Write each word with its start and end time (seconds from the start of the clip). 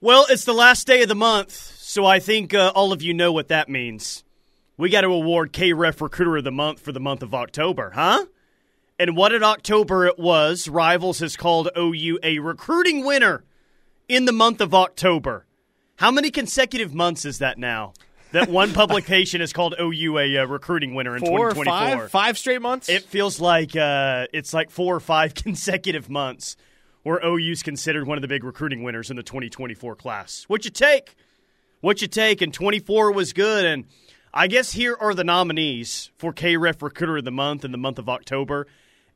Well, 0.00 0.26
it's 0.28 0.44
the 0.44 0.52
last 0.52 0.86
day 0.86 1.02
of 1.02 1.08
the 1.08 1.14
month, 1.14 1.52
so 1.52 2.04
I 2.04 2.18
think 2.18 2.52
uh, 2.52 2.70
all 2.74 2.92
of 2.92 3.00
you 3.00 3.14
know 3.14 3.32
what 3.32 3.48
that 3.48 3.70
means. 3.70 4.24
We 4.76 4.90
got 4.90 5.00
to 5.00 5.08
award 5.08 5.54
KREF 5.54 6.02
Recruiter 6.02 6.36
of 6.36 6.44
the 6.44 6.52
Month 6.52 6.80
for 6.80 6.92
the 6.92 7.00
month 7.00 7.22
of 7.22 7.34
October, 7.34 7.92
huh? 7.94 8.26
And 8.98 9.16
what 9.16 9.32
in 9.32 9.42
October 9.42 10.04
it 10.04 10.18
was, 10.18 10.68
Rivals 10.68 11.20
has 11.20 11.34
called 11.34 11.70
OU 11.78 12.18
a 12.22 12.40
recruiting 12.40 13.06
winner 13.06 13.44
in 14.06 14.26
the 14.26 14.32
month 14.32 14.60
of 14.60 14.74
October. 14.74 15.46
How 15.96 16.10
many 16.10 16.30
consecutive 16.30 16.92
months 16.92 17.24
is 17.24 17.38
that 17.38 17.56
now? 17.56 17.94
That 18.32 18.50
one 18.50 18.72
publication 18.74 19.40
has 19.40 19.54
called 19.54 19.76
OU 19.80 20.18
a 20.18 20.36
uh, 20.38 20.44
recruiting 20.44 20.94
winner 20.94 21.16
in 21.16 21.24
Four 21.24 21.48
or 21.48 21.50
2024. 21.52 21.98
five, 22.02 22.10
five 22.10 22.38
straight 22.38 22.60
months. 22.60 22.90
It 22.90 23.04
feels 23.04 23.40
like 23.40 23.74
uh, 23.74 24.26
it's 24.34 24.52
like 24.52 24.68
four 24.68 24.94
or 24.94 25.00
five 25.00 25.32
consecutive 25.34 26.10
months 26.10 26.56
where 27.06 27.24
OU's 27.24 27.62
considered 27.62 28.04
one 28.04 28.18
of 28.18 28.22
the 28.22 28.26
big 28.26 28.42
recruiting 28.42 28.82
winners 28.82 29.10
in 29.10 29.16
the 29.16 29.22
2024 29.22 29.94
class. 29.94 30.44
What 30.48 30.64
you 30.64 30.72
take? 30.72 31.14
What 31.80 32.02
you 32.02 32.08
take? 32.08 32.42
And 32.42 32.52
24 32.52 33.12
was 33.12 33.32
good. 33.32 33.64
And 33.64 33.84
I 34.34 34.48
guess 34.48 34.72
here 34.72 34.96
are 34.98 35.14
the 35.14 35.22
nominees 35.22 36.10
for 36.18 36.32
KREF 36.32 36.82
Recruiter 36.82 37.18
of 37.18 37.24
the 37.24 37.30
Month 37.30 37.64
in 37.64 37.70
the 37.70 37.78
month 37.78 38.00
of 38.00 38.08
October. 38.08 38.66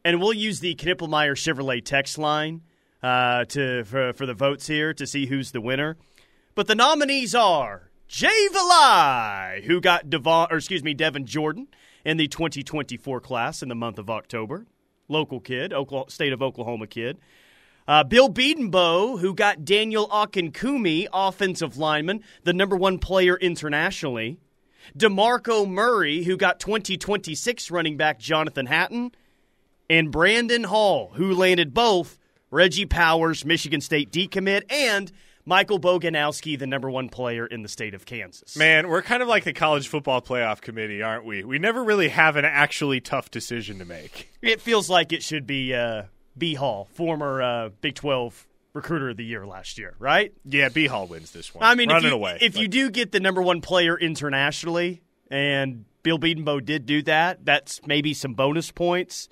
And 0.04 0.20
we'll 0.20 0.32
use 0.32 0.60
the 0.60 0.76
Knippelmeyer 0.76 1.32
Chevrolet 1.32 1.84
text 1.84 2.16
line 2.16 2.60
uh, 3.02 3.46
to 3.46 3.82
for, 3.82 4.12
for 4.12 4.24
the 4.24 4.34
votes 4.34 4.68
here 4.68 4.94
to 4.94 5.04
see 5.04 5.26
who's 5.26 5.50
the 5.50 5.60
winner. 5.60 5.96
But 6.54 6.68
the 6.68 6.76
nominees 6.76 7.34
are 7.34 7.90
Jay 8.06 8.48
Valai, 8.54 9.64
who 9.64 9.80
got 9.80 10.08
Devon, 10.08 10.46
or 10.52 10.58
excuse 10.58 10.84
me, 10.84 10.94
Devin 10.94 11.26
Jordan 11.26 11.66
in 12.04 12.18
the 12.18 12.28
2024 12.28 13.20
class 13.20 13.64
in 13.64 13.68
the 13.68 13.74
month 13.74 13.98
of 13.98 14.08
October. 14.08 14.64
Local 15.08 15.40
kid, 15.40 15.72
Oklahoma, 15.72 16.08
state 16.08 16.32
of 16.32 16.40
Oklahoma 16.40 16.86
kid. 16.86 17.18
Uh, 17.90 18.04
Bill 18.04 18.28
Bedenbaugh, 18.28 19.18
who 19.18 19.34
got 19.34 19.64
Daniel 19.64 20.06
Akinkunmi, 20.10 21.08
offensive 21.12 21.76
lineman, 21.76 22.22
the 22.44 22.52
number 22.52 22.76
one 22.76 23.00
player 23.00 23.36
internationally. 23.36 24.38
DeMarco 24.96 25.68
Murray, 25.68 26.22
who 26.22 26.36
got 26.36 26.60
2026 26.60 27.68
running 27.68 27.96
back 27.96 28.20
Jonathan 28.20 28.66
Hatton. 28.66 29.10
And 29.88 30.12
Brandon 30.12 30.62
Hall, 30.62 31.10
who 31.14 31.34
landed 31.34 31.74
both 31.74 32.16
Reggie 32.52 32.86
Powers, 32.86 33.44
Michigan 33.44 33.80
State 33.80 34.12
decommit, 34.12 34.70
and 34.70 35.10
Michael 35.44 35.80
Boganowski, 35.80 36.56
the 36.56 36.68
number 36.68 36.88
one 36.88 37.08
player 37.08 37.44
in 37.44 37.62
the 37.62 37.68
state 37.68 37.94
of 37.94 38.06
Kansas. 38.06 38.56
Man, 38.56 38.86
we're 38.86 39.02
kind 39.02 39.20
of 39.20 39.26
like 39.26 39.42
the 39.42 39.52
college 39.52 39.88
football 39.88 40.22
playoff 40.22 40.60
committee, 40.60 41.02
aren't 41.02 41.24
we? 41.24 41.42
We 41.42 41.58
never 41.58 41.82
really 41.82 42.10
have 42.10 42.36
an 42.36 42.44
actually 42.44 43.00
tough 43.00 43.32
decision 43.32 43.80
to 43.80 43.84
make. 43.84 44.30
It 44.42 44.60
feels 44.60 44.88
like 44.88 45.12
it 45.12 45.24
should 45.24 45.44
be 45.44 45.74
uh, 45.74 46.04
B. 46.36 46.54
Hall, 46.54 46.88
former 46.92 47.42
uh, 47.42 47.68
Big 47.80 47.94
12 47.94 48.46
recruiter 48.72 49.10
of 49.10 49.16
the 49.16 49.24
year 49.24 49.46
last 49.46 49.78
year, 49.78 49.94
right? 49.98 50.32
Yeah, 50.44 50.68
B 50.68 50.86
Hall 50.86 51.06
wins 51.06 51.32
this 51.32 51.54
one. 51.54 51.64
I 51.64 51.74
mean, 51.74 51.88
running 51.88 52.06
if 52.06 52.10
you, 52.10 52.16
away. 52.16 52.38
if 52.40 52.56
you 52.56 52.68
do 52.68 52.90
get 52.90 53.12
the 53.12 53.20
number 53.20 53.42
one 53.42 53.60
player 53.60 53.98
internationally, 53.98 55.02
and 55.30 55.84
Bill 56.02 56.18
Bedenbaugh 56.18 56.64
did 56.64 56.86
do 56.86 57.02
that, 57.02 57.44
that's 57.44 57.80
maybe 57.86 58.14
some 58.14 58.34
bonus 58.34 58.70
points. 58.70 59.28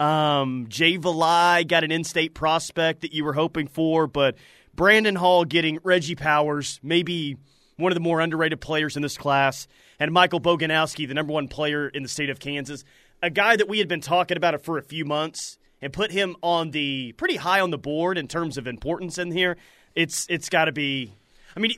Um, 0.00 0.66
Jay 0.68 0.96
Valai 0.96 1.66
got 1.66 1.84
an 1.84 1.90
in-state 1.90 2.34
prospect 2.34 3.00
that 3.02 3.12
you 3.12 3.24
were 3.24 3.32
hoping 3.32 3.66
for, 3.66 4.06
but 4.06 4.36
Brandon 4.74 5.16
Hall 5.16 5.44
getting 5.44 5.80
Reggie 5.82 6.14
Powers, 6.14 6.78
maybe 6.82 7.36
one 7.76 7.90
of 7.90 7.94
the 7.94 8.00
more 8.00 8.20
underrated 8.20 8.60
players 8.60 8.96
in 8.96 9.02
this 9.02 9.16
class, 9.16 9.66
and 9.98 10.12
Michael 10.12 10.40
Boganowski, 10.40 11.06
the 11.08 11.14
number 11.14 11.32
one 11.32 11.48
player 11.48 11.88
in 11.88 12.02
the 12.02 12.08
state 12.08 12.30
of 12.30 12.38
Kansas, 12.38 12.84
a 13.22 13.30
guy 13.30 13.56
that 13.56 13.68
we 13.68 13.78
had 13.78 13.88
been 13.88 14.00
talking 14.00 14.36
about 14.36 14.54
it 14.54 14.62
for 14.62 14.78
a 14.78 14.82
few 14.82 15.04
months 15.04 15.58
and 15.80 15.92
put 15.92 16.10
him 16.10 16.36
on 16.42 16.70
the 16.70 17.12
pretty 17.12 17.36
high 17.36 17.60
on 17.60 17.70
the 17.70 17.78
board 17.78 18.18
in 18.18 18.28
terms 18.28 18.58
of 18.58 18.66
importance 18.66 19.18
in 19.18 19.30
here. 19.32 19.56
It's 19.94 20.26
it's 20.28 20.48
got 20.48 20.66
to 20.66 20.72
be. 20.72 21.14
I 21.56 21.60
mean. 21.60 21.72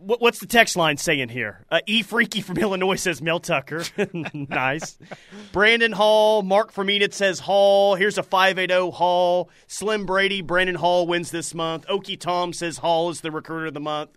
What, 0.00 0.20
what's 0.20 0.38
the 0.38 0.46
text 0.46 0.76
line 0.76 0.96
saying 0.96 1.30
here? 1.30 1.64
Uh, 1.72 1.80
e 1.84 2.02
Freaky 2.02 2.40
from 2.40 2.56
Illinois 2.60 2.94
says 2.94 3.20
Mel 3.20 3.40
Tucker. 3.40 3.82
nice. 4.32 4.96
Brandon 5.50 5.90
Hall. 5.90 6.42
Mark 6.42 6.70
from 6.70 6.88
Enid 6.88 7.12
says 7.12 7.40
Hall. 7.40 7.96
Here's 7.96 8.16
a 8.16 8.22
580 8.22 8.92
Hall. 8.92 9.50
Slim 9.66 10.06
Brady. 10.06 10.40
Brandon 10.40 10.76
Hall 10.76 11.08
wins 11.08 11.32
this 11.32 11.52
month. 11.52 11.84
Okie 11.88 12.16
Tom 12.16 12.52
says 12.52 12.78
Hall 12.78 13.10
is 13.10 13.22
the 13.22 13.32
recruiter 13.32 13.66
of 13.66 13.74
the 13.74 13.80
month. 13.80 14.10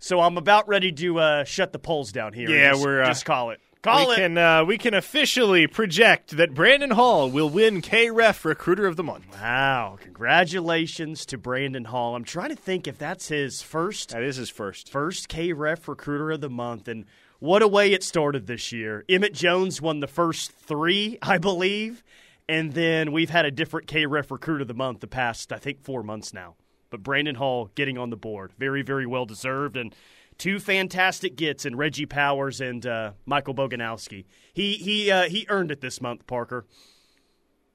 So 0.00 0.20
I'm 0.20 0.36
about 0.36 0.68
ready 0.68 0.92
to 0.92 1.18
uh, 1.18 1.44
shut 1.44 1.72
the 1.72 1.78
polls 1.78 2.12
down 2.12 2.34
here. 2.34 2.50
Yeah, 2.50 2.72
Just- 2.72 2.84
we're, 2.84 3.00
uh, 3.00 3.06
just 3.06 3.24
call 3.24 3.52
it. 3.52 3.60
Call 3.86 4.08
we 4.08 4.12
it. 4.14 4.16
can 4.16 4.38
uh, 4.38 4.64
we 4.64 4.78
can 4.78 4.94
officially 4.94 5.66
project 5.66 6.36
that 6.36 6.54
Brandon 6.54 6.90
Hall 6.90 7.30
will 7.30 7.48
win 7.48 7.80
KREF 7.80 8.44
Recruiter 8.44 8.86
of 8.86 8.96
the 8.96 9.02
Month. 9.02 9.26
Wow! 9.32 9.98
Congratulations 10.00 11.24
to 11.26 11.38
Brandon 11.38 11.84
Hall. 11.84 12.14
I'm 12.16 12.24
trying 12.24 12.50
to 12.50 12.56
think 12.56 12.86
if 12.86 12.98
that's 12.98 13.28
his 13.28 13.62
first 13.62 14.10
That 14.10 14.22
is 14.22 14.36
his 14.36 14.50
first. 14.50 14.90
first 14.90 15.28
KREF 15.28 15.86
Recruiter 15.88 16.32
of 16.32 16.40
the 16.40 16.50
Month, 16.50 16.88
and 16.88 17.04
what 17.38 17.62
a 17.62 17.68
way 17.68 17.92
it 17.92 18.02
started 18.02 18.46
this 18.46 18.72
year. 18.72 19.04
Emmett 19.08 19.34
Jones 19.34 19.80
won 19.80 20.00
the 20.00 20.06
first 20.06 20.50
three, 20.52 21.18
I 21.22 21.38
believe, 21.38 22.02
and 22.48 22.72
then 22.72 23.12
we've 23.12 23.30
had 23.30 23.44
a 23.44 23.50
different 23.50 23.86
KREF 23.88 24.30
Recruiter 24.30 24.62
of 24.62 24.68
the 24.68 24.74
Month 24.74 25.00
the 25.00 25.06
past, 25.06 25.52
I 25.52 25.58
think, 25.58 25.82
four 25.82 26.02
months 26.02 26.34
now. 26.34 26.56
But 26.90 27.02
Brandon 27.02 27.34
Hall 27.34 27.70
getting 27.74 27.98
on 27.98 28.10
the 28.10 28.16
board, 28.16 28.52
very, 28.58 28.82
very 28.82 29.06
well 29.06 29.26
deserved, 29.26 29.76
and 29.76 29.94
two 30.38 30.58
fantastic 30.58 31.36
gets 31.36 31.64
in 31.64 31.76
Reggie 31.76 32.06
Powers 32.06 32.60
and 32.60 32.84
uh, 32.86 33.12
Michael 33.24 33.54
Boganowski. 33.54 34.24
He 34.52 34.74
he 34.74 35.10
uh, 35.10 35.28
he 35.28 35.46
earned 35.48 35.70
it 35.70 35.80
this 35.80 36.00
month, 36.00 36.26
Parker. 36.26 36.66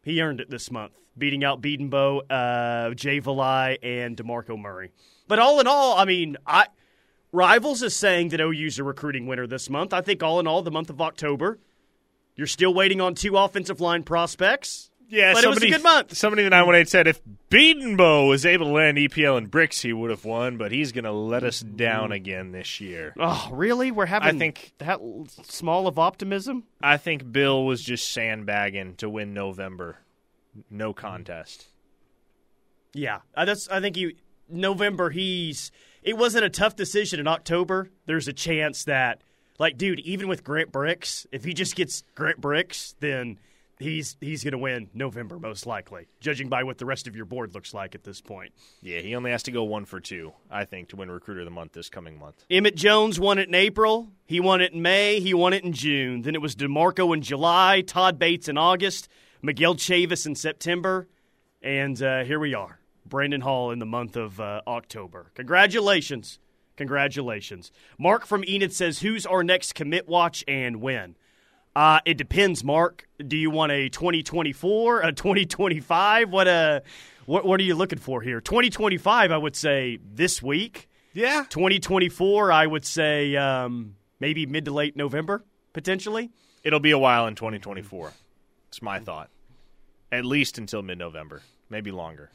He 0.04 0.22
earned 0.22 0.42
it 0.42 0.50
this 0.50 0.72
month, 0.72 0.94
beating 1.18 1.44
out 1.44 1.62
Bedenbaugh, 1.62 2.22
uh, 2.30 2.94
Jay 2.96 3.22
Valai, 3.22 3.78
and 3.84 4.18
DeMarco 4.18 4.60
Murray. 4.60 4.92
But 5.28 5.40
all 5.40 5.60
in 5.60 5.68
all, 5.68 5.98
I 5.98 6.06
mean, 6.06 6.38
I 6.46 6.68
Rivals 7.32 7.82
is 7.82 7.96
saying 7.96 8.30
that 8.30 8.42
OU's 8.42 8.80
a 8.80 8.84
recruiting 8.84 9.28
winner 9.28 9.48
this 9.48 9.70
month. 9.70 9.94
I 9.94 10.02
think 10.02 10.22
all 10.22 10.40
in 10.40 10.48
all, 10.48 10.62
the 10.62 10.72
month 10.72 10.90
of 10.90 11.02
October, 11.02 11.60
you're 12.36 12.48
still 12.48 12.74
waiting 12.74 13.00
on 13.00 13.16
two 13.16 13.38
offensive 13.38 13.80
line 13.80 14.04
prospects. 14.04 14.91
Yeah, 15.12 15.34
but 15.34 15.44
it 15.44 15.48
was 15.48 15.58
a 15.58 15.60
somebody, 15.60 15.72
good 15.72 15.84
month. 15.84 16.16
Somebody 16.16 16.44
in 16.44 16.46
the 16.46 16.56
918 16.56 16.86
said 16.88 17.08
if 17.08 17.22
Bedenbaugh 17.50 18.30
was 18.30 18.46
able 18.46 18.68
to 18.68 18.72
land 18.72 18.98
EPL 18.98 19.38
and 19.38 19.52
Brix, 19.52 19.82
he 19.82 19.92
would 19.92 20.10
have 20.10 20.24
won, 20.24 20.58
but 20.58 20.72
he's 20.72 20.94
going 20.94 21.04
to 21.04 21.12
let 21.12 21.44
us 21.44 21.60
down 21.60 22.06
mm-hmm. 22.06 22.12
again 22.14 22.52
this 22.54 22.80
year. 22.80 23.14
Oh, 23.20 23.50
really? 23.52 23.92
We're 23.92 24.06
having 24.06 24.36
I 24.36 24.40
think- 24.40 24.72
that 24.78 25.02
small 25.44 25.88
of 25.88 26.00
optimism. 26.00 26.64
I 26.82 26.96
think 26.96 27.30
Bill 27.30 27.66
was 27.66 27.84
just 27.84 28.10
sandbagging 28.10 28.96
to 28.96 29.10
win 29.10 29.34
November. 29.34 29.98
No 30.70 30.94
contest. 30.94 31.68
Yeah, 32.94 33.20
I 33.36 33.46
that's 33.46 33.70
I 33.70 33.80
think 33.80 33.96
you 33.96 34.14
November. 34.50 35.10
He's 35.10 35.72
it 36.04 36.18
wasn't 36.18 36.46
a 36.46 36.50
tough 36.50 36.76
decision 36.76 37.20
in 37.20 37.28
October. 37.28 37.90
There's 38.06 38.28
a 38.28 38.34
chance 38.34 38.84
that 38.86 39.22
like, 39.60 39.78
dude, 39.78 40.00
even 40.02 40.28
with 40.28 40.44
Grant 40.44 40.72
Brix, 40.72 41.26
if 41.32 41.44
he 41.44 41.54
just 41.54 41.76
gets 41.76 42.04
Grant 42.16 42.42
Brix, 42.42 42.96
then 43.00 43.40
he's 43.82 44.18
he's 44.22 44.44
gonna 44.44 44.58
win 44.58 44.90
November 44.94 45.40
most 45.40 45.66
likely, 45.66 46.08
judging 46.20 46.50
by 46.50 46.64
what 46.64 46.78
the 46.78 46.86
rest 46.86 47.08
of 47.08 47.16
your 47.16 47.26
board 47.26 47.54
looks 47.54 47.74
like 47.74 47.96
at 47.96 48.04
this 48.04 48.22
point. 48.22 48.54
Yeah, 48.82 49.00
he 49.00 49.16
only 49.16 49.32
has 49.32 49.44
to 49.44 49.52
go 49.52 49.64
one 49.64 49.86
for 49.86 50.00
two, 50.00 50.34
I 50.50 50.66
think, 50.66 50.90
to 50.90 50.96
win 50.96 51.10
Recruiter 51.10 51.42
of 51.42 51.46
the 51.46 51.52
Month 51.52 51.74
this 51.74 51.90
coming 51.90 52.18
month. 52.20 52.44
Emmett 52.50 52.76
Jones 52.76 53.20
won 53.20 53.38
it 53.38 53.48
in 53.48 53.56
April. 53.56 54.10
He 54.26 54.40
won 54.40 54.62
it 54.62 54.74
in 54.74 54.82
May. 54.82 55.20
He 55.20 55.34
won 55.34 55.54
it 55.54 55.64
in 55.64 55.74
June. 55.74 56.22
Then 56.22 56.36
it 56.36 56.42
was 56.42 56.56
DeMarco 56.56 57.14
in 57.14 57.22
July, 57.22 57.82
Todd 57.82 58.18
Bates 58.18 58.48
in 58.48 58.58
August, 58.58 59.08
Miguel 59.42 59.76
Chavis 59.76 60.26
in 60.26 60.36
September, 60.36 61.08
and 61.62 62.02
uh, 62.02 62.24
here 62.24 62.40
we 62.40 62.54
are. 62.54 62.80
Brandon 63.06 63.42
Hall 63.42 63.72
in 63.72 63.80
the 63.80 63.86
month 63.86 64.16
of 64.16 64.40
uh, 64.40 64.62
October. 64.66 65.32
Congratulations. 65.36 66.40
Congratulations. 66.78 67.72
Mark 68.00 68.26
from 68.26 68.44
Enid 68.46 68.74
says, 68.74 69.00
Who's 69.00 69.26
our 69.26 69.44
next 69.44 69.76
commit 69.76 70.08
watch 70.08 70.44
and 70.48 70.82
when? 70.82 71.16
Uh, 71.76 72.00
it 72.06 72.18
depends, 72.18 72.64
Mark. 72.64 73.08
Do 73.26 73.38
you 73.38 73.50
want 73.50 73.72
a 73.72 73.90
2024, 73.90 75.02
a 75.02 75.12
2025? 75.14 76.30
What, 76.30 76.48
uh, 76.48 76.82
what, 77.26 77.46
what 77.46 77.60
are 77.60 77.64
you 77.64 77.76
looking 77.76 78.00
for 78.00 78.22
here? 78.22 78.42
2025, 78.42 79.32
I 79.32 79.38
would 79.38 79.56
say 79.56 80.00
this 80.04 80.42
week. 80.42 80.90
Yeah. 81.14 81.46
2024, 81.50 82.52
I 82.52 82.68
would 82.68 82.86
say 82.86 83.36
um, 83.36 83.96
maybe 84.20 84.46
mid 84.46 84.66
to 84.66 84.72
late 84.72 84.96
November, 84.96 85.44
potentially. 85.74 86.32
It'll 86.64 86.80
be 86.80 86.92
a 86.92 87.00
while 87.00 87.28
in 87.28 87.36
2024. 87.36 88.14
It's 88.68 88.82
my 88.82 89.00
thought. 89.00 89.30
At 90.12 90.26
least 90.26 90.58
until 90.58 90.82
mid 90.82 90.98
November, 90.98 91.42
maybe 91.70 91.92
longer. 91.92 92.32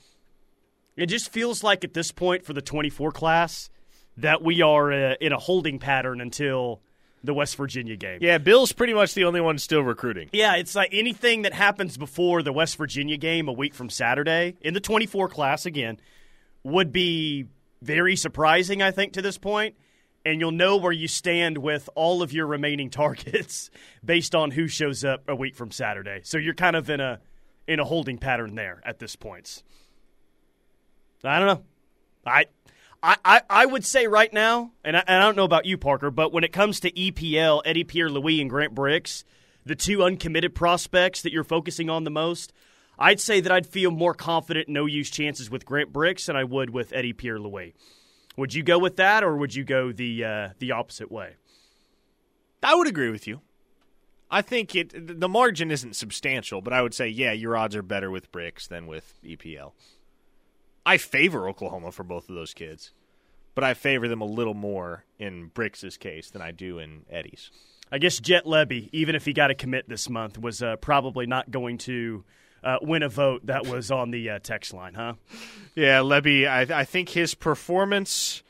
It 0.96 1.06
just 1.06 1.30
feels 1.30 1.62
like 1.62 1.84
at 1.84 1.92
this 1.92 2.10
point 2.10 2.44
for 2.44 2.54
the 2.54 2.62
24 2.62 3.12
class 3.12 3.68
that 4.16 4.42
we 4.42 4.62
are 4.62 4.92
uh, 4.92 5.14
in 5.20 5.32
a 5.32 5.38
holding 5.38 5.78
pattern 5.78 6.22
until 6.22 6.80
the 7.26 7.34
West 7.34 7.56
Virginia 7.56 7.96
game. 7.96 8.18
Yeah, 8.22 8.38
Bill's 8.38 8.72
pretty 8.72 8.94
much 8.94 9.14
the 9.14 9.24
only 9.24 9.40
one 9.40 9.58
still 9.58 9.82
recruiting. 9.82 10.30
Yeah, 10.32 10.56
it's 10.56 10.74
like 10.74 10.90
anything 10.92 11.42
that 11.42 11.52
happens 11.52 11.96
before 11.96 12.42
the 12.42 12.52
West 12.52 12.76
Virginia 12.76 13.16
game 13.16 13.48
a 13.48 13.52
week 13.52 13.74
from 13.74 13.90
Saturday 13.90 14.56
in 14.60 14.74
the 14.74 14.80
24 14.80 15.28
class 15.28 15.66
again 15.66 15.98
would 16.62 16.92
be 16.92 17.46
very 17.82 18.16
surprising, 18.16 18.82
I 18.82 18.90
think, 18.90 19.12
to 19.14 19.22
this 19.22 19.38
point. 19.38 19.76
And 20.24 20.40
you'll 20.40 20.50
know 20.50 20.76
where 20.76 20.90
you 20.90 21.06
stand 21.06 21.58
with 21.58 21.88
all 21.94 22.20
of 22.20 22.32
your 22.32 22.46
remaining 22.46 22.90
targets 22.90 23.70
based 24.04 24.34
on 24.34 24.50
who 24.50 24.66
shows 24.66 25.04
up 25.04 25.22
a 25.28 25.36
week 25.36 25.54
from 25.54 25.70
Saturday. 25.70 26.20
So 26.24 26.38
you're 26.38 26.54
kind 26.54 26.74
of 26.74 26.90
in 26.90 27.00
a 27.00 27.20
in 27.68 27.80
a 27.80 27.84
holding 27.84 28.18
pattern 28.18 28.54
there 28.54 28.80
at 28.84 28.98
this 28.98 29.16
point. 29.16 29.62
I 31.24 31.38
don't 31.38 31.48
know. 31.48 31.62
I 32.24 32.46
I, 33.06 33.16
I, 33.24 33.40
I 33.48 33.66
would 33.66 33.84
say 33.84 34.08
right 34.08 34.32
now, 34.32 34.72
and 34.82 34.96
I, 34.96 35.04
and 35.06 35.22
I 35.22 35.24
don't 35.24 35.36
know 35.36 35.44
about 35.44 35.64
you, 35.64 35.78
Parker, 35.78 36.10
but 36.10 36.32
when 36.32 36.42
it 36.42 36.52
comes 36.52 36.80
to 36.80 36.90
EPL, 36.90 37.62
Eddie 37.64 37.84
Pierre 37.84 38.10
Louis 38.10 38.40
and 38.40 38.50
Grant 38.50 38.74
Brix, 38.74 39.22
the 39.64 39.76
two 39.76 40.02
uncommitted 40.02 40.56
prospects 40.56 41.22
that 41.22 41.32
you're 41.32 41.44
focusing 41.44 41.88
on 41.88 42.02
the 42.02 42.10
most, 42.10 42.52
I'd 42.98 43.20
say 43.20 43.40
that 43.40 43.52
I'd 43.52 43.66
feel 43.66 43.92
more 43.92 44.12
confident 44.12 44.68
no 44.68 44.86
use 44.86 45.08
chances 45.08 45.48
with 45.48 45.64
Grant 45.64 45.92
Brix 45.92 46.26
than 46.26 46.34
I 46.34 46.42
would 46.42 46.70
with 46.70 46.92
Eddie 46.92 47.12
Pierre 47.12 47.38
Louis. 47.38 47.74
Would 48.36 48.54
you 48.54 48.64
go 48.64 48.76
with 48.76 48.96
that, 48.96 49.22
or 49.22 49.36
would 49.36 49.54
you 49.54 49.62
go 49.62 49.92
the 49.92 50.24
uh, 50.24 50.48
the 50.58 50.72
opposite 50.72 51.10
way? 51.10 51.36
I 52.60 52.74
would 52.74 52.88
agree 52.88 53.10
with 53.10 53.28
you. 53.28 53.40
I 54.32 54.42
think 54.42 54.74
it 54.74 55.20
the 55.20 55.28
margin 55.28 55.70
isn't 55.70 55.94
substantial, 55.94 56.60
but 56.60 56.72
I 56.72 56.82
would 56.82 56.92
say 56.92 57.06
yeah, 57.06 57.30
your 57.30 57.56
odds 57.56 57.76
are 57.76 57.82
better 57.82 58.10
with 58.10 58.32
Brix 58.32 58.66
than 58.66 58.88
with 58.88 59.14
EPL. 59.24 59.72
I 60.86 60.98
favor 60.98 61.48
Oklahoma 61.48 61.90
for 61.90 62.04
both 62.04 62.28
of 62.28 62.36
those 62.36 62.54
kids, 62.54 62.92
but 63.56 63.64
I 63.64 63.74
favor 63.74 64.06
them 64.06 64.20
a 64.20 64.26
little 64.26 64.54
more 64.54 65.04
in 65.18 65.48
Brix's 65.48 65.96
case 65.96 66.30
than 66.30 66.40
I 66.40 66.52
do 66.52 66.78
in 66.78 67.04
Eddie's. 67.10 67.50
I 67.90 67.98
guess 67.98 68.20
Jeff 68.20 68.44
Lebby, 68.44 68.88
even 68.92 69.14
if 69.14 69.24
he 69.24 69.32
got 69.32 69.50
a 69.50 69.54
commit 69.54 69.88
this 69.88 70.08
month, 70.08 70.38
was 70.38 70.62
uh, 70.62 70.76
probably 70.76 71.26
not 71.26 71.50
going 71.50 71.78
to 71.78 72.24
uh, 72.62 72.78
win 72.82 73.02
a 73.02 73.08
vote 73.08 73.46
that 73.46 73.66
was 73.66 73.90
on 73.90 74.12
the 74.12 74.30
uh, 74.30 74.38
text 74.38 74.72
line, 74.72 74.94
huh? 74.94 75.14
Yeah, 75.74 76.00
Lebby, 76.00 76.48
I, 76.48 76.80
I 76.80 76.84
think 76.84 77.10
his 77.10 77.34
performance 77.34 78.42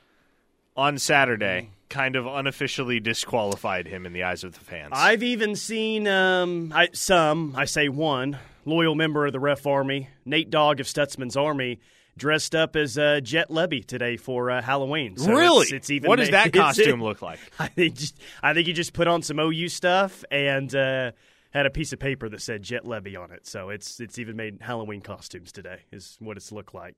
on 0.76 0.98
Saturday 0.98 1.70
kind 1.88 2.16
of 2.16 2.26
unofficially 2.26 3.00
disqualified 3.00 3.86
him 3.86 4.06
in 4.06 4.12
the 4.12 4.24
eyes 4.24 4.44
of 4.44 4.54
the 4.54 4.60
fans. 4.60 4.92
I've 4.92 5.22
even 5.22 5.56
seen 5.56 6.06
um, 6.06 6.72
I, 6.74 6.88
some, 6.92 7.54
I 7.56 7.64
say 7.64 7.88
one, 7.88 8.38
loyal 8.64 8.94
member 8.94 9.26
of 9.26 9.32
the 9.32 9.40
Ref 9.40 9.66
Army, 9.66 10.08
Nate 10.24 10.50
Dogg 10.50 10.80
of 10.80 10.86
Stutzman's 10.86 11.36
Army, 11.36 11.78
dressed 12.16 12.54
up 12.54 12.76
as 12.76 12.96
uh, 12.96 13.20
Jeff 13.22 13.48
Lebby 13.48 13.84
today 13.84 14.16
for 14.16 14.50
uh, 14.50 14.62
Halloween. 14.62 15.16
So 15.16 15.32
really? 15.32 15.64
It's, 15.64 15.72
it's 15.72 15.90
even 15.90 16.08
what 16.08 16.16
does 16.18 16.30
that 16.30 16.52
costume 16.52 17.02
look 17.02 17.22
like? 17.22 17.38
I 17.58 17.68
think 17.68 17.94
just, 17.94 18.18
I 18.42 18.54
think 18.54 18.66
he 18.66 18.72
just 18.72 18.92
put 18.92 19.08
on 19.08 19.22
some 19.22 19.38
OU 19.38 19.68
stuff 19.68 20.24
and 20.30 20.74
uh, 20.74 21.12
had 21.50 21.66
a 21.66 21.70
piece 21.70 21.92
of 21.92 21.98
paper 21.98 22.28
that 22.28 22.40
said 22.40 22.62
Jeff 22.62 22.84
Lebby 22.84 23.18
on 23.18 23.30
it. 23.30 23.46
So 23.46 23.70
it's 23.70 24.00
it's 24.00 24.18
even 24.18 24.36
made 24.36 24.58
Halloween 24.60 25.00
costumes 25.00 25.52
today. 25.52 25.80
Is 25.92 26.16
what 26.20 26.36
it's 26.36 26.52
looked 26.52 26.74
like. 26.74 26.96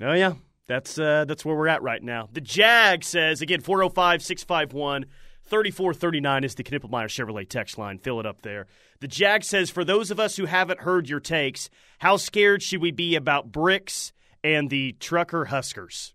Oh 0.00 0.12
yeah, 0.12 0.34
that's 0.66 0.98
uh, 0.98 1.24
that's 1.26 1.44
where 1.44 1.54
we're 1.54 1.68
at 1.68 1.82
right 1.82 2.02
now. 2.02 2.28
The 2.32 2.40
Jag 2.40 3.04
says 3.04 3.42
again 3.42 3.60
405-651 3.60 5.04
3439 5.46 6.44
is 6.44 6.54
the 6.54 6.64
Knippelmeyer 6.64 7.06
Chevrolet 7.06 7.48
text 7.48 7.78
line. 7.78 7.98
Fill 7.98 8.20
it 8.20 8.26
up 8.26 8.42
there. 8.42 8.66
The 9.00 9.08
Jag 9.08 9.44
says 9.44 9.70
for 9.70 9.84
those 9.84 10.10
of 10.10 10.18
us 10.18 10.36
who 10.36 10.46
haven't 10.46 10.80
heard 10.80 11.08
your 11.08 11.20
takes, 11.20 11.68
how 11.98 12.16
scared 12.16 12.62
should 12.62 12.80
we 12.80 12.90
be 12.90 13.14
about 13.14 13.52
Brix 13.52 14.12
and 14.42 14.70
the 14.70 14.92
Trucker 15.00 15.46
Huskers? 15.46 16.14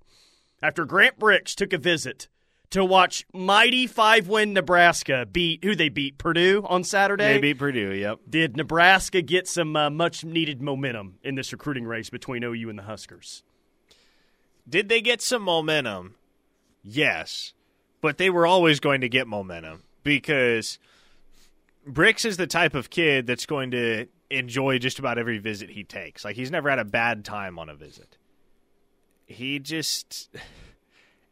After 0.62 0.86
Grant 0.86 1.20
Brix 1.20 1.56
took 1.56 1.74
a 1.74 1.78
visit 1.78 2.28
to 2.72 2.86
watch 2.86 3.26
mighty 3.34 3.88
five 3.88 4.28
win 4.28 4.54
Nebraska 4.54 5.26
beat 5.32 5.64
who 5.64 5.76
they 5.76 5.90
beat 5.90 6.18
Purdue 6.18 6.66
on 6.68 6.84
Saturday. 6.84 7.34
Maybe 7.34 7.54
Purdue, 7.54 7.94
yep. 7.94 8.20
Did 8.30 8.58
Nebraska 8.58 9.22
get 9.22 9.48
some 9.48 9.76
uh, 9.76 9.90
much 9.90 10.24
needed 10.24 10.62
momentum 10.62 11.18
in 11.24 11.36
this 11.36 11.52
recruiting 11.52 11.86
race 11.86 12.10
between 12.10 12.44
OU 12.44 12.70
and 12.70 12.80
the 12.80 12.84
Huskers? 12.84 13.44
Did 14.68 14.90
they 14.90 15.02
get 15.02 15.22
some 15.22 15.44
momentum? 15.44 16.16
Yes. 16.84 17.54
But 18.02 18.18
they 18.18 18.30
were 18.30 18.48
always 18.48 18.80
going 18.80 19.02
to 19.02 19.10
get 19.10 19.28
momentum 19.28 19.84
because 20.04 20.80
Brix 21.88 22.26
is 22.26 22.38
the 22.38 22.48
type 22.48 22.76
of 22.76 22.90
kid 22.90 23.28
that's 23.28 23.46
going 23.46 23.72
to 23.72 24.08
enjoy 24.30 24.78
just 24.78 25.00
about 25.00 25.18
every 25.18 25.38
visit 25.40 25.72
he 25.72 25.84
takes. 25.84 26.24
Like 26.24 26.36
he's 26.36 26.52
never 26.52 26.70
had 26.70 26.80
a 26.80 26.86
bad 26.86 27.26
time 27.26 27.60
on 27.60 27.70
a 27.70 27.76
visit. 27.76 28.18
He 29.26 29.60
just 29.60 30.30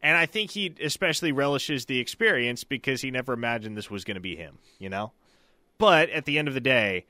and 0.02 0.16
I 0.16 0.26
think 0.26 0.50
he 0.52 0.74
especially 0.82 1.32
relishes 1.32 1.86
the 1.86 1.98
experience 1.98 2.64
because 2.64 3.00
he 3.00 3.10
never 3.10 3.32
imagined 3.32 3.76
this 3.76 3.90
was 3.90 4.04
going 4.04 4.16
to 4.16 4.20
be 4.20 4.36
him, 4.36 4.58
you 4.78 4.88
know? 4.88 5.12
But 5.78 6.10
at 6.10 6.24
the 6.24 6.38
end 6.38 6.48
of 6.48 6.54
the 6.54 6.60
day, 6.60 7.06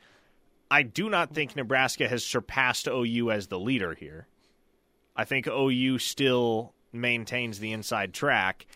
I 0.70 0.82
do 0.82 1.08
not 1.08 1.32
think 1.34 1.56
Nebraska 1.56 2.08
has 2.08 2.24
surpassed 2.24 2.86
OU 2.86 3.30
as 3.30 3.46
the 3.46 3.58
leader 3.58 3.94
here. 3.94 4.26
I 5.16 5.24
think 5.24 5.46
OU 5.46 5.98
still 5.98 6.74
maintains 6.92 7.58
the 7.58 7.72
inside 7.72 8.14
track. 8.14 8.66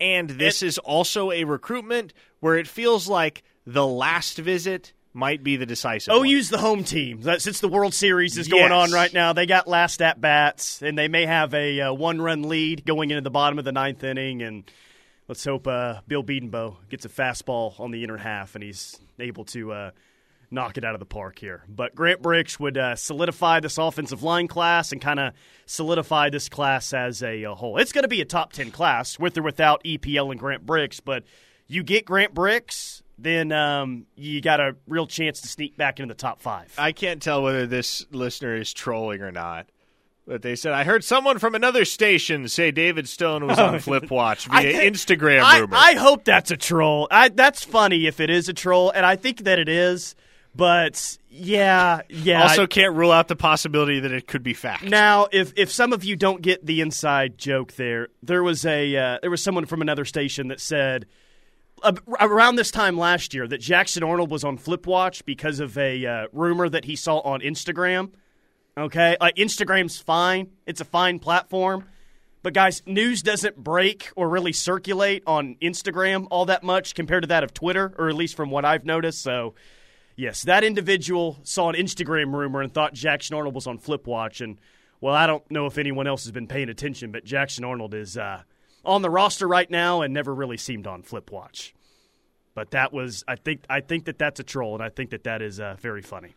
And 0.00 0.30
this 0.30 0.62
is 0.62 0.78
also 0.78 1.32
a 1.32 1.44
recruitment 1.44 2.12
where 2.40 2.56
it 2.56 2.68
feels 2.68 3.08
like 3.08 3.42
the 3.66 3.86
last 3.86 4.38
visit 4.38 4.92
might 5.12 5.42
be 5.42 5.56
the 5.56 5.66
decisive. 5.66 6.14
one. 6.14 6.26
OU's 6.28 6.48
the 6.50 6.58
home 6.58 6.84
team. 6.84 7.22
Since 7.38 7.60
the 7.60 7.68
World 7.68 7.92
Series 7.94 8.38
is 8.38 8.46
going 8.46 8.70
Yes. 8.70 8.90
on 8.90 8.92
right 8.92 9.12
now, 9.12 9.32
they 9.32 9.46
got 9.46 9.66
last 9.66 10.00
at 10.00 10.20
bats, 10.20 10.80
and 10.82 10.96
they 10.96 11.08
may 11.08 11.26
have 11.26 11.52
a 11.54 11.80
uh, 11.80 11.92
one 11.92 12.20
run 12.20 12.42
lead 12.48 12.84
going 12.86 13.10
into 13.10 13.22
the 13.22 13.30
bottom 13.30 13.58
of 13.58 13.64
the 13.64 13.72
ninth 13.72 14.04
inning. 14.04 14.42
And 14.42 14.70
let's 15.26 15.44
hope 15.44 15.66
uh, 15.66 16.00
Bill 16.06 16.22
Bedenbaugh 16.22 16.76
gets 16.88 17.04
a 17.04 17.08
fastball 17.08 17.78
on 17.80 17.90
the 17.90 18.04
inner 18.04 18.16
half 18.18 18.54
and 18.54 18.62
he's 18.62 19.00
able 19.18 19.44
to 19.46 19.72
uh, 19.72 19.90
knock 20.50 20.78
it 20.78 20.84
out 20.84 20.94
of 20.94 20.98
the 21.00 21.06
park 21.06 21.38
here. 21.38 21.62
But 21.68 21.94
Grant 21.94 22.22
Brix 22.22 22.58
would 22.58 22.78
uh, 22.78 22.96
solidify 22.96 23.60
this 23.60 23.76
offensive 23.78 24.22
line 24.22 24.48
class 24.48 24.92
and 24.92 25.00
kind 25.00 25.20
of 25.20 25.34
solidify 25.66 26.30
this 26.30 26.48
class 26.48 26.92
as 26.94 27.22
a, 27.22 27.44
uh 27.44 27.54
whole. 27.54 27.78
It's 27.78 27.92
going 27.92 28.02
to 28.04 28.08
be 28.08 28.20
a 28.20 28.24
top 28.24 28.52
10 28.52 28.70
class 28.70 29.18
with 29.18 29.36
or 29.36 29.42
without 29.42 29.84
EPL 29.84 30.30
and 30.30 30.40
Grant 30.40 30.64
Brix, 30.66 31.00
but 31.04 31.24
you 31.66 31.82
get 31.82 32.04
Grant 32.06 32.34
Brix, 32.34 33.02
then 33.18 33.52
um, 33.52 34.06
you 34.16 34.40
got 34.40 34.60
a 34.60 34.76
real 34.86 35.06
chance 35.06 35.40
to 35.42 35.48
sneak 35.48 35.76
back 35.76 36.00
into 36.00 36.14
the 36.14 36.18
top 36.18 36.40
five. 36.40 36.72
I 36.78 36.92
can't 36.92 37.20
tell 37.20 37.42
whether 37.42 37.66
this 37.66 38.06
listener 38.10 38.54
is 38.56 38.72
trolling 38.72 39.20
or 39.20 39.32
not. 39.32 39.66
But 40.26 40.42
they 40.42 40.56
said 40.56 40.74
I 40.74 40.84
heard 40.84 41.04
someone 41.04 41.38
from 41.38 41.54
another 41.54 41.86
station 41.86 42.48
say 42.48 42.70
David 42.70 43.08
Stone 43.08 43.46
was 43.46 43.58
on 43.58 43.78
Flip 43.80 44.10
Watch 44.10 44.46
via 44.46 44.58
I 44.58 44.72
think- 44.72 44.94
Instagram 44.94 45.42
I, 45.42 45.58
rumor. 45.60 45.74
I 45.76 45.94
hope 45.94 46.24
that's 46.24 46.50
a 46.50 46.56
troll. 46.56 47.08
I, 47.10 47.30
that's 47.30 47.64
funny 47.64 48.06
if 48.06 48.20
it 48.20 48.28
is 48.28 48.46
a 48.48 48.52
troll, 48.52 48.90
and 48.90 49.06
I 49.06 49.16
think 49.16 49.44
that 49.44 49.58
it 49.58 49.70
is. 49.70 50.14
But 50.58 51.18
yeah, 51.30 52.00
yeah. 52.08 52.42
also 52.42 52.66
can't 52.66 52.96
rule 52.96 53.12
out 53.12 53.28
the 53.28 53.36
possibility 53.36 54.00
that 54.00 54.10
it 54.10 54.26
could 54.26 54.42
be 54.42 54.54
fact. 54.54 54.82
Now, 54.82 55.28
if 55.30 55.52
if 55.54 55.70
some 55.70 55.92
of 55.92 56.02
you 56.02 56.16
don't 56.16 56.42
get 56.42 56.66
the 56.66 56.80
inside 56.80 57.38
joke 57.38 57.74
there, 57.74 58.08
there 58.24 58.42
was 58.42 58.66
a 58.66 58.96
uh, 58.96 59.18
there 59.22 59.30
was 59.30 59.40
someone 59.40 59.66
from 59.66 59.82
another 59.82 60.04
station 60.04 60.48
that 60.48 60.58
said 60.58 61.06
uh, 61.84 61.92
around 62.18 62.56
this 62.56 62.72
time 62.72 62.98
last 62.98 63.34
year 63.34 63.46
that 63.46 63.58
Jackson 63.58 64.02
Arnold 64.02 64.32
was 64.32 64.42
on 64.42 64.56
Flip 64.56 64.84
Watch 64.84 65.24
because 65.24 65.60
of 65.60 65.78
a 65.78 66.04
uh, 66.04 66.26
rumor 66.32 66.68
that 66.68 66.86
he 66.86 66.96
saw 66.96 67.20
on 67.20 67.40
Instagram. 67.40 68.10
Okay, 68.76 69.16
Instagram's 69.20 70.00
fine; 70.00 70.50
it's 70.66 70.80
a 70.80 70.84
fine 70.84 71.20
platform. 71.20 71.84
But 72.42 72.52
guys, 72.52 72.82
news 72.84 73.22
doesn't 73.22 73.56
break 73.56 74.10
or 74.16 74.28
really 74.28 74.52
circulate 74.52 75.22
on 75.24 75.54
Instagram 75.62 76.26
all 76.32 76.46
that 76.46 76.64
much 76.64 76.96
compared 76.96 77.22
to 77.22 77.28
that 77.28 77.44
of 77.44 77.54
Twitter, 77.54 77.94
or 77.96 78.08
at 78.08 78.16
least 78.16 78.34
from 78.34 78.50
what 78.50 78.64
I've 78.64 78.84
noticed. 78.84 79.22
So, 79.22 79.54
yes, 80.18 80.42
that 80.42 80.64
individual 80.64 81.38
saw 81.44 81.70
an 81.70 81.76
Instagram 81.76 82.34
rumor 82.34 82.60
and 82.60 82.74
thought 82.74 82.92
Jackson 82.92 83.36
Arnold 83.36 83.54
was 83.54 83.66
on 83.66 83.78
Flip 83.78 84.06
Watch. 84.06 84.42
And, 84.42 84.60
well, 85.00 85.14
I 85.14 85.26
don't 85.26 85.48
know 85.50 85.64
if 85.64 85.78
anyone 85.78 86.06
else 86.06 86.24
has 86.24 86.32
been 86.32 86.48
paying 86.48 86.68
attention, 86.68 87.10
but 87.12 87.24
Jackson 87.24 87.64
Arnold 87.64 87.94
is 87.94 88.18
uh, 88.18 88.42
on 88.84 89.00
the 89.00 89.08
roster 89.08 89.48
right 89.48 89.70
now 89.70 90.02
and 90.02 90.12
never 90.12 90.34
really 90.34 90.58
seemed 90.58 90.86
on 90.86 91.02
Flip 91.02 91.30
Watch. 91.30 91.74
But 92.54 92.72
that 92.72 92.92
was, 92.92 93.24
I 93.28 93.36
think, 93.36 93.62
I 93.70 93.80
think 93.80 94.04
that 94.06 94.18
that's 94.18 94.40
a 94.40 94.44
troll, 94.44 94.74
and 94.74 94.82
I 94.82 94.88
think 94.88 95.10
that 95.10 95.24
that 95.24 95.40
is 95.40 95.60
uh, 95.60 95.76
very 95.78 96.02
funny. 96.02 96.34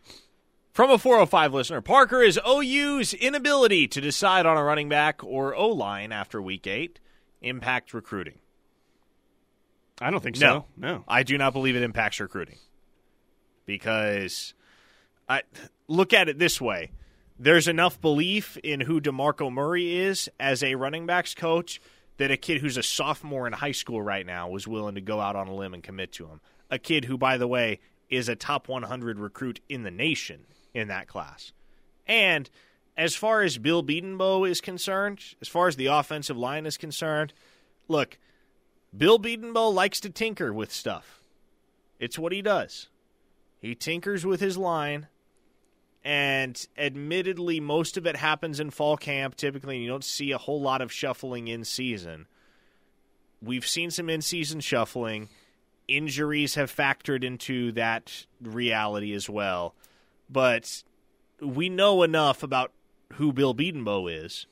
From 0.72 0.90
a 0.90 0.96
405 0.96 1.52
listener, 1.52 1.80
Parker 1.82 2.22
is 2.22 2.40
OU's 2.48 3.12
inability 3.12 3.88
to 3.88 4.00
decide 4.00 4.46
on 4.46 4.56
a 4.56 4.62
running 4.64 4.88
back 4.88 5.22
or 5.22 5.54
O 5.54 5.68
line 5.68 6.12
after 6.12 6.40
week 6.40 6.66
eight 6.66 6.98
impact 7.42 7.92
recruiting. 7.92 8.38
I 10.00 10.10
don't 10.10 10.22
think 10.22 10.38
No, 10.40 10.60
so. 10.60 10.64
No. 10.76 11.04
I 11.06 11.24
do 11.24 11.36
not 11.36 11.52
believe 11.52 11.76
it 11.76 11.82
impacts 11.82 12.20
recruiting 12.20 12.56
because 13.66 14.54
I 15.28 15.42
look 15.88 16.12
at 16.12 16.28
it 16.28 16.38
this 16.38 16.60
way: 16.60 16.90
there's 17.38 17.68
enough 17.68 18.00
belief 18.00 18.56
in 18.58 18.80
who 18.80 19.00
Demarco 19.00 19.52
Murray 19.52 19.96
is 19.96 20.28
as 20.38 20.62
a 20.62 20.74
running 20.74 21.06
backs 21.06 21.34
coach 21.34 21.80
that 22.18 22.30
a 22.30 22.36
kid 22.36 22.60
who's 22.60 22.76
a 22.76 22.82
sophomore 22.82 23.46
in 23.46 23.52
high 23.52 23.72
school 23.72 24.00
right 24.00 24.26
now 24.26 24.48
was 24.48 24.68
willing 24.68 24.94
to 24.94 25.00
go 25.00 25.20
out 25.20 25.36
on 25.36 25.48
a 25.48 25.54
limb 25.54 25.74
and 25.74 25.82
commit 25.82 26.12
to 26.12 26.26
him. 26.26 26.40
A 26.70 26.78
kid 26.78 27.06
who, 27.06 27.18
by 27.18 27.36
the 27.36 27.48
way, 27.48 27.80
is 28.08 28.28
a 28.28 28.36
top 28.36 28.68
100 28.68 29.18
recruit 29.18 29.60
in 29.68 29.82
the 29.82 29.90
nation 29.90 30.44
in 30.74 30.88
that 30.88 31.08
class. 31.08 31.52
And 32.06 32.48
as 32.96 33.14
far 33.14 33.42
as 33.42 33.58
Bill 33.58 33.82
Bedenbaugh 33.82 34.48
is 34.48 34.60
concerned, 34.60 35.20
as 35.40 35.48
far 35.48 35.66
as 35.66 35.76
the 35.76 35.86
offensive 35.86 36.36
line 36.36 36.66
is 36.66 36.76
concerned, 36.76 37.32
look, 37.88 38.18
Bill 38.96 39.18
Bedenbaugh 39.18 39.72
likes 39.72 39.98
to 40.00 40.10
tinker 40.10 40.52
with 40.52 40.72
stuff. 40.72 41.22
It's 41.98 42.18
what 42.18 42.32
he 42.32 42.42
does. 42.42 42.88
He 43.62 43.76
tinkers 43.76 44.26
with 44.26 44.40
his 44.40 44.58
line, 44.58 45.06
and 46.04 46.66
admittedly, 46.76 47.60
most 47.60 47.96
of 47.96 48.06
it 48.08 48.16
happens 48.16 48.58
in 48.58 48.70
fall 48.70 48.96
camp 48.96 49.36
typically, 49.36 49.76
and 49.76 49.84
you 49.84 49.88
don't 49.88 50.04
see 50.04 50.32
a 50.32 50.38
whole 50.38 50.60
lot 50.60 50.82
of 50.82 50.92
shuffling 50.92 51.46
in 51.46 51.64
season. 51.64 52.26
We've 53.40 53.66
seen 53.66 53.92
some 53.92 54.10
in 54.10 54.20
season 54.20 54.58
shuffling. 54.58 55.28
Injuries 55.86 56.56
have 56.56 56.74
factored 56.74 57.22
into 57.22 57.70
that 57.72 58.26
reality 58.40 59.12
as 59.12 59.30
well. 59.30 59.76
But 60.28 60.82
we 61.40 61.68
know 61.68 62.02
enough 62.02 62.42
about 62.42 62.72
who 63.14 63.32
Bill 63.32 63.54
Bedenbaugh 63.54 64.24
is 64.24 64.46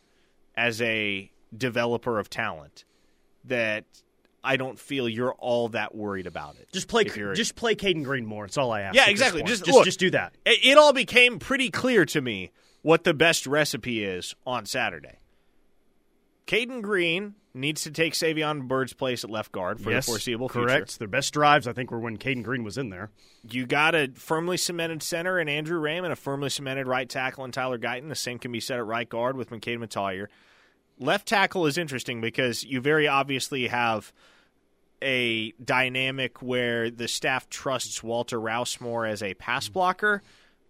as 0.57 0.81
a 0.81 1.33
developer 1.57 2.21
of 2.21 2.31
talent 2.31 2.85
that 3.45 3.85
I 4.43 4.57
don't 4.57 4.79
feel 4.79 5.09
you're 5.09 5.35
all 5.35 5.69
that 5.71 5.95
worried 5.95 6.27
about 6.27 6.57
it. 6.57 6.69
Just 6.73 6.89
play, 6.89 7.05
just 7.05 7.57
play 7.57 7.75
Caden 7.75 8.05
Green 8.05 8.25
more. 8.25 8.47
That's 8.47 8.57
all 8.57 8.73
I 8.73 8.83
ask. 8.83 8.97
Yeah, 8.97 9.09
exactly. 9.09 9.43
Just 9.43 9.65
just, 9.65 9.77
look. 9.77 9.85
just 9.85 10.01
do 10.01 10.11
that. 10.11 10.35
it, 10.47 10.65
it 10.65 10.79
all 10.79 10.93
became 10.93 11.39
pretty 11.39 11.71
clear 11.71 12.05
to 12.07 12.21
me 12.21 12.51
what 12.83 13.05
the 13.05 13.15
best 13.15 13.47
recipe 13.47 14.03
is 14.03 14.35
on 14.47 14.65
Saturday. 14.67 15.19
Caden 16.47 16.83
Green 16.83 17.35
needs 17.55 17.83
to 17.83 17.91
take 17.91 18.15
Savion 18.15 18.67
Byrd's 18.67 18.93
place 18.93 19.25
at 19.25 19.31
left 19.31 19.53
guard 19.53 19.81
for 19.81 19.91
yes, 19.91 20.07
the 20.07 20.13
foreseeable 20.13 20.49
correct. 20.49 20.91
future. 20.91 20.99
Their 21.01 21.09
best 21.09 21.33
drives, 21.33 21.67
I 21.67 21.73
think, 21.73 21.91
were 21.91 21.99
when 21.99 22.17
Caden 22.17 22.43
Green 22.43 22.65
was 22.65 22.79
in 22.79 22.91
there. 22.91 23.11
You 23.49 23.67
got 23.67 23.95
a 23.95 24.11
firmly 24.15 24.57
cemented 24.57 25.03
center 25.03 25.39
in 25.39 25.49
Andrew 25.49 25.79
Raymond, 25.79 26.13
a 26.13 26.17
firmly 26.17 26.51
cemented 26.51 26.87
right 26.87 27.09
tackle 27.09 27.45
in 27.45 27.53
Tyler 27.53 27.79
Guyton. 27.79 28.09
The 28.09 28.15
same 28.15 28.39
can 28.39 28.53
be 28.53 28.61
said 28.61 28.79
at 28.79 28.87
right 28.87 29.09
guard 29.09 29.37
with 29.37 29.51
McKade 29.51 29.79
Mettauer. 29.79 30.27
Left 31.01 31.27
tackle 31.27 31.67
is 31.67 31.79
interesting 31.79 32.21
because 32.21 32.63
you 32.63 32.81
very 32.81 33.09
obviously 33.09 33.67
have 33.69 34.13
a 35.03 35.53
dynamic 35.53 36.43
where 36.43 36.91
the 36.91 37.09
staff 37.09 37.49
trusts 37.49 38.03
Walter 38.03 38.39
Rouse 38.39 38.81
more 38.81 39.07
as 39.07 39.23
a 39.23 39.33
pass 39.35 39.69
blocker, 39.69 40.23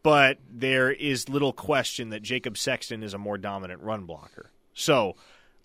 but 0.03 0.39
there 0.49 0.91
is 0.91 1.29
little 1.29 1.53
question 1.53 2.11
that 2.11 2.23
Jacob 2.23 2.57
Sexton 2.57 3.03
is 3.03 3.13
a 3.13 3.19
more 3.19 3.39
dominant 3.39 3.83
run 3.83 4.05
blocker. 4.05 4.51
So 4.73 5.17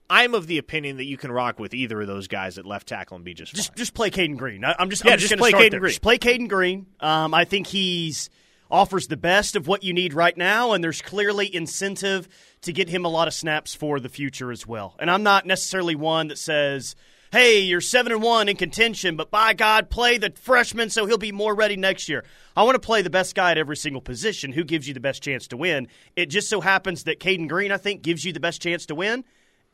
I'm 0.10 0.34
of 0.34 0.48
the 0.48 0.58
opinion 0.58 0.98
that 0.98 1.06
you 1.06 1.18
can 1.18 1.32
rock 1.32 1.60
with 1.60 1.74
either 1.74 2.02
of 2.02 2.08
those 2.08 2.28
guys 2.28 2.58
at 2.58 2.66
left 2.66 2.88
tackle 2.88 3.16
and 3.16 3.24
be 3.24 3.34
just 3.34 3.52
fine. 3.52 3.58
Just 3.58 3.76
just 3.76 3.94
play 3.94 4.10
Caden 4.10 4.38
Green. 4.38 4.66
I, 4.66 4.76
I'm 4.78 4.90
just 4.90 5.06
Yeah, 5.06 5.14
I'm 5.14 5.20
just, 5.20 5.30
just 5.30 5.40
play 5.40 5.52
Caden. 5.52 5.80
Green. 5.80 5.90
Just 5.92 6.02
play 6.02 6.18
Caden 6.18 6.50
Green. 6.50 6.88
Um, 7.00 7.34
I 7.34 7.46
think 7.46 7.68
he's 7.68 8.30
offers 8.70 9.08
the 9.08 9.18
best 9.18 9.56
of 9.56 9.68
what 9.68 9.84
you 9.84 9.94
need 9.94 10.14
right 10.14 10.36
now, 10.38 10.72
and 10.72 10.84
there's 10.84 11.02
clearly 11.02 11.54
incentive 11.54 12.28
to 12.62 12.74
get 12.74 12.90
him 12.90 13.06
a 13.06 13.10
lot 13.10 13.28
of 13.28 13.34
snaps 13.34 13.76
for 13.76 14.00
the 14.00 14.10
future 14.10 14.52
as 14.52 14.66
well. 14.66 14.96
And 15.00 15.10
I'm 15.10 15.24
not 15.24 15.46
necessarily 15.46 15.96
one 15.96 16.30
that 16.30 16.38
says, 16.38 16.96
"Hey, 17.32 17.62
you're 17.62 17.82
seven 17.82 18.12
and 18.12 18.22
one 18.22 18.50
in 18.50 18.56
contention, 18.56 19.16
but 19.16 19.32
by 19.32 19.54
God, 19.54 19.90
play 19.90 20.18
the 20.18 20.32
freshman 20.32 20.90
so 20.90 21.06
he'll 21.06 21.18
be 21.18 21.32
more 21.32 21.54
ready 21.54 21.78
next 21.78 22.10
year." 22.10 22.24
I 22.56 22.64
want 22.64 22.76
to 22.76 22.80
play 22.80 23.02
the 23.02 23.10
best 23.10 23.36
guy 23.36 23.52
at 23.52 23.58
every 23.58 23.78
single 23.78 24.02
position. 24.02 24.54
Who 24.54 24.64
gives 24.64 24.88
you 24.88 24.94
the 24.94 25.00
best 25.00 25.22
chance 25.22 25.48
to 25.50 25.58
win? 25.58 25.88
It 26.16 26.28
just 26.28 26.50
so 26.50 26.62
happens 26.62 27.04
that 27.04 27.20
Caden 27.20 27.50
Green, 27.50 27.72
I 27.72 27.78
think, 27.78 28.02
gives 28.02 28.24
you 28.24 28.34
the 28.34 28.40
best 28.40 28.62
chance 28.62 28.86
to 28.88 28.96
win. 28.96 29.26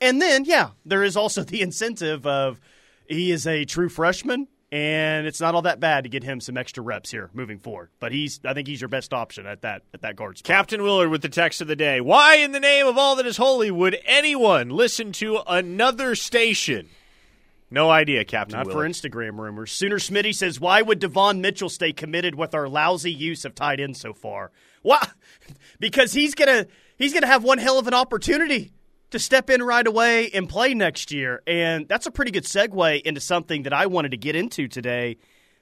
And 0.02 0.20
then, 0.20 0.46
yeah, 0.46 0.72
there 0.84 1.04
is 1.04 1.16
also 1.16 1.44
the 1.46 1.62
incentive 1.62 2.26
of 2.26 2.60
he 3.08 3.32
is 3.32 3.46
a 3.46 3.66
true 3.66 3.90
freshman, 3.90 4.48
and 4.72 5.28
it's 5.28 5.42
not 5.42 5.54
all 5.54 5.64
that 5.64 5.80
bad 5.80 6.04
to 6.06 6.10
get 6.10 6.24
him 6.24 6.40
some 6.40 6.58
extra 6.58 6.82
reps 6.84 7.12
here 7.12 7.30
moving 7.34 7.60
forward. 7.60 7.90
But 8.00 8.12
he's, 8.12 8.40
I 8.46 8.54
think, 8.54 8.68
he's 8.68 8.80
your 8.82 8.88
best 8.88 9.14
option 9.14 9.46
at 9.46 9.62
that 9.62 9.84
at 9.94 10.02
that 10.02 10.16
guard 10.16 10.38
spot. 10.38 10.48
Captain 10.48 10.82
Willard 10.82 11.10
with 11.10 11.22
the 11.22 11.30
text 11.30 11.62
of 11.62 11.68
the 11.68 11.76
day. 11.76 12.00
Why 12.02 12.36
in 12.36 12.52
the 12.54 12.60
name 12.60 12.88
of 12.88 12.98
all 12.98 13.16
that 13.18 13.26
is 13.26 13.38
holy 13.38 13.72
would 13.72 13.98
anyone 14.06 14.70
listen 14.70 15.12
to 15.14 15.40
another 15.48 16.16
station? 16.16 16.88
No 17.74 17.90
idea, 17.90 18.26
Captain 18.26 18.58
Not 18.58 18.68
Willard. 18.68 18.94
for 18.94 19.10
Instagram 19.10 19.40
rumors. 19.40 19.72
Sooner 19.72 19.98
Smitty 19.98 20.36
says, 20.36 20.60
"Why 20.60 20.82
would 20.82 21.00
Devon 21.00 21.40
Mitchell 21.40 21.70
stay 21.70 21.94
committed 21.94 22.36
with 22.36 22.54
our 22.54 22.68
lousy 22.68 23.14
use 23.14 23.46
of 23.46 23.56
tight 23.56 23.80
end 23.80 23.96
so 23.98 24.14
far? 24.14 24.52
Why? 24.82 25.06
Because 25.80 26.14
he's 26.14 26.36
gonna 26.36 26.68
he's 26.98 27.14
gonna 27.14 27.28
have 27.28 27.44
one 27.44 27.58
hell 27.58 27.80
of 27.80 27.88
an 27.88 27.94
opportunity 27.96 28.72
to 29.12 29.20
step 29.20 29.50
in 29.50 29.62
right 29.62 29.86
away 29.86 30.30
and 30.32 30.50
play 30.50 30.74
next 30.74 31.12
year, 31.12 31.42
and 31.46 31.88
that's 31.88 32.06
a 32.06 32.12
pretty 32.12 32.32
good 32.32 32.46
segue 32.46 33.02
into 33.02 33.22
something 33.22 33.64
that 33.64 33.74
I 33.74 33.86
wanted 33.86 34.12
to 34.12 34.18
get 34.18 34.36
into 34.36 34.68
today: 34.68 35.18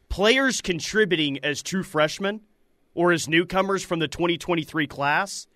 players 0.08 0.62
contributing 0.62 1.40
as 1.44 1.62
true 1.62 1.84
freshmen 1.84 2.42
or 2.96 3.12
as 3.12 3.28
newcomers 3.28 3.84
from 3.84 4.00
the 4.00 4.08
2023 4.08 4.88
class, 4.88 5.48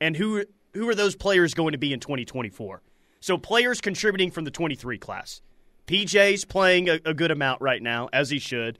and 0.00 0.16
who 0.16 0.44
who 0.74 0.88
are 0.88 0.94
those 0.94 1.16
players 1.16 1.54
going 1.54 1.72
to 1.72 1.78
be 1.78 1.92
in 1.92 2.00
2024? 2.00 2.82
So 3.20 3.38
players 3.38 3.80
contributing 3.80 4.30
from 4.30 4.44
the 4.44 4.50
23 4.50 4.98
class. 4.98 5.40
PJ's 5.86 6.44
playing 6.44 6.88
a, 6.88 6.98
a 7.04 7.14
good 7.14 7.30
amount 7.30 7.60
right 7.62 7.82
now, 7.82 8.08
as 8.12 8.30
he 8.30 8.38
should. 8.38 8.78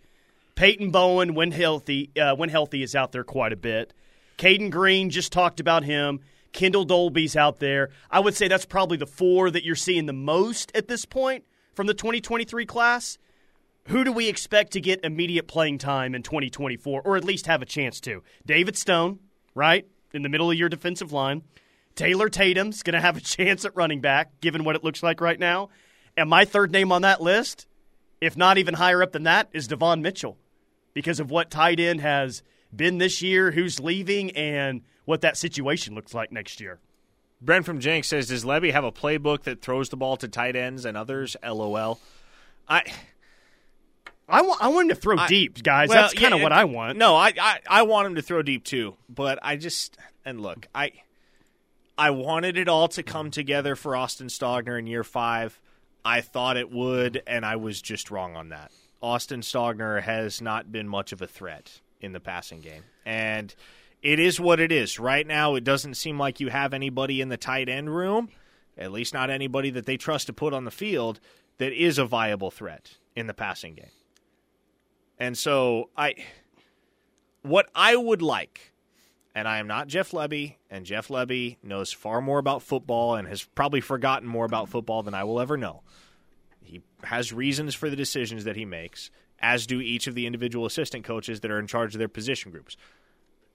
Peyton 0.57 0.91
Bowen, 0.91 1.35
when 1.35 1.53
healthy, 1.53 2.11
uh, 2.21 2.35
when 2.35 2.49
healthy, 2.49 2.83
is 2.83 2.95
out 2.95 3.13
there 3.13 3.25
quite 3.25 3.53
a 3.53 3.57
bit. 3.57 3.93
Caden 4.39 4.71
Green 4.71 5.11
just 5.11 5.33
talked 5.33 5.61
about 5.61 5.85
him. 5.85 6.21
Kendel 6.53 6.85
Dolby's 6.85 7.37
out 7.37 7.59
there. 7.59 7.91
I 8.11 8.21
would 8.21 8.35
say 8.35 8.49
that's 8.49 8.67
probably 8.67 8.97
the 8.97 9.07
four 9.07 9.51
that 9.51 9.65
you're 9.65 9.75
seeing 9.75 10.07
the 10.07 10.13
most 10.13 10.73
at 10.75 10.89
this 10.89 11.05
point 11.05 11.45
from 11.75 11.87
the 11.87 11.95
2023 11.95 12.67
class. 12.67 13.19
Who 13.89 14.03
do 14.03 14.11
we 14.11 14.29
expect 14.29 14.73
to 14.73 14.81
get 14.81 15.05
immediate 15.05 15.47
playing 15.47 15.79
time 15.79 16.15
in 16.15 16.23
2024, 16.23 17.03
or 17.03 17.17
at 17.17 17.25
least 17.25 17.47
have 17.47 17.63
a 17.63 17.67
chance 17.67 18.01
to? 18.01 18.23
David 18.45 18.77
Stone, 18.77 19.21
right 19.55 19.87
in 20.13 20.23
the 20.23 20.29
middle 20.29 20.51
of 20.51 20.57
your 20.57 20.69
defensive 20.69 21.13
line. 21.13 21.43
Taylor 21.95 22.29
Tatum's 22.29 22.83
going 22.83 22.95
to 22.95 23.01
have 23.01 23.17
a 23.17 23.21
chance 23.23 23.65
at 23.65 23.77
running 23.77 24.01
back, 24.01 24.41
given 24.41 24.65
what 24.65 24.77
it 24.77 24.85
looks 24.85 25.03
like 25.03 25.21
right 25.21 25.39
now. 25.39 25.69
And 26.17 26.29
my 26.29 26.45
third 26.45 26.73
name 26.73 26.91
on 26.91 27.03
that 27.03 27.21
list, 27.21 27.67
if 28.21 28.37
not 28.37 28.59
even 28.59 28.75
higher 28.75 29.03
up 29.03 29.13
than 29.13 29.25
that, 29.25 29.49
is 29.53 29.69
Devon 29.69 30.03
Mitchell 30.03 30.37
because 30.95 31.21
of 31.21 31.31
what 31.31 31.51
tight 31.51 31.79
end 31.79 32.01
has 32.01 32.43
been 32.77 32.99
this 32.99 33.23
year, 33.23 33.51
who's 33.51 33.81
leaving, 33.81 34.31
and 34.33 34.83
what 35.05 35.21
that 35.23 35.37
situation 35.37 35.95
looks 35.95 36.15
like 36.15 36.33
next 36.33 36.61
year. 36.61 36.79
Brent 37.41 37.67
from 37.67 37.81
Jenks 37.81 38.09
says, 38.09 38.29
"Does 38.29 38.45
Lebby 38.45 38.73
have 38.73 38.85
a 38.85 38.93
playbook 38.93 39.43
that 39.43 39.61
throws 39.63 39.89
the 39.89 39.97
ball 39.97 40.17
to 40.19 40.29
tight 40.29 40.57
ends 40.57 40.85
and 40.85 40.97
others?" 40.97 41.37
LOL. 41.43 42.01
I 42.69 42.83
I 44.29 44.43
want, 44.43 44.63
I 44.63 44.69
want 44.69 44.91
him 44.91 44.97
to 44.97 45.01
throw 45.01 45.19
I- 45.19 45.27
deep, 45.29 45.63
guys. 45.63 45.89
Well, 45.89 46.03
That's 46.03 46.15
kind 46.15 46.33
of 46.35 46.39
yeah, 46.39 46.45
what 46.45 46.53
I 46.53 46.65
want. 46.65 46.99
No, 46.99 47.15
I, 47.15 47.33
I 47.41 47.61
I 47.69 47.83
want 47.83 48.07
him 48.07 48.15
to 48.17 48.23
throw 48.23 48.43
deep 48.43 48.65
too, 48.65 48.97
but 49.09 49.39
I 49.43 49.57
just 49.57 49.97
and 50.25 50.41
look, 50.41 50.67
I 50.75 50.93
I 51.97 52.11
wanted 52.11 52.57
it 52.57 52.69
all 52.69 52.89
to 52.89 53.03
come 53.03 53.31
together 53.31 53.77
for 53.77 53.95
Austin 53.97 54.27
Stogner 54.29 54.79
in 54.79 54.87
year 54.87 55.05
five. 55.05 55.61
I 56.05 56.21
thought 56.21 56.57
it 56.57 56.71
would, 56.71 57.23
and 57.27 57.45
I 57.45 57.57
was 57.57 57.83
just 57.83 58.11
wrong 58.11 58.37
on 58.37 58.49
that. 58.51 58.71
Austin 59.03 59.41
Stogner 59.41 60.03
has 60.03 60.41
not 60.41 60.73
been 60.73 60.89
much 60.89 61.13
of 61.13 61.21
a 61.21 61.27
threat 61.27 61.81
in 62.01 62.13
the 62.13 62.21
passing 62.21 62.61
game, 62.61 62.83
and 63.05 63.55
it 64.03 64.21
is 64.21 64.39
what 64.39 64.61
it 64.61 64.71
is. 64.71 64.99
Right 64.99 65.27
now, 65.27 65.55
it 65.55 65.65
doesn't 65.65 65.95
seem 65.95 66.19
like 66.19 66.41
you 66.41 66.49
have 66.49 66.73
anybody 66.73 67.21
in 67.21 67.29
the 67.29 67.37
tight 67.37 67.69
end 67.69 67.95
room, 67.95 68.29
at 68.77 68.93
least 68.93 69.15
not 69.15 69.31
anybody 69.31 69.71
that 69.71 69.87
they 69.87 69.97
trust 69.97 70.27
to 70.27 70.33
put 70.33 70.53
on 70.53 70.65
the 70.65 70.71
field 70.71 71.21
that 71.59 71.73
is 71.73 71.99
a 71.99 72.05
viable 72.05 72.51
threat 72.51 72.97
in 73.15 73.27
the 73.27 73.35
passing 73.35 73.75
game. 73.75 73.91
And 75.19 75.37
so 75.37 75.91
I 75.97 76.15
what 77.43 77.69
I 77.75 77.97
would 77.97 78.23
like, 78.23 78.73
and 79.35 79.49
I 79.49 79.59
am 79.59 79.67
not 79.67 79.89
Jeff 79.89 80.11
Lebby, 80.11 80.57
and 80.71 80.85
Jeff 80.85 81.09
Lebby 81.09 81.57
knows 81.63 81.93
far 81.93 82.21
more 82.21 82.39
about 82.39 82.63
football 82.63 83.15
and 83.15 83.27
has 83.29 83.45
probably 83.45 83.81
forgotten 83.81 84.29
more 84.29 84.45
about 84.45 84.69
football 84.69 85.03
than 85.03 85.15
I 85.15 85.25
will 85.25 85.41
ever 85.41 85.57
know. 85.57 85.83
He 86.63 86.83
has 87.05 87.33
reasons 87.33 87.75
for 87.75 87.89
the 87.89 87.97
decisions 87.97 88.45
that 88.45 88.57
he 88.57 88.65
makes, 88.65 89.11
as 89.41 89.67
do 89.67 89.81
each 89.81 90.07
of 90.07 90.15
the 90.15 90.27
individual 90.27 90.67
assistant 90.67 91.05
coaches 91.05 91.41
that 91.41 91.51
are 91.51 91.59
in 91.59 91.67
charge 91.67 91.95
of 91.95 91.99
their 91.99 92.09
position 92.09 92.51
groups. 92.51 92.77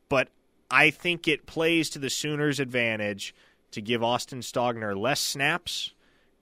But 0.09 0.29
I 0.69 0.89
think 0.89 1.27
it 1.27 1.45
plays 1.45 1.89
to 1.91 1.99
the 1.99 2.09
Sooners' 2.09 2.59
advantage 2.59 3.33
to 3.71 3.81
give 3.81 4.03
Austin 4.03 4.39
Stogner 4.39 4.97
less 4.97 5.19
snaps 5.19 5.93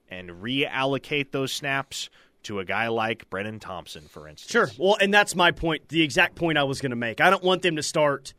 and 0.09 0.29
reallocate 0.29 1.31
those 1.31 1.53
snaps 1.53 2.09
to 2.43 2.59
a 2.59 2.65
guy 2.65 2.87
like 2.87 3.29
Brenen 3.29 3.59
Thompson, 3.59 4.03
for 4.07 4.27
instance. 4.27 4.51
Sure. 4.51 4.69
Well, 4.77 4.97
and 4.99 5.13
that's 5.13 5.35
my 5.35 5.51
point, 5.51 5.89
the 5.89 6.01
exact 6.01 6.35
point 6.35 6.57
I 6.57 6.63
was 6.63 6.81
going 6.81 6.91
to 6.91 6.95
make. 6.95 7.21
I 7.21 7.29
don't 7.29 7.43
want 7.43 7.61
them 7.61 7.75
to 7.75 7.83
start 7.83 8.33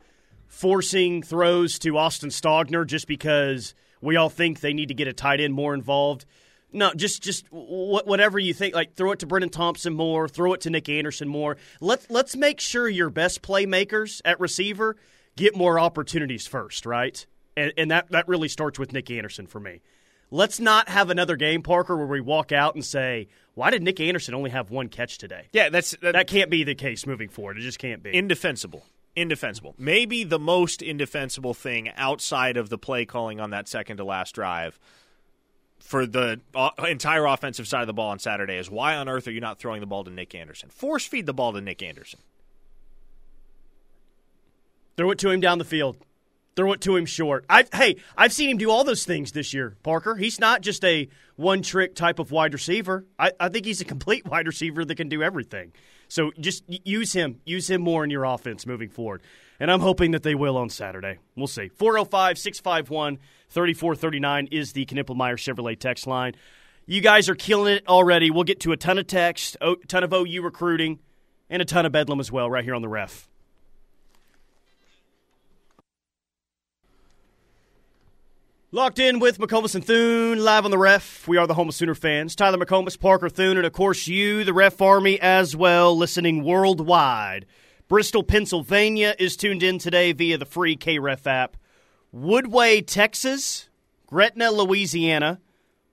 forcing 0.47 1.23
throws 1.23 1.79
to 1.79 1.97
Austin 1.97 2.29
Stogner 2.29 2.85
just 2.85 3.07
because 3.07 3.73
we 4.01 4.15
all 4.15 4.29
think 4.29 4.59
they 4.59 4.73
need 4.73 4.89
to 4.89 4.93
get 4.93 5.07
a 5.07 5.13
tight 5.13 5.39
end 5.39 5.53
more 5.53 5.73
involved. 5.73 6.25
No, 6.73 6.93
just 6.93 7.21
just 7.21 7.45
wh- 7.47 8.05
whatever 8.05 8.39
you 8.39 8.53
think. 8.53 8.73
Like 8.75 8.95
throw 8.95 9.11
it 9.11 9.19
to 9.19 9.25
Brendan 9.25 9.49
Thompson 9.49 9.93
more, 9.93 10.27
throw 10.27 10.53
it 10.53 10.61
to 10.61 10.69
Nic 10.69 10.87
Anderson 10.89 11.27
more. 11.27 11.57
Let's 11.79 12.09
let's 12.09 12.35
make 12.35 12.59
sure 12.59 12.87
your 12.87 13.09
best 13.09 13.41
playmakers 13.41 14.21
at 14.25 14.39
receiver 14.39 14.95
get 15.35 15.55
more 15.55 15.79
opportunities 15.79 16.47
first, 16.47 16.85
right? 16.85 17.25
And, 17.57 17.73
and 17.77 17.91
that 17.91 18.09
that 18.11 18.27
really 18.27 18.47
starts 18.47 18.79
with 18.79 18.93
Nic 18.93 19.11
Anderson 19.11 19.47
for 19.47 19.59
me. 19.59 19.81
Let's 20.33 20.61
not 20.61 20.87
have 20.87 21.09
another 21.09 21.35
game, 21.35 21.61
Parker, 21.61 21.97
where 21.97 22.07
we 22.07 22.21
walk 22.21 22.53
out 22.53 22.73
and 22.75 22.85
say, 22.85 23.27
"Why 23.53 23.69
did 23.69 23.83
Nic 23.83 23.99
Anderson 23.99 24.33
only 24.33 24.51
have 24.51 24.71
one 24.71 24.87
catch 24.87 25.17
today?" 25.17 25.47
Yeah, 25.51 25.67
that's 25.69 25.91
that, 26.01 26.13
That 26.13 26.27
can't 26.27 26.49
be 26.49 26.63
the 26.63 26.75
case 26.75 27.05
moving 27.05 27.27
forward. 27.27 27.57
It 27.57 27.61
just 27.61 27.79
can't 27.79 28.01
be. 28.01 28.15
indefensible. 28.15 28.85
Indefensible. 29.13 29.75
Maybe 29.77 30.23
the 30.23 30.39
most 30.39 30.81
indefensible 30.81 31.53
thing 31.53 31.89
outside 31.97 32.55
of 32.55 32.69
the 32.69 32.77
play 32.77 33.03
calling 33.03 33.41
on 33.41 33.49
that 33.49 33.67
second 33.67 33.97
to 33.97 34.05
last 34.05 34.33
drive 34.33 34.79
for 35.81 36.05
the 36.05 36.39
uh, 36.55 36.69
entire 36.87 37.25
offensive 37.25 37.67
side 37.67 37.81
of 37.81 37.87
the 37.87 37.93
ball 37.93 38.09
on 38.11 38.19
Saturday 38.19 38.55
is 38.55 38.69
why 38.69 38.95
on 38.95 39.09
earth 39.09 39.27
are 39.27 39.31
you 39.31 39.41
not 39.41 39.59
throwing 39.59 39.81
the 39.81 39.87
ball 39.87 40.03
to 40.03 40.11
Nic 40.11 40.33
Anderson? 40.35 40.69
Force 40.69 41.05
feed 41.05 41.25
the 41.25 41.33
ball 41.33 41.53
to 41.53 41.61
Nic 41.61 41.81
Anderson. 41.81 42.19
Throw 44.95 45.11
it 45.11 45.17
to 45.19 45.29
him 45.29 45.39
down 45.39 45.57
the 45.57 45.65
field. 45.65 45.97
Throw 46.55 46.73
it 46.73 46.81
to 46.81 46.95
him 46.95 47.05
short. 47.05 47.45
I've, 47.49 47.69
hey, 47.73 47.95
I've 48.17 48.33
seen 48.33 48.49
him 48.49 48.57
do 48.57 48.69
all 48.69 48.83
those 48.83 49.05
things 49.05 49.31
this 49.31 49.53
year, 49.53 49.77
Parker. 49.83 50.15
He's 50.15 50.39
not 50.39 50.61
just 50.61 50.83
a 50.83 51.07
one 51.37 51.61
trick 51.61 51.95
type 51.95 52.19
of 52.19 52.29
wide 52.29 52.53
receiver. 52.53 53.05
I, 53.17 53.31
I 53.39 53.49
think 53.49 53.65
he's 53.65 53.81
a 53.81 53.85
complete 53.85 54.25
wide 54.29 54.47
receiver 54.47 54.85
that 54.85 54.95
can 54.95 55.09
do 55.09 55.23
everything. 55.23 55.71
So 56.07 56.31
just 56.39 56.63
use 56.67 57.13
him. 57.13 57.39
Use 57.45 57.69
him 57.69 57.81
more 57.81 58.03
in 58.03 58.09
your 58.09 58.25
offense 58.25 58.65
moving 58.65 58.89
forward. 58.89 59.21
And 59.61 59.71
I'm 59.71 59.79
hoping 59.79 60.11
that 60.11 60.23
they 60.23 60.35
will 60.35 60.57
on 60.57 60.69
Saturday. 60.69 61.19
We'll 61.37 61.47
see. 61.47 61.69
405 61.69 62.37
651 62.37 63.17
3439 63.51 64.47
is 64.51 64.71
the 64.71 64.85
Knippelmeyer 64.85 65.35
Chevrolet 65.35 65.77
text 65.77 66.07
line. 66.07 66.35
You 66.85 67.01
guys 67.01 67.29
are 67.29 67.35
killing 67.35 67.73
it 67.73 67.87
already. 67.87 68.31
We'll 68.31 68.45
get 68.45 68.61
to 68.61 68.71
a 68.71 68.77
ton 68.77 68.97
of 68.97 69.07
text, 69.07 69.57
a 69.61 69.75
ton 69.87 70.03
of 70.03 70.13
OU 70.13 70.41
recruiting, 70.41 70.99
and 71.49 71.61
a 71.61 71.65
ton 71.65 71.85
of 71.85 71.91
bedlam 71.91 72.19
as 72.19 72.31
well 72.31 72.49
right 72.49 72.63
here 72.63 72.73
on 72.73 72.81
the 72.81 72.87
ref. 72.87 73.27
Locked 78.73 78.99
in 78.99 79.19
with 79.19 79.37
McComas 79.37 79.75
and 79.75 79.85
Thune, 79.85 80.39
live 80.39 80.63
on 80.63 80.71
the 80.71 80.77
ref. 80.77 81.27
We 81.27 81.35
are 81.35 81.45
the 81.45 81.53
home 81.53 81.67
of 81.67 81.75
Sooner 81.75 81.93
fans. 81.93 82.37
Tyler 82.37 82.57
McComas, 82.57 82.97
Parker 82.97 83.27
Thune, 83.27 83.57
and 83.57 83.65
of 83.65 83.73
course 83.73 84.07
you, 84.07 84.45
the 84.45 84.53
ref 84.53 84.81
army, 84.81 85.19
as 85.19 85.57
well, 85.57 85.97
listening 85.97 86.45
worldwide. 86.45 87.45
Bristol, 87.89 88.23
Pennsylvania 88.23 89.13
is 89.19 89.35
tuned 89.35 89.61
in 89.61 89.77
today 89.77 90.13
via 90.13 90.37
the 90.37 90.45
free 90.45 90.77
KREF 90.77 91.27
app. 91.27 91.57
Woodway, 92.13 92.85
Texas, 92.85 93.69
Gretna, 94.05 94.51
Louisiana, 94.51 95.39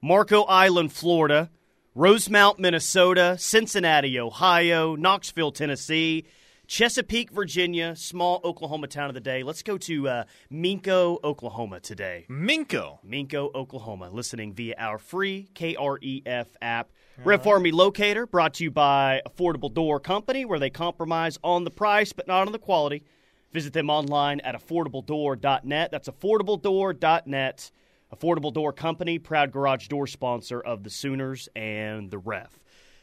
Marco 0.03 0.43
Island, 0.43 0.93
Florida, 0.93 1.49
Rosemount, 1.95 2.59
Minnesota, 2.59 3.37
Cincinnati, 3.39 4.19
Ohio, 4.19 4.97
Knoxville, 4.97 5.53
Tennessee, 5.53 6.27
Chesapeake, 6.67 7.31
Virginia, 7.31 7.95
small 7.95 8.41
Oklahoma 8.43 8.89
town 8.89 9.09
of 9.09 9.15
the 9.15 9.21
day. 9.21 9.45
Let's 9.45 9.63
go 9.63 9.79
to 9.79 10.09
uh, 10.09 10.25
Minco, 10.53 11.23
Oklahoma 11.23 11.79
today. 11.79 12.27
Minco. 12.29 12.99
Minco, 13.07 13.55
Oklahoma, 13.55 14.11
listening 14.11 14.55
via 14.55 14.75
our 14.77 14.99
free 14.99 15.49
KREF 15.55 16.47
app. 16.61 16.91
Ref 17.25 17.47
Army 17.47 17.71
Locator, 17.71 18.27
brought 18.27 18.55
to 18.55 18.65
you 18.65 18.71
by 18.73 19.23
Affordable 19.27 19.73
Door 19.73 20.01
Company, 20.01 20.45
where 20.45 20.59
they 20.59 20.71
compromise 20.71 21.39
on 21.45 21.63
the 21.63 21.71
price 21.71 22.13
but 22.13 22.27
not 22.27 22.47
on 22.47 22.53
the 22.53 22.59
quality. 22.59 23.05
Visit 23.53 23.73
them 23.73 23.89
online 23.91 24.41
at 24.41 24.55
affordabledoor.net. 24.55 25.91
That's 25.91 26.09
affordabledoor.net. 26.09 27.71
Affordable 28.15 28.53
Door 28.55 28.73
Company, 28.73 29.19
proud 29.19 29.53
garage 29.53 29.89
door 29.89 30.07
sponsor 30.07 30.61
of 30.61 30.83
the 30.83 30.89
Sooners 30.91 31.49
and 31.55 32.11
the 32.11 32.17
Ref. 32.17 32.59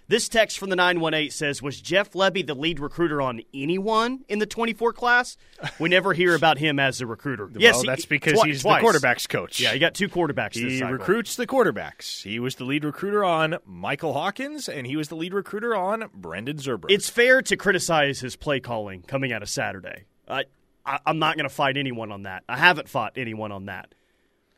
This 0.07 0.29
text 0.29 0.59
from 0.59 0.69
the 0.69 0.75
918 0.75 1.31
says 1.31 1.61
Was 1.63 1.81
Jeff 1.81 2.11
Lebby 2.13 2.45
the 2.45 2.53
lead 2.53 2.79
recruiter 2.79 3.21
on 3.21 3.41
anyone 3.53 4.23
in 4.27 4.37
the 4.37 4.45
24 4.45 4.93
class? 4.93 5.35
We 5.79 5.89
never 5.89 6.13
hear 6.13 6.35
about 6.35 6.59
him 6.59 6.79
as 6.79 7.01
a 7.01 7.07
recruiter. 7.07 7.49
yes, 7.57 7.73
well, 7.73 7.81
he- 7.81 7.87
that's 7.87 8.05
because 8.05 8.33
twi- 8.33 8.47
he's 8.47 8.61
twice. 8.61 8.81
the 8.83 8.87
quarterbacks 8.87 9.27
coach. 9.29 9.59
Yeah, 9.59 9.73
he 9.73 9.79
got 9.79 9.95
two 9.95 10.09
quarterbacks 10.09 10.53
this 10.53 10.73
He 10.73 10.83
recruits 10.83 11.35
the 11.35 11.47
quarterbacks. 11.47 12.21
He 12.23 12.39
was 12.39 12.55
the 12.55 12.65
lead 12.65 12.83
recruiter 12.83 13.23
on 13.23 13.57
Michael 13.65 14.13
Hawkins, 14.13 14.69
and 14.69 14.85
he 14.85 14.95
was 14.95 15.09
the 15.09 15.15
lead 15.15 15.33
recruiter 15.33 15.75
on 15.75 16.05
Brendan 16.13 16.57
Zurbrugg. 16.57 16.89
It's 16.91 17.09
fair 17.09 17.41
to 17.43 17.57
criticize 17.57 18.19
his 18.19 18.35
play 18.35 18.59
calling 18.59 19.01
coming 19.03 19.31
out 19.33 19.41
of 19.41 19.49
Saturday. 19.49 20.03
I, 20.27 20.45
I, 20.85 20.99
I'm 21.05 21.19
not 21.19 21.35
going 21.35 21.47
to 21.47 21.53
fight 21.53 21.77
anyone 21.77 22.11
on 22.11 22.23
that. 22.23 22.43
I 22.47 22.57
haven't 22.57 22.89
fought 22.89 23.13
anyone 23.17 23.51
on 23.51 23.65
that. 23.65 23.93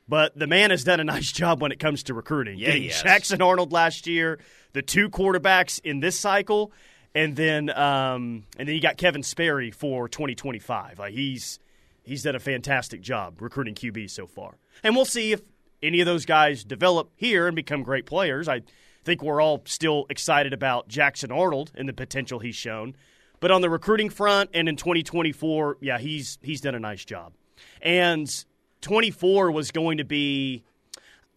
But 0.09 0.37
the 0.37 0.47
man 0.47 0.71
has 0.71 0.83
done 0.83 0.99
a 0.99 1.03
nice 1.05 1.31
job 1.31 1.61
when 1.61 1.71
it 1.71 1.79
comes 1.79 2.03
to 2.03 2.13
recruiting. 2.13 2.57
Yeah, 2.57 2.67
Getting 2.67 2.83
he. 2.83 2.89
Jackson 2.89 3.41
Arnold 3.41 3.71
last 3.71 4.07
year, 4.07 4.39
the 4.73 4.81
two 4.81 5.09
quarterbacks 5.09 5.79
in 5.83 5.99
this 5.99 6.19
cycle, 6.19 6.71
and 7.13 7.35
then 7.35 7.69
um, 7.71 8.45
and 8.57 8.67
then 8.67 8.75
you 8.75 8.81
got 8.81 8.97
Kevin 8.97 9.23
Sperry 9.23 9.71
for 9.71 10.07
2025. 10.07 10.99
Like 10.99 11.13
he's 11.13 11.59
he's 12.03 12.23
done 12.23 12.35
a 12.35 12.39
fantastic 12.39 13.01
job 13.01 13.41
recruiting 13.41 13.75
QB 13.75 14.09
so 14.09 14.27
far, 14.27 14.57
and 14.83 14.95
we'll 14.95 15.05
see 15.05 15.31
if 15.31 15.41
any 15.81 15.99
of 15.99 16.05
those 16.05 16.25
guys 16.25 16.63
develop 16.63 17.11
here 17.15 17.47
and 17.47 17.55
become 17.55 17.83
great 17.83 18.05
players. 18.05 18.47
I 18.47 18.61
think 19.03 19.21
we're 19.21 19.41
all 19.41 19.61
still 19.65 20.05
excited 20.09 20.53
about 20.53 20.87
Jackson 20.87 21.31
Arnold 21.31 21.71
and 21.75 21.87
the 21.87 21.93
potential 21.93 22.39
he's 22.39 22.55
shown, 22.55 22.95
but 23.39 23.51
on 23.51 23.61
the 23.61 23.69
recruiting 23.69 24.09
front 24.09 24.49
and 24.53 24.67
in 24.67 24.75
2024, 24.75 25.77
yeah, 25.81 25.97
he's 25.97 26.37
he's 26.41 26.61
done 26.61 26.75
a 26.75 26.79
nice 26.79 27.05
job, 27.05 27.33
and 27.81 28.45
24 28.81 29.51
was 29.51 29.71
going 29.71 29.97
to 29.97 30.05
be. 30.05 30.63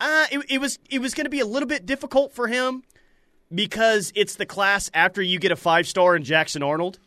Uh, 0.00 0.26
it, 0.32 0.44
it 0.48 0.60
was 0.60 0.78
it 0.88 1.00
was 1.00 1.14
going 1.14 1.26
to 1.26 1.30
be 1.30 1.40
a 1.40 1.46
little 1.46 1.68
bit 1.68 1.84
difficult 1.84 2.32
for 2.32 2.46
him 2.46 2.82
because 3.52 4.12
it's 4.14 4.36
the 4.36 4.46
class 4.46 4.90
after 4.94 5.20
you 5.20 5.38
get 5.38 5.52
a 5.52 5.56
five 5.56 5.86
star 5.86 6.16
in 6.16 6.22
Jackson 6.22 6.62
Arnold, 6.62 6.98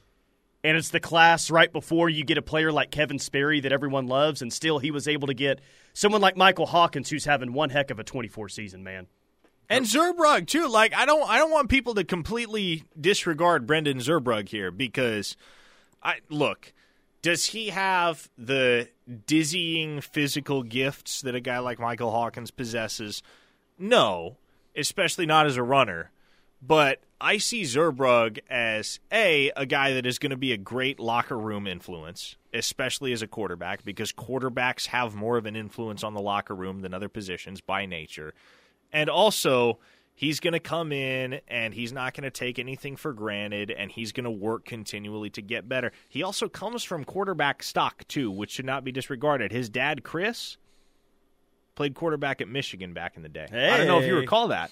and 0.63 0.77
it's 0.77 0.89
the 0.89 0.99
class 0.99 1.49
right 1.49 1.71
before 1.71 2.09
you 2.09 2.23
get 2.23 2.37
a 2.37 2.41
player 2.41 2.71
like 2.71 2.91
Kevin 2.91 3.19
Sperry 3.19 3.61
that 3.61 3.71
everyone 3.71 4.07
loves, 4.07 4.41
and 4.41 4.53
still 4.53 4.79
he 4.79 4.91
was 4.91 5.07
able 5.07 5.27
to 5.27 5.33
get 5.33 5.59
someone 5.93 6.21
like 6.21 6.37
Michael 6.37 6.67
Hawkins 6.67 7.09
who's 7.09 7.25
having 7.25 7.53
one 7.53 7.69
heck 7.69 7.89
of 7.89 7.99
a 7.99 8.03
24 8.03 8.49
season, 8.49 8.83
man. 8.83 9.07
And 9.69 9.85
Zurbrugg 9.85 10.47
too. 10.47 10.67
Like 10.67 10.93
I 10.93 11.05
don't 11.05 11.27
I 11.29 11.37
don't 11.37 11.51
want 11.51 11.69
people 11.69 11.95
to 11.95 12.03
completely 12.03 12.83
disregard 12.99 13.65
Brendan 13.65 13.99
Zurbrugg 13.99 14.49
here 14.49 14.71
because 14.71 15.37
I 16.01 16.19
look, 16.29 16.73
does 17.21 17.47
he 17.47 17.69
have 17.69 18.29
the 18.37 18.89
dizzying 19.25 20.01
physical 20.01 20.63
gifts 20.63 21.21
that 21.21 21.35
a 21.35 21.39
guy 21.39 21.59
like 21.59 21.79
Michael 21.79 22.11
Hawkins 22.11 22.51
possesses? 22.51 23.23
No, 23.79 24.37
especially 24.75 25.25
not 25.25 25.45
as 25.45 25.57
a 25.57 25.63
runner. 25.63 26.11
But 26.65 27.01
I 27.19 27.37
see 27.37 27.63
Zurbrugg 27.63 28.39
as 28.49 28.99
a 29.11 29.51
a 29.55 29.65
guy 29.65 29.93
that 29.93 30.05
is 30.05 30.19
going 30.19 30.29
to 30.29 30.37
be 30.37 30.51
a 30.53 30.57
great 30.57 30.99
locker 30.99 31.37
room 31.37 31.67
influence, 31.67 32.37
especially 32.53 33.11
as 33.13 33.21
a 33.21 33.27
quarterback, 33.27 33.83
because 33.83 34.13
quarterbacks 34.13 34.87
have 34.87 35.15
more 35.15 35.37
of 35.37 35.45
an 35.45 35.55
influence 35.55 36.03
on 36.03 36.13
the 36.13 36.21
locker 36.21 36.55
room 36.55 36.81
than 36.81 36.93
other 36.93 37.09
positions 37.09 37.59
by 37.61 37.85
nature. 37.85 38.33
And 38.93 39.09
also, 39.09 39.79
he's 40.13 40.39
going 40.39 40.53
to 40.53 40.59
come 40.59 40.91
in 40.91 41.41
and 41.47 41.73
he's 41.73 41.91
not 41.91 42.13
going 42.13 42.23
to 42.23 42.29
take 42.31 42.59
anything 42.59 42.95
for 42.95 43.11
granted 43.11 43.71
and 43.71 43.91
he's 43.91 44.11
going 44.11 44.23
to 44.25 44.31
work 44.31 44.63
continually 44.65 45.29
to 45.31 45.41
get 45.41 45.67
better. 45.67 45.91
He 46.07 46.21
also 46.23 46.47
comes 46.47 46.83
from 46.83 47.03
quarterback 47.03 47.63
stock, 47.63 48.07
too, 48.07 48.29
which 48.31 48.51
should 48.51 48.65
not 48.65 48.83
be 48.83 48.91
disregarded. 48.91 49.51
His 49.51 49.67
dad, 49.67 50.03
Chris, 50.03 50.57
played 51.75 51.95
quarterback 51.95 52.39
at 52.39 52.47
Michigan 52.47 52.93
back 52.93 53.17
in 53.17 53.23
the 53.23 53.29
day. 53.29 53.47
I 53.51 53.77
don't 53.77 53.87
know 53.87 53.99
if 53.99 54.05
you 54.05 54.15
recall 54.15 54.49
that. 54.49 54.71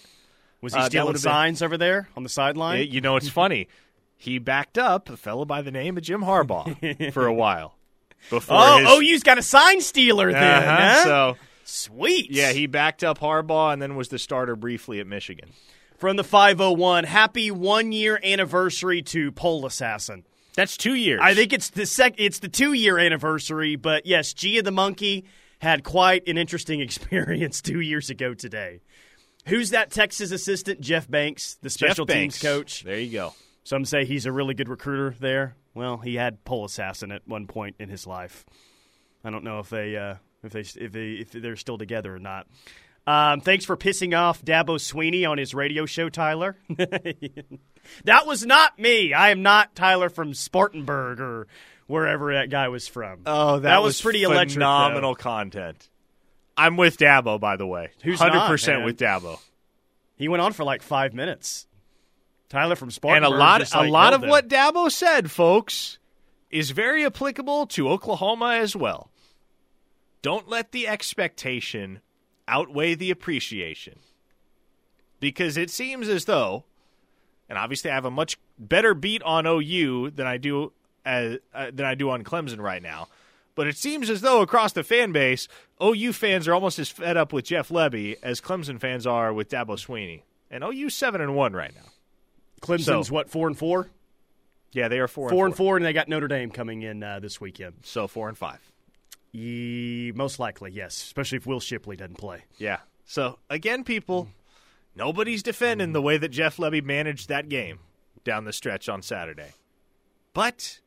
Was 0.62 0.76
he 0.76 0.80
Uh, 0.80 0.86
stealing 0.86 1.08
would've 1.08 1.24
been- 1.24 1.32
signs 1.32 1.62
over 1.64 1.78
there 1.78 2.08
on 2.16 2.22
the 2.24 2.30
sideline? 2.30 2.82
It- 2.82 2.90
you 2.90 3.02
know, 3.02 3.16
it's 3.16 3.28
funny. 3.30 3.68
He 4.16 4.38
backed 4.38 4.78
up 4.78 5.10
a 5.10 5.18
fellow 5.18 5.46
by 5.46 5.64
the 5.64 5.72
name 5.72 5.98
of 5.98 6.04
Jim 6.04 6.22
Harbaugh 6.22 7.12
for 7.12 7.26
a 7.26 7.34
while. 7.34 7.76
Before 8.30 8.56
oh, 8.56 8.78
his, 8.78 8.88
oh, 8.88 9.00
you've 9.00 9.24
got 9.24 9.40
a 9.40 9.42
sign 9.42 9.82
stealer 9.82 10.32
then. 10.32 10.44
Uh-huh. 10.64 10.78
huh? 10.78 11.04
So 11.04 11.38
Sweet. 11.64 12.32
yeah, 12.32 12.52
he 12.52 12.68
backed 12.68 13.04
up 13.04 13.20
Harbaugh 13.20 13.74
and 13.74 13.82
then 13.82 13.96
was 13.96 14.10
the 14.10 14.20
starter 14.20 14.56
briefly 14.56 15.00
at 15.00 15.08
Michigan. 15.08 15.50
from 15.98 16.16
the 16.18 16.24
501. 16.24 17.04
Happy 17.06 17.52
one 17.52 17.92
year 17.92 18.20
anniversary 18.24 19.02
to 19.04 19.32
Pole 19.32 19.66
Assassin. 19.66 20.26
That's 20.56 20.76
two 20.76 20.96
years. 20.96 21.22
I 21.24 21.34
think 21.34 21.54
it's 21.54 21.70
the 21.70 21.86
sec- 21.86 22.16
it's 22.20 22.40
the 22.40 22.50
two 22.50 22.74
year 22.74 22.98
anniversary, 22.98 23.76
but 23.78 24.06
yes, 24.06 24.34
Gia 24.34 24.62
the 24.62 24.72
monkey 24.72 25.26
had 25.60 25.84
quite 25.84 26.28
an 26.28 26.38
interesting 26.38 26.82
experience 26.82 27.62
two 27.62 27.80
years 27.80 28.10
ago 28.10 28.34
today. 28.34 28.82
Who's 29.48 29.70
that 29.70 29.92
Texas 29.92 30.32
assistant? 30.32 30.82
Jeff 30.82 31.10
Banks, 31.10 31.56
the 31.62 31.70
special 31.70 32.06
Jeff 32.06 32.16
teams 32.16 32.34
Banks. 32.36 32.42
coach. 32.42 32.84
There 32.84 33.00
you 33.00 33.12
go. 33.12 33.34
Some 33.64 33.86
say 33.86 34.06
he's 34.06 34.26
a 34.26 34.32
really 34.32 34.54
good 34.54 34.68
recruiter 34.70 35.16
there. 35.20 35.56
Well, 35.74 35.98
he 35.98 36.16
had 36.16 36.44
pole 36.44 36.66
assassin 36.66 37.12
at 37.12 37.22
one 37.28 37.48
point 37.48 37.76
in 37.80 37.88
his 37.90 38.06
life. 38.06 38.44
I 39.24 39.30
don't 39.30 39.44
know 39.44 39.60
if 39.60 39.70
they 39.70 39.96
uh, 39.96 40.16
if 40.44 40.52
they 40.52 40.62
if 40.62 40.92
they 40.92 41.12
if 41.14 41.32
they're 41.32 41.56
still 41.56 41.78
together 41.78 42.16
or 42.16 42.20
not. 42.20 42.48
Um, 43.08 43.42
thanks 43.42 43.66
for 43.66 43.76
pissing 43.76 44.18
off 44.18 44.44
Dabo 44.44 44.78
Swinney 44.78 45.28
on 45.28 45.38
his 45.38 45.56
radio 45.56 45.86
show, 45.88 46.10
Tyler. 46.10 46.56
that 48.06 48.28
was 48.28 48.46
not 48.46 48.78
me. 48.78 49.12
I 49.14 49.32
am 49.32 49.42
not 49.42 49.76
Tyler 49.76 50.10
from 50.10 50.36
Spartanburg 50.36 51.20
or 51.20 51.48
wherever 51.88 52.34
that 52.34 52.50
guy 52.50 52.68
was 52.68 52.88
from. 52.88 53.22
Oh, 53.26 53.60
that, 53.60 53.82
was, 53.82 54.00
pretty 54.00 54.24
electric. 54.24 54.50
though. 54.50 54.54
phenomenal 54.54 55.16
content. 55.16 55.90
I'm 56.56 56.78
with 56.78 56.98
Dabo, 56.98 57.40
by 57.40 57.58
the 57.58 57.66
way. 57.66 57.90
Who's 58.04 58.20
hundred 58.20 58.40
not, 58.40 58.50
percent 58.50 58.80
man? 58.80 58.86
with 58.86 58.98
Dabo? 58.98 59.40
He 60.16 60.28
went 60.28 60.42
on 60.42 60.54
for 60.54 60.64
like 60.64 60.84
five 60.84 61.14
minutes. 61.14 61.68
Tyler 62.50 62.76
from 62.76 62.92
Spartanburg. 62.92 63.32
And 63.32 63.36
a 63.36 63.38
lot, 63.38 63.74
a 63.74 63.90
lot 63.90 64.14
of 64.14 64.22
what 64.22 64.48
Dabo 64.48 64.92
said, 64.92 65.32
folks, 65.32 65.98
is 66.50 66.72
very 66.72 67.06
applicable 67.06 67.66
to 67.68 67.90
Oklahoma 67.90 68.58
as 68.62 68.76
well. 68.76 69.11
Don't 70.22 70.48
let 70.50 70.72
the 70.72 70.88
expectation 70.88 72.02
outweigh 72.48 72.96
the 72.96 73.12
appreciation, 73.12 74.00
because 75.20 75.58
it 75.58 75.70
seems 75.70 76.08
as 76.08 76.26
though, 76.26 76.66
and 77.50 77.58
obviously 77.58 77.92
I 77.92 77.96
have 77.96 78.06
a 78.06 78.12
much 78.12 78.38
better 78.60 78.94
beat 78.94 79.24
on 79.24 79.46
OU 79.46 80.12
than 80.12 80.28
I 80.28 80.38
do 80.38 80.74
uh, 81.06 81.36
uh, 81.54 81.72
than 81.74 81.86
I 81.86 81.96
do 81.96 82.10
on 82.10 82.24
Clemson 82.24 82.60
right 82.60 82.82
now. 82.82 83.08
But 83.56 83.68
it 83.68 83.76
seems 83.78 84.10
as 84.10 84.22
though 84.22 84.42
across 84.42 84.74
the 84.74 84.84
fan 84.84 85.12
base, 85.12 85.48
OU 85.84 86.14
fans 86.14 86.48
are 86.48 86.54
almost 86.54 86.80
as 86.80 86.90
fed 86.90 87.18
up 87.18 87.34
with 87.34 87.46
Jeff 87.46 87.70
Lebby 87.70 88.16
as 88.24 88.40
Clemson 88.40 88.80
fans 88.80 89.06
are 89.06 89.34
with 89.34 89.50
Dabo 89.50 89.72
Swinney. 89.78 90.22
And 90.50 90.64
OU 90.64 90.90
seven 90.90 91.20
and 91.22 91.36
one 91.36 91.54
right 91.54 91.74
now. 91.74 91.90
Clemson's 92.62 93.08
So- 93.08 93.14
what 93.14 93.30
four 93.30 93.48
and 93.48 93.58
four, 93.58 93.90
Yeah, 94.72 94.88
they 94.88 95.00
are 95.00 95.08
four, 95.08 95.30
four 95.30 95.46
and 95.46 95.56
four, 95.56 95.76
and 95.78 95.86
they 95.86 95.94
got 95.94 96.08
Notre 96.08 96.28
Dame 96.28 96.50
coming 96.52 96.82
in 96.84 97.02
uh, 97.04 97.20
this 97.20 97.42
weekend. 97.42 97.74
So 97.84 98.08
four 98.08 98.30
and 98.30 98.38
five. 98.38 98.71
Ye, 99.32 100.12
most 100.14 100.40
likely, 100.40 100.72
yes. 100.72 100.96
Especially 100.96 101.38
if 101.38 101.46
Will 101.46 101.60
Shipley 101.60 101.96
doesn't 101.96 102.18
play. 102.18 102.44
Yeah. 102.58 102.80
So 103.06 103.40
again, 103.50 103.84
people, 103.84 104.30
nobody's 104.96 105.44
defending 105.44 105.94
the 105.94 106.02
way 106.02 106.18
that 106.18 106.30
Jeff 106.30 106.58
Lebby 106.58 106.84
managed 106.84 107.30
that 107.30 107.50
game 107.50 107.80
down 108.24 108.46
the 108.46 108.54
stretch 108.54 108.90
on 108.90 109.02
Saturday. 109.02 109.54
But 110.34 110.80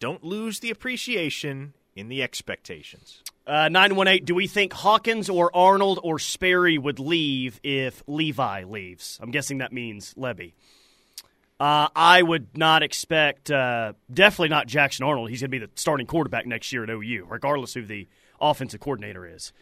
don't 0.00 0.24
lose 0.24 0.60
the 0.60 0.70
appreciation 0.70 1.74
in 1.94 2.08
the 2.08 2.22
expectations. 2.22 3.22
Uh, 3.46 3.68
918, 3.68 4.24
do 4.24 4.34
we 4.34 4.46
think 4.46 4.72
Hawkins 4.72 5.28
or 5.28 5.54
Arnold 5.54 5.98
or 6.02 6.18
Sperry 6.18 6.78
would 6.78 6.98
leave 6.98 7.60
if 7.62 8.02
Levi 8.06 8.64
leaves? 8.64 9.18
I'm 9.20 9.30
guessing 9.30 9.58
that 9.58 9.72
means 9.72 10.14
Lebby. 10.14 10.52
Uh, 11.62 11.86
I 11.94 12.20
would 12.20 12.58
not 12.58 12.82
expect, 12.82 13.48
uh, 13.48 13.92
definitely 14.12 14.48
not 14.48 14.66
Jackson 14.66 15.06
Arnold. 15.06 15.30
He's 15.30 15.42
going 15.42 15.52
to 15.52 15.60
be 15.60 15.64
the 15.64 15.70
starting 15.76 16.08
quarterback 16.08 16.44
next 16.44 16.72
year 16.72 16.82
at 16.82 16.90
OU, 16.90 17.26
regardless 17.28 17.72
who 17.72 17.82
the 17.84 18.08
offensive 18.40 18.80
coordinator 18.80 19.24
is. 19.24 19.52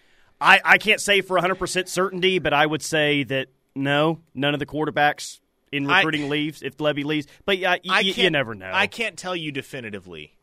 I, 0.41 0.63
I 0.65 0.79
can't 0.79 1.03
say 1.03 1.21
for 1.21 1.39
100% 1.39 1.89
certainty, 1.89 2.39
but 2.39 2.55
I 2.55 2.65
would 2.65 2.81
say 2.81 3.25
that 3.25 3.49
no, 3.75 4.21
none 4.35 4.55
of 4.55 4.61
the 4.61 4.65
quarterbacks 4.65 5.41
in 5.73 5.87
recruiting 5.87 6.25
I, 6.25 6.29
leaves 6.29 6.63
if 6.63 6.79
Lebby 6.79 7.05
leaves. 7.05 7.27
But 7.45 7.59
yeah, 7.59 7.73
y- 7.73 7.79
y- 7.85 8.01
you 8.01 8.31
never 8.31 8.55
know. 8.55 8.71
I 8.73 8.87
can't 8.87 9.19
tell 9.19 9.37
you 9.37 9.53
definitively 9.53 10.39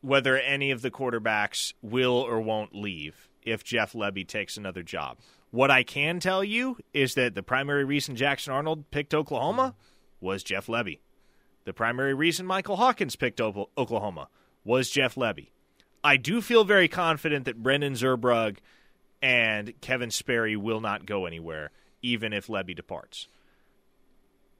whether 0.00 0.38
any 0.38 0.70
of 0.70 0.80
the 0.80 0.92
quarterbacks 0.92 1.74
will 1.82 2.12
or 2.14 2.40
won't 2.40 2.72
leave 2.72 3.28
if 3.42 3.64
Jeff 3.64 3.94
Lebby 3.94 4.28
takes 4.28 4.56
another 4.56 4.84
job. 4.84 5.18
What 5.50 5.72
I 5.72 5.82
can 5.82 6.20
tell 6.20 6.44
you 6.44 6.76
is 6.94 7.14
that 7.14 7.34
the 7.34 7.42
primary 7.42 7.84
reason 7.84 8.14
Jackson 8.14 8.52
Arnold 8.52 8.92
picked 8.92 9.12
Oklahoma 9.12 9.74
was 10.20 10.42
Jeff 10.42 10.66
Lebby. 10.66 10.98
The 11.64 11.72
primary 11.72 12.14
reason 12.14 12.46
Michael 12.46 12.76
Hawkins 12.76 13.16
picked 13.16 13.40
Oklahoma 13.40 14.28
was 14.64 14.90
Jeff 14.90 15.14
Lebby. 15.14 15.48
I 16.02 16.16
do 16.16 16.40
feel 16.40 16.64
very 16.64 16.88
confident 16.88 17.44
that 17.44 17.62
Brendan 17.62 17.94
Zurbrugg 17.94 18.58
and 19.20 19.78
Kevin 19.80 20.10
Sperry 20.10 20.56
will 20.56 20.80
not 20.80 21.04
go 21.04 21.26
anywhere, 21.26 21.70
even 22.02 22.32
if 22.32 22.46
Lebby 22.46 22.74
departs. 22.74 23.28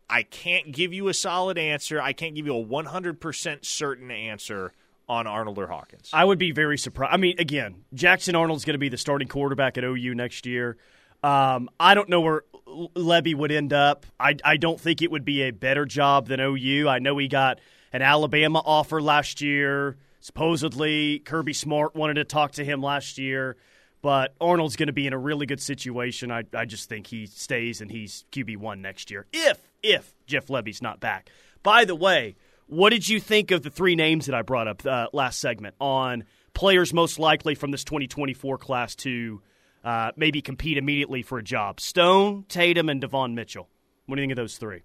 I 0.08 0.24
can't 0.24 0.72
give 0.72 0.92
you 0.92 1.08
a 1.08 1.14
solid 1.14 1.56
answer. 1.56 2.00
I 2.00 2.12
can't 2.12 2.34
give 2.34 2.44
you 2.44 2.56
a 2.56 2.64
100% 2.64 3.64
certain 3.64 4.10
answer 4.10 4.72
on 5.08 5.26
Arnold 5.26 5.58
or 5.58 5.68
Hawkins. 5.68 6.10
I 6.12 6.24
would 6.24 6.38
be 6.38 6.52
very 6.52 6.76
surprised. 6.76 7.14
I 7.14 7.16
mean, 7.16 7.36
again, 7.38 7.84
Jackson 7.94 8.34
Arnold's 8.36 8.64
going 8.64 8.74
to 8.74 8.78
be 8.78 8.88
the 8.88 8.96
starting 8.96 9.28
quarterback 9.28 9.78
at 9.78 9.84
OU 9.84 10.14
next 10.14 10.46
year. 10.46 10.76
Um, 11.22 11.68
I 11.78 11.94
don't 11.94 12.08
know 12.08 12.20
where 12.20 12.42
Lebby 12.66 13.34
would 13.34 13.52
end 13.52 13.72
up. 13.72 14.06
I, 14.18 14.36
I 14.44 14.56
don't 14.56 14.80
think 14.80 15.02
it 15.02 15.10
would 15.10 15.24
be 15.24 15.42
a 15.42 15.50
better 15.50 15.84
job 15.84 16.28
than 16.28 16.40
OU. 16.40 16.88
I 16.88 16.98
know 16.98 17.18
he 17.18 17.28
got 17.28 17.60
an 17.92 18.02
Alabama 18.02 18.62
offer 18.64 19.02
last 19.02 19.40
year. 19.40 19.96
Supposedly, 20.20 21.20
Kirby 21.20 21.52
Smart 21.52 21.94
wanted 21.94 22.14
to 22.14 22.24
talk 22.24 22.52
to 22.52 22.64
him 22.64 22.82
last 22.82 23.18
year, 23.18 23.56
but 24.02 24.34
Arnold's 24.40 24.76
going 24.76 24.88
to 24.88 24.92
be 24.92 25.06
in 25.06 25.12
a 25.12 25.18
really 25.18 25.46
good 25.46 25.60
situation. 25.60 26.30
I, 26.30 26.44
I 26.54 26.66
just 26.66 26.88
think 26.88 27.06
he 27.06 27.26
stays 27.26 27.80
and 27.80 27.90
he's 27.90 28.24
QB 28.30 28.58
one 28.58 28.82
next 28.82 29.10
year 29.10 29.26
if 29.32 29.58
if 29.82 30.14
Jeff 30.26 30.46
Lebby's 30.46 30.82
not 30.82 31.00
back. 31.00 31.30
By 31.62 31.86
the 31.86 31.94
way, 31.94 32.36
what 32.66 32.90
did 32.90 33.08
you 33.08 33.18
think 33.18 33.50
of 33.50 33.62
the 33.62 33.70
three 33.70 33.96
names 33.96 34.26
that 34.26 34.34
I 34.34 34.42
brought 34.42 34.68
up 34.68 34.86
uh, 34.86 35.08
last 35.12 35.40
segment 35.40 35.74
on 35.80 36.24
players 36.52 36.92
most 36.92 37.18
likely 37.18 37.54
from 37.54 37.70
this 37.70 37.84
2024 37.84 38.58
class 38.58 38.94
to 38.96 39.40
uh, 39.84 40.12
maybe 40.16 40.42
compete 40.42 40.78
immediately 40.78 41.22
for 41.22 41.38
a 41.38 41.42
job? 41.42 41.80
Stone, 41.80 42.44
Tatum, 42.48 42.88
and 42.88 43.00
Devon 43.00 43.34
Mitchell. 43.34 43.68
What 44.06 44.16
do 44.16 44.22
you 44.22 44.24
think 44.24 44.32
of 44.32 44.42
those 44.42 44.56
three? 44.56 44.82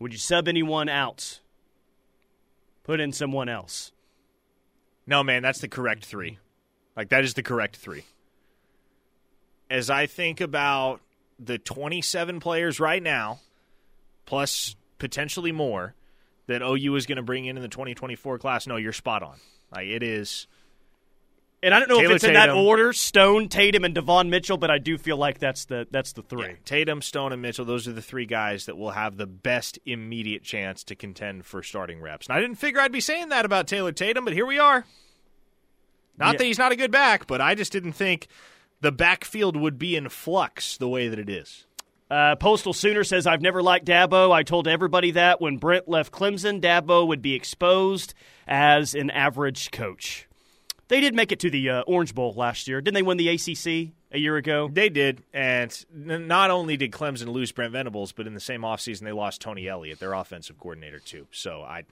Would 0.00 0.12
you 0.12 0.18
sub 0.18 0.48
anyone 0.48 0.88
out? 0.88 1.40
Put 2.84 3.00
in 3.00 3.12
someone 3.12 3.48
else. 3.48 3.92
No, 5.06 5.22
man, 5.22 5.42
that's 5.42 5.60
the 5.60 5.68
correct 5.68 6.04
three. 6.04 6.38
Like, 6.96 7.10
that 7.10 7.24
is 7.24 7.34
the 7.34 7.42
correct 7.42 7.76
three. 7.76 8.04
As 9.70 9.90
I 9.90 10.06
think 10.06 10.40
about 10.40 11.00
the 11.38 11.58
27 11.58 12.40
players 12.40 12.80
right 12.80 13.02
now, 13.02 13.40
plus 14.26 14.76
potentially 14.98 15.52
more, 15.52 15.94
that 16.46 16.62
OU 16.62 16.96
is 16.96 17.06
going 17.06 17.16
to 17.16 17.22
bring 17.22 17.46
in 17.46 17.56
in 17.56 17.62
the 17.62 17.68
2024 17.68 18.38
class, 18.38 18.66
no, 18.66 18.76
you're 18.76 18.92
spot 18.92 19.22
on. 19.22 19.36
Like 19.74 19.86
it 19.86 20.02
is. 20.02 20.46
And 21.62 21.72
I 21.72 21.78
don't 21.78 21.88
know 21.88 22.00
Taylor 22.00 22.10
if 22.10 22.16
it's 22.16 22.24
Tatum, 22.24 22.42
in 22.42 22.48
that 22.48 22.56
order: 22.56 22.92
Stone, 22.92 23.48
Tatum, 23.48 23.84
and 23.84 23.94
Devon 23.94 24.30
Mitchell. 24.30 24.56
But 24.56 24.70
I 24.70 24.78
do 24.78 24.98
feel 24.98 25.16
like 25.16 25.38
that's 25.38 25.66
the 25.66 25.86
that's 25.90 26.12
the 26.12 26.22
three. 26.22 26.48
Yeah, 26.48 26.54
Tatum, 26.64 27.02
Stone, 27.02 27.32
and 27.32 27.40
Mitchell. 27.40 27.64
Those 27.64 27.86
are 27.86 27.92
the 27.92 28.02
three 28.02 28.26
guys 28.26 28.66
that 28.66 28.76
will 28.76 28.90
have 28.90 29.16
the 29.16 29.26
best 29.26 29.78
immediate 29.86 30.42
chance 30.42 30.82
to 30.84 30.96
contend 30.96 31.46
for 31.46 31.62
starting 31.62 32.00
reps. 32.00 32.26
And 32.26 32.36
I 32.36 32.40
didn't 32.40 32.56
figure 32.56 32.80
I'd 32.80 32.90
be 32.90 33.00
saying 33.00 33.28
that 33.28 33.44
about 33.44 33.68
Taylor 33.68 33.92
Tatum, 33.92 34.24
but 34.24 34.34
here 34.34 34.46
we 34.46 34.58
are. 34.58 34.84
Not 36.18 36.32
yeah. 36.32 36.38
that 36.38 36.44
he's 36.44 36.58
not 36.58 36.72
a 36.72 36.76
good 36.76 36.90
back, 36.90 37.26
but 37.26 37.40
I 37.40 37.54
just 37.54 37.72
didn't 37.72 37.92
think 37.92 38.26
the 38.80 38.92
backfield 38.92 39.56
would 39.56 39.78
be 39.78 39.96
in 39.96 40.08
flux 40.08 40.76
the 40.76 40.88
way 40.88 41.08
that 41.08 41.18
it 41.18 41.30
is. 41.30 41.64
Uh, 42.10 42.36
Postal 42.36 42.74
Sooner 42.74 43.04
says, 43.04 43.26
I've 43.26 43.40
never 43.40 43.62
liked 43.62 43.86
Dabo. 43.86 44.30
I 44.32 44.42
told 44.42 44.68
everybody 44.68 45.12
that 45.12 45.40
when 45.40 45.56
Brent 45.56 45.88
left 45.88 46.12
Clemson, 46.12 46.60
Dabo 46.60 47.06
would 47.06 47.22
be 47.22 47.34
exposed 47.34 48.12
as 48.46 48.94
an 48.94 49.10
average 49.10 49.70
coach. 49.70 50.28
They 50.92 51.00
did 51.00 51.14
make 51.14 51.32
it 51.32 51.40
to 51.40 51.48
the 51.48 51.70
uh, 51.70 51.80
Orange 51.86 52.14
Bowl 52.14 52.34
last 52.36 52.68
year. 52.68 52.82
Didn't 52.82 52.92
they 52.96 53.00
win 53.00 53.16
the 53.16 53.30
ACC 53.30 53.94
a 54.12 54.18
year 54.18 54.36
ago? 54.36 54.68
They 54.70 54.90
did. 54.90 55.22
And 55.32 55.74
not 55.90 56.50
only 56.50 56.76
did 56.76 56.92
Clemson 56.92 57.28
lose 57.28 57.50
Brent 57.50 57.72
Venables, 57.72 58.12
but 58.12 58.26
in 58.26 58.34
the 58.34 58.40
same 58.40 58.60
offseason, 58.60 59.00
they 59.00 59.12
lost 59.12 59.40
Tony 59.40 59.66
Elliott, 59.66 60.00
their 60.00 60.12
offensive 60.12 60.58
coordinator, 60.58 60.98
too. 60.98 61.26
So 61.30 61.62
I, 61.62 61.78
I 61.78 61.84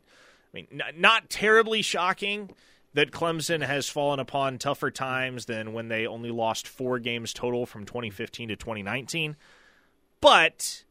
mean, 0.52 0.82
not 0.98 1.30
terribly 1.30 1.80
shocking 1.80 2.50
that 2.92 3.10
Clemson 3.10 3.64
has 3.66 3.88
fallen 3.88 4.20
upon 4.20 4.58
tougher 4.58 4.90
times 4.90 5.46
than 5.46 5.72
when 5.72 5.88
they 5.88 6.06
only 6.06 6.30
lost 6.30 6.68
four 6.68 6.98
games 6.98 7.32
total 7.32 7.64
from 7.64 7.86
2015 7.86 8.50
to 8.50 8.56
2019. 8.56 9.34
But 10.20 10.84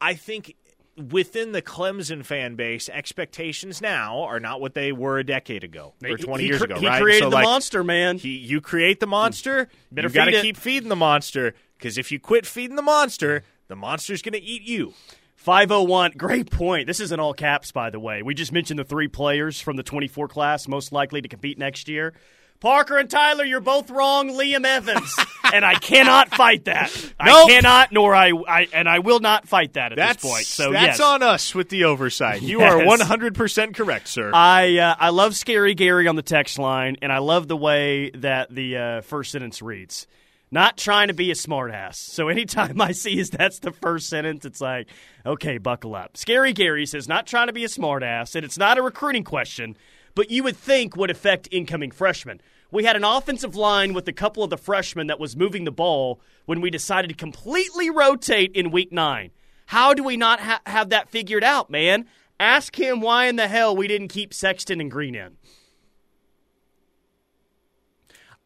I 0.00 0.14
think 0.14 0.56
within 0.96 1.52
the 1.52 1.62
Clemson 1.62 2.24
fan 2.24 2.56
base, 2.56 2.88
expectations 2.88 3.80
now 3.80 4.22
are 4.22 4.40
not 4.40 4.60
what 4.60 4.74
they 4.74 4.92
were 4.92 5.18
a 5.18 5.24
decade 5.24 5.64
ago 5.64 5.94
or 6.04 6.16
20 6.16 6.42
he, 6.42 6.48
years 6.48 6.62
ago, 6.62 6.78
he 6.78 6.86
right? 6.86 7.02
created 7.02 7.24
so 7.24 7.30
the 7.30 7.36
like, 7.36 7.44
monster, 7.44 7.84
man. 7.84 8.18
He, 8.18 8.36
you 8.36 8.60
create 8.60 9.00
the 9.00 9.06
monster, 9.06 9.68
Better 9.92 10.08
you 10.08 10.14
got 10.14 10.26
to 10.26 10.40
keep 10.40 10.56
feeding 10.56 10.88
the 10.88 10.96
monster 10.96 11.54
because 11.76 11.98
if 11.98 12.10
you 12.10 12.18
quit 12.18 12.46
feeding 12.46 12.76
the 12.76 12.82
monster, 12.82 13.42
the 13.68 13.76
monster's 13.76 14.22
going 14.22 14.32
to 14.32 14.42
eat 14.42 14.62
you. 14.62 14.94
501, 15.36 16.12
great 16.16 16.50
point. 16.50 16.86
This 16.86 16.98
isn't 16.98 17.20
all 17.20 17.34
caps, 17.34 17.70
by 17.70 17.90
the 17.90 18.00
way. 18.00 18.22
We 18.22 18.34
just 18.34 18.52
mentioned 18.52 18.78
the 18.78 18.84
three 18.84 19.08
players 19.08 19.60
from 19.60 19.76
the 19.76 19.82
24 19.82 20.28
class 20.28 20.66
most 20.66 20.92
likely 20.92 21.20
to 21.20 21.28
compete 21.28 21.58
next 21.58 21.88
year. 21.88 22.14
Parker 22.60 22.98
and 22.98 23.10
Tyler, 23.10 23.44
you're 23.44 23.60
both 23.60 23.90
wrong. 23.90 24.30
Liam 24.30 24.64
Evans, 24.64 25.14
and 25.52 25.64
I 25.64 25.74
cannot 25.74 26.34
fight 26.34 26.64
that. 26.64 26.92
Nope. 26.94 27.10
I 27.20 27.46
cannot, 27.48 27.92
nor 27.92 28.14
I, 28.14 28.32
I, 28.48 28.68
and 28.72 28.88
I 28.88 29.00
will 29.00 29.20
not 29.20 29.46
fight 29.46 29.74
that 29.74 29.92
at 29.92 29.96
that's, 29.96 30.22
this 30.22 30.30
point. 30.30 30.46
So 30.46 30.72
that's 30.72 30.98
yes. 30.98 31.00
on 31.00 31.22
us 31.22 31.54
with 31.54 31.68
the 31.68 31.84
oversight. 31.84 32.42
You 32.42 32.60
yes. 32.60 32.72
are 32.72 32.84
100 32.84 33.34
percent 33.34 33.76
correct, 33.76 34.08
sir. 34.08 34.30
I 34.34 34.78
uh, 34.78 34.96
I 34.98 35.10
love 35.10 35.36
Scary 35.36 35.74
Gary 35.74 36.08
on 36.08 36.16
the 36.16 36.22
text 36.22 36.58
line, 36.58 36.96
and 37.02 37.12
I 37.12 37.18
love 37.18 37.48
the 37.48 37.56
way 37.56 38.10
that 38.10 38.54
the 38.54 38.76
uh, 38.76 39.00
first 39.02 39.32
sentence 39.32 39.62
reads. 39.62 40.06
Not 40.50 40.76
trying 40.76 41.08
to 41.08 41.14
be 41.14 41.30
a 41.32 41.34
smartass. 41.34 41.96
So 41.96 42.28
anytime 42.28 42.80
I 42.80 42.92
see 42.92 43.18
is 43.18 43.30
that's 43.30 43.58
the 43.58 43.72
first 43.72 44.08
sentence, 44.08 44.44
it's 44.44 44.60
like, 44.60 44.88
okay, 45.24 45.58
buckle 45.58 45.94
up. 45.94 46.16
Scary 46.16 46.52
Gary 46.52 46.86
says, 46.86 47.08
not 47.08 47.26
trying 47.26 47.48
to 47.48 47.52
be 47.52 47.64
a 47.64 47.68
smartass, 47.68 48.36
and 48.36 48.44
it's 48.44 48.56
not 48.56 48.78
a 48.78 48.82
recruiting 48.82 49.24
question 49.24 49.76
but 50.16 50.30
you 50.30 50.42
would 50.42 50.56
think 50.56 50.96
would 50.96 51.10
affect 51.10 51.46
incoming 51.52 51.92
freshmen. 51.92 52.40
We 52.72 52.82
had 52.82 52.96
an 52.96 53.04
offensive 53.04 53.54
line 53.54 53.94
with 53.94 54.08
a 54.08 54.12
couple 54.12 54.42
of 54.42 54.50
the 54.50 54.56
freshmen 54.56 55.06
that 55.06 55.20
was 55.20 55.36
moving 55.36 55.62
the 55.62 55.70
ball 55.70 56.20
when 56.46 56.60
we 56.60 56.70
decided 56.70 57.08
to 57.08 57.14
completely 57.14 57.90
rotate 57.90 58.50
in 58.56 58.72
week 58.72 58.90
nine. 58.90 59.30
How 59.66 59.94
do 59.94 60.02
we 60.02 60.16
not 60.16 60.40
ha- 60.40 60.62
have 60.66 60.88
that 60.88 61.10
figured 61.10 61.44
out, 61.44 61.70
man? 61.70 62.06
Ask 62.40 62.74
him 62.74 63.00
why 63.00 63.26
in 63.26 63.36
the 63.36 63.46
hell 63.46 63.76
we 63.76 63.86
didn't 63.86 64.08
keep 64.08 64.34
Sexton 64.34 64.80
and 64.80 64.90
Green 64.90 65.14
in. 65.14 65.36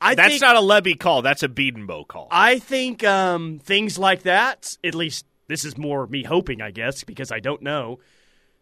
I 0.03 0.15
That's 0.15 0.31
think, 0.31 0.43
not 0.43 0.57
a 0.57 0.61
Lebby 0.61 0.99
call. 0.99 1.23
That's 1.23 1.43
a 1.43 1.49
Bedenbaugh 1.49 2.09
call. 2.09 2.29
I 2.31 2.59
think 2.59 3.05
um, 3.05 3.59
things 3.59 3.99
like 3.99 4.23
that, 4.23 4.77
at 4.83 4.95
least 4.95 5.27
this 5.47 5.65
is 5.65 5.77
more 5.77 6.07
me 6.07 6.25
hoping, 6.25 6.63
I 6.63 6.71
guess, 6.71 7.05
because 7.05 7.31
I 7.31 7.41
don't 7.41 7.63
know. 7.63 8.01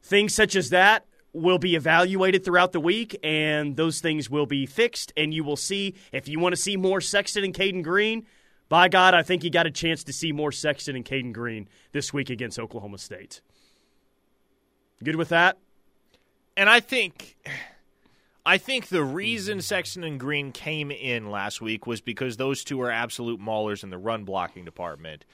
Things 0.02 0.34
such 0.34 0.56
as 0.56 0.70
that 0.70 1.06
will 1.40 1.58
be 1.58 1.74
evaluated 1.74 2.44
throughout 2.44 2.72
the 2.72 2.80
week, 2.80 3.18
and 3.22 3.76
those 3.76 4.00
things 4.00 4.28
will 4.28 4.46
be 4.46 4.66
fixed. 4.66 5.12
And 5.16 5.32
you 5.32 5.44
will 5.44 5.56
see 5.56 5.94
if 6.12 6.28
you 6.28 6.38
want 6.38 6.54
to 6.54 6.60
see 6.60 6.76
more 6.76 7.00
Sexton 7.00 7.44
and 7.44 7.54
Caden 7.54 7.82
Green. 7.82 8.26
By 8.68 8.88
God, 8.88 9.14
I 9.14 9.22
think 9.22 9.44
you 9.44 9.50
got 9.50 9.66
a 9.66 9.70
chance 9.70 10.04
to 10.04 10.12
see 10.12 10.32
more 10.32 10.52
Sexton 10.52 10.94
and 10.94 11.04
Caden 11.04 11.32
Green 11.32 11.68
this 11.92 12.12
week 12.12 12.28
against 12.28 12.58
Oklahoma 12.58 12.98
State. 12.98 13.40
Good 15.02 15.16
with 15.16 15.30
that? 15.30 15.58
And 16.56 16.68
I 16.68 16.80
think 16.80 17.36
I 18.44 18.58
think 18.58 18.88
the 18.88 19.04
reason 19.04 19.60
Sexton 19.60 20.04
and 20.04 20.18
Green 20.18 20.52
came 20.52 20.90
in 20.90 21.30
last 21.30 21.60
week 21.60 21.86
was 21.86 22.00
because 22.00 22.36
those 22.36 22.64
two 22.64 22.80
are 22.80 22.90
absolute 22.90 23.40
maulers 23.40 23.82
in 23.82 23.90
the 23.90 23.98
run 23.98 24.24
blocking 24.24 24.64
department. 24.64 25.24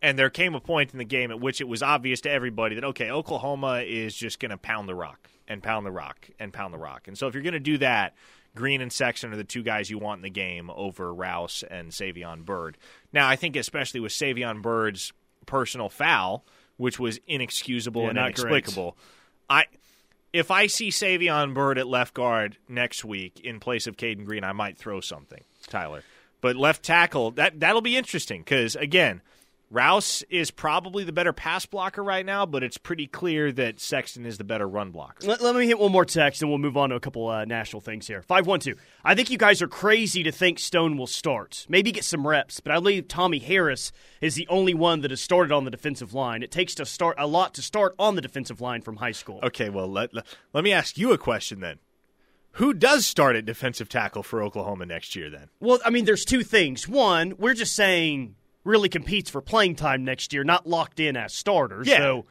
And 0.00 0.18
there 0.18 0.30
came 0.30 0.54
a 0.54 0.60
point 0.60 0.92
in 0.92 0.98
the 0.98 1.04
game 1.04 1.30
at 1.30 1.40
which 1.40 1.60
it 1.60 1.66
was 1.66 1.82
obvious 1.82 2.20
to 2.22 2.30
everybody 2.30 2.76
that 2.76 2.84
okay, 2.84 3.10
Oklahoma 3.10 3.82
is 3.86 4.14
just 4.14 4.38
going 4.38 4.50
to 4.50 4.56
pound 4.56 4.88
the 4.88 4.94
rock 4.94 5.28
and 5.48 5.62
pound 5.62 5.84
the 5.84 5.90
rock 5.90 6.28
and 6.38 6.52
pound 6.52 6.72
the 6.72 6.78
rock. 6.78 7.08
And 7.08 7.18
so 7.18 7.26
if 7.26 7.34
you're 7.34 7.42
going 7.42 7.54
to 7.54 7.60
do 7.60 7.78
that, 7.78 8.14
Green 8.54 8.80
and 8.80 8.92
Sexton 8.92 9.32
are 9.32 9.36
the 9.36 9.44
two 9.44 9.62
guys 9.62 9.90
you 9.90 9.98
want 9.98 10.18
in 10.18 10.22
the 10.22 10.30
game 10.30 10.70
over 10.70 11.12
Rouse 11.12 11.64
and 11.68 11.90
Savion 11.90 12.44
Byrd. 12.44 12.76
Now, 13.12 13.28
I 13.28 13.36
think 13.36 13.56
especially 13.56 14.00
with 14.00 14.12
Savion 14.12 14.62
Byrd's 14.62 15.12
personal 15.46 15.88
foul, 15.88 16.44
which 16.76 16.98
was 16.98 17.18
inexcusable 17.26 18.02
yeah, 18.02 18.08
and 18.10 18.18
inexplicable, 18.18 18.96
I 19.48 19.64
if 20.32 20.50
I 20.50 20.66
see 20.66 20.90
Savion 20.90 21.54
Byrd 21.54 21.78
at 21.78 21.86
left 21.86 22.14
guard 22.14 22.56
next 22.68 23.04
week 23.04 23.40
in 23.40 23.60
place 23.60 23.86
of 23.86 23.96
Caden 23.96 24.24
Green, 24.24 24.44
I 24.44 24.52
might 24.52 24.76
throw 24.76 25.00
something, 25.00 25.42
Tyler. 25.66 26.02
But 26.40 26.56
left 26.56 26.82
tackle, 26.82 27.32
that 27.32 27.60
that'll 27.60 27.80
be 27.80 27.96
interesting 27.96 28.42
because 28.42 28.76
again, 28.76 29.22
Rouse 29.70 30.22
is 30.30 30.50
probably 30.50 31.04
the 31.04 31.12
better 31.12 31.32
pass 31.32 31.66
blocker 31.66 32.02
right 32.02 32.24
now, 32.24 32.46
but 32.46 32.62
it's 32.62 32.78
pretty 32.78 33.06
clear 33.06 33.52
that 33.52 33.80
Sexton 33.80 34.24
is 34.24 34.38
the 34.38 34.44
better 34.44 34.66
run 34.66 34.90
blocker. 34.90 35.26
Let, 35.26 35.42
let 35.42 35.54
me 35.54 35.66
hit 35.66 35.78
one 35.78 35.92
more 35.92 36.06
text, 36.06 36.40
and 36.40 36.50
we'll 36.50 36.58
move 36.58 36.76
on 36.76 36.88
to 36.88 36.96
a 36.96 37.00
couple 37.00 37.28
uh, 37.28 37.44
national 37.44 37.82
things 37.82 38.06
here. 38.06 38.22
Five 38.22 38.46
one 38.46 38.60
two. 38.60 38.76
I 39.04 39.14
think 39.14 39.30
you 39.30 39.36
guys 39.36 39.60
are 39.60 39.68
crazy 39.68 40.22
to 40.22 40.32
think 40.32 40.58
Stone 40.58 40.96
will 40.96 41.06
start. 41.06 41.66
Maybe 41.68 41.92
get 41.92 42.04
some 42.04 42.26
reps, 42.26 42.60
but 42.60 42.72
I 42.72 42.76
believe 42.76 43.08
Tommy 43.08 43.40
Harris 43.40 43.92
is 44.20 44.36
the 44.36 44.48
only 44.48 44.72
one 44.72 45.02
that 45.02 45.10
has 45.10 45.20
started 45.20 45.52
on 45.52 45.64
the 45.64 45.70
defensive 45.70 46.14
line. 46.14 46.42
It 46.42 46.50
takes 46.50 46.74
to 46.76 46.86
start 46.86 47.16
a 47.18 47.26
lot 47.26 47.52
to 47.54 47.62
start 47.62 47.94
on 47.98 48.14
the 48.14 48.22
defensive 48.22 48.60
line 48.60 48.80
from 48.80 48.96
high 48.96 49.12
school. 49.12 49.40
Okay, 49.42 49.68
well 49.68 49.88
let 49.88 50.14
let, 50.14 50.24
let 50.54 50.64
me 50.64 50.72
ask 50.72 50.96
you 50.96 51.12
a 51.12 51.18
question 51.18 51.60
then. 51.60 51.78
Who 52.52 52.72
does 52.72 53.04
start 53.04 53.36
at 53.36 53.44
defensive 53.44 53.88
tackle 53.88 54.22
for 54.22 54.42
Oklahoma 54.42 54.86
next 54.86 55.14
year 55.14 55.28
then? 55.30 55.50
Well, 55.60 55.78
I 55.84 55.90
mean, 55.90 56.06
there's 56.06 56.24
two 56.24 56.42
things. 56.42 56.88
One, 56.88 57.34
we're 57.38 57.54
just 57.54 57.76
saying 57.76 58.34
really 58.68 58.88
competes 58.88 59.30
for 59.30 59.40
playing 59.40 59.74
time 59.74 60.04
next 60.04 60.32
year, 60.32 60.44
not 60.44 60.66
locked 60.66 61.00
in 61.00 61.16
as 61.16 61.32
starters. 61.34 61.88
Yeah. 61.88 61.98
So 61.98 62.26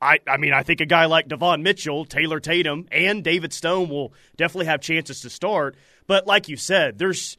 I, 0.00 0.20
I 0.26 0.36
mean, 0.36 0.52
I 0.52 0.62
think 0.62 0.80
a 0.80 0.86
guy 0.86 1.06
like 1.06 1.28
Devon 1.28 1.62
Mitchell, 1.62 2.04
Taylor 2.04 2.38
Tatum, 2.38 2.86
and 2.92 3.24
David 3.24 3.52
Stone 3.52 3.88
will 3.88 4.12
definitely 4.36 4.66
have 4.66 4.80
chances 4.80 5.22
to 5.22 5.30
start. 5.30 5.76
But 6.06 6.26
like 6.26 6.48
you 6.48 6.56
said, 6.56 6.98
there's 6.98 7.36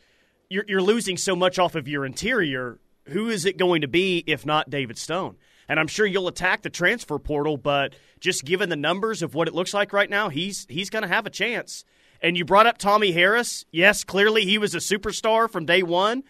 you're, 0.50 0.66
you're 0.68 0.82
losing 0.82 1.16
so 1.16 1.36
much 1.36 1.60
off 1.60 1.76
of 1.76 1.88
your 1.88 2.06
interior. 2.06 2.80
Who 3.06 3.30
is 3.30 3.46
it 3.46 3.58
going 3.58 3.82
to 3.82 3.88
be 3.88 4.24
if 4.28 4.46
not 4.46 4.70
David 4.70 4.98
Stone? 4.98 5.38
And 5.68 5.80
I'm 5.80 5.88
sure 5.88 6.06
you'll 6.06 6.28
attack 6.28 6.64
the 6.64 6.70
transfer 6.70 7.20
portal, 7.20 7.56
but 7.56 7.94
just 8.20 8.44
given 8.44 8.70
the 8.70 8.76
numbers 8.76 9.22
of 9.22 9.36
what 9.36 9.48
it 9.48 9.54
looks 9.54 9.74
like 9.74 9.94
right 9.94 10.10
now, 10.10 10.30
he's 10.30 10.66
he's 10.68 10.90
going 10.90 11.04
to 11.04 11.08
have 11.08 11.26
a 11.26 11.30
chance. 11.30 11.86
And 12.22 12.36
you 12.36 12.44
brought 12.44 12.66
up 12.66 12.78
Tommy 12.78 13.12
Harris. 13.12 13.66
Yes, 13.72 14.04
clearly 14.04 14.44
he 14.44 14.58
was 14.58 14.76
a 14.76 14.80
superstar 14.80 15.50
from 15.50 15.66
day 15.66 15.84
one, 15.84 16.24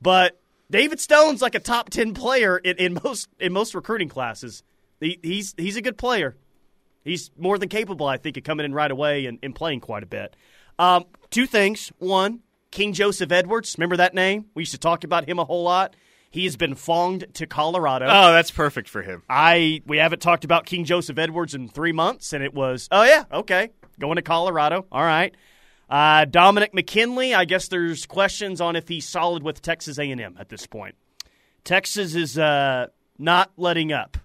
but 0.00 0.41
David 0.70 1.00
Stone's 1.00 1.42
like 1.42 1.54
a 1.54 1.60
top 1.60 1.90
ten 1.90 2.14
player 2.14 2.56
in, 2.56 2.76
in 2.76 2.98
most 3.02 3.28
in 3.38 3.52
most 3.52 3.74
recruiting 3.74 4.08
classes. 4.08 4.62
He, 5.00 5.18
he's 5.22 5.54
he's 5.56 5.76
a 5.76 5.82
good 5.82 5.98
player. 5.98 6.36
He's 7.04 7.30
more 7.36 7.58
than 7.58 7.68
capable, 7.68 8.06
I 8.06 8.16
think, 8.16 8.36
of 8.36 8.44
coming 8.44 8.64
in 8.64 8.72
right 8.72 8.90
away 8.90 9.26
and, 9.26 9.38
and 9.42 9.54
playing 9.54 9.80
quite 9.80 10.02
a 10.02 10.06
bit. 10.06 10.36
Um, 10.78 11.04
two 11.30 11.46
things. 11.46 11.92
One, 11.98 12.40
King 12.70 12.92
Joseph 12.92 13.32
Edwards. 13.32 13.74
Remember 13.76 13.96
that 13.96 14.14
name? 14.14 14.46
We 14.54 14.62
used 14.62 14.72
to 14.72 14.78
talk 14.78 15.04
about 15.04 15.28
him 15.28 15.38
a 15.38 15.44
whole 15.44 15.64
lot. 15.64 15.96
He 16.30 16.44
has 16.44 16.56
been 16.56 16.74
fonged 16.74 17.30
to 17.34 17.46
Colorado. 17.46 18.06
Oh, 18.08 18.32
that's 18.32 18.50
perfect 18.50 18.88
for 18.88 19.02
him. 19.02 19.22
I 19.28 19.82
we 19.86 19.98
haven't 19.98 20.22
talked 20.22 20.44
about 20.44 20.64
King 20.64 20.84
Joseph 20.84 21.18
Edwards 21.18 21.54
in 21.54 21.68
three 21.68 21.92
months, 21.92 22.32
and 22.32 22.42
it 22.42 22.54
was 22.54 22.88
oh 22.90 23.02
yeah 23.02 23.24
okay 23.30 23.70
going 24.00 24.16
to 24.16 24.22
Colorado. 24.22 24.86
All 24.90 25.04
right. 25.04 25.34
Uh, 25.92 26.24
Dominic 26.24 26.72
McKinley. 26.72 27.34
I 27.34 27.44
guess 27.44 27.68
there's 27.68 28.06
questions 28.06 28.62
on 28.62 28.76
if 28.76 28.88
he's 28.88 29.06
solid 29.06 29.42
with 29.42 29.60
Texas 29.60 29.98
A&M 29.98 30.36
at 30.40 30.48
this 30.48 30.66
point. 30.66 30.94
Texas 31.64 32.14
is 32.14 32.38
uh, 32.38 32.86
not 33.18 33.52
letting 33.58 33.92
up. 33.92 34.16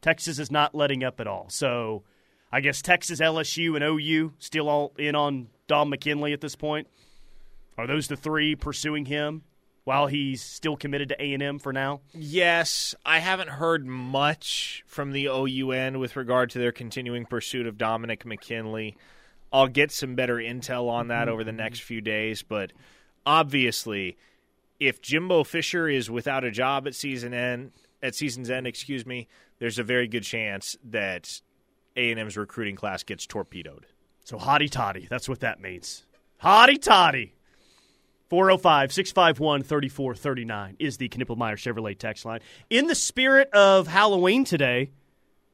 Texas 0.00 0.38
is 0.38 0.52
not 0.52 0.76
letting 0.76 1.02
up 1.02 1.18
at 1.18 1.26
all. 1.26 1.46
So 1.48 2.04
I 2.52 2.60
guess 2.60 2.82
Texas, 2.82 3.20
LSU, 3.20 3.74
and 3.74 3.82
OU 3.82 4.34
still 4.38 4.68
all 4.68 4.92
in 4.96 5.16
on 5.16 5.48
Dom 5.66 5.90
McKinley 5.90 6.32
at 6.32 6.40
this 6.40 6.54
point. 6.54 6.86
Are 7.76 7.88
those 7.88 8.06
the 8.06 8.16
three 8.16 8.54
pursuing 8.54 9.06
him 9.06 9.42
while 9.82 10.06
he's 10.06 10.40
still 10.40 10.76
committed 10.76 11.08
to 11.08 11.20
A&M 11.20 11.58
for 11.58 11.72
now? 11.72 12.00
Yes, 12.14 12.94
I 13.04 13.18
haven't 13.18 13.48
heard 13.48 13.84
much 13.84 14.84
from 14.86 15.10
the 15.10 15.26
OUN 15.28 15.98
with 15.98 16.14
regard 16.14 16.50
to 16.50 16.60
their 16.60 16.70
continuing 16.70 17.26
pursuit 17.26 17.66
of 17.66 17.76
Dominic 17.76 18.24
McKinley. 18.24 18.96
I'll 19.52 19.68
get 19.68 19.92
some 19.92 20.14
better 20.14 20.36
intel 20.36 20.88
on 20.88 21.08
that 21.08 21.28
over 21.28 21.44
the 21.44 21.52
next 21.52 21.80
few 21.80 22.00
days, 22.00 22.42
but 22.42 22.72
obviously, 23.26 24.16
if 24.80 25.02
Jimbo 25.02 25.44
Fisher 25.44 25.88
is 25.88 26.10
without 26.10 26.44
a 26.44 26.50
job 26.50 26.86
at 26.86 26.94
season 26.94 27.34
end, 27.34 27.72
at 28.02 28.14
season's 28.14 28.50
end, 28.50 28.66
excuse 28.66 29.06
me, 29.06 29.28
there's 29.58 29.78
a 29.78 29.84
very 29.84 30.08
good 30.08 30.24
chance 30.24 30.76
that 30.84 31.40
A&M's 31.96 32.36
recruiting 32.36 32.76
class 32.76 33.02
gets 33.02 33.26
torpedoed. 33.26 33.86
So 34.24 34.38
hotty 34.38 34.70
toddy, 34.70 35.06
that's 35.08 35.28
what 35.28 35.40
that 35.40 35.60
means. 35.60 36.04
Hotty 36.42 36.80
toddy. 36.80 37.34
405 38.30 38.92
651 38.92 39.62
3439 39.62 40.76
is 40.78 40.96
the 40.96 41.08
Knippelmeyer 41.10 41.54
Chevrolet 41.54 41.98
text 41.98 42.24
line. 42.24 42.40
In 42.70 42.86
the 42.86 42.94
spirit 42.94 43.50
of 43.50 43.86
Halloween 43.86 44.44
today, 44.44 44.90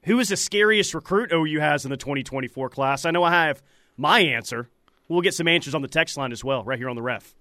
who 0.04 0.20
is 0.20 0.28
the 0.28 0.37
scariest 0.37 0.94
recruit 0.94 1.32
OU 1.32 1.58
has 1.58 1.84
in 1.84 1.90
the 1.90 1.96
2024 1.96 2.70
class? 2.70 3.04
I 3.04 3.11
know 3.11 3.24
I 3.24 3.32
have 3.46 3.62
my 3.98 4.20
answer. 4.20 4.70
We'll 5.08 5.20
get 5.20 5.34
some 5.34 5.48
answers 5.48 5.74
on 5.74 5.82
the 5.82 5.88
text 5.88 6.16
line 6.16 6.32
as 6.32 6.42
well, 6.42 6.64
right 6.64 6.78
here 6.78 6.88
on 6.88 6.96
the 6.96 7.02
ref. 7.02 7.34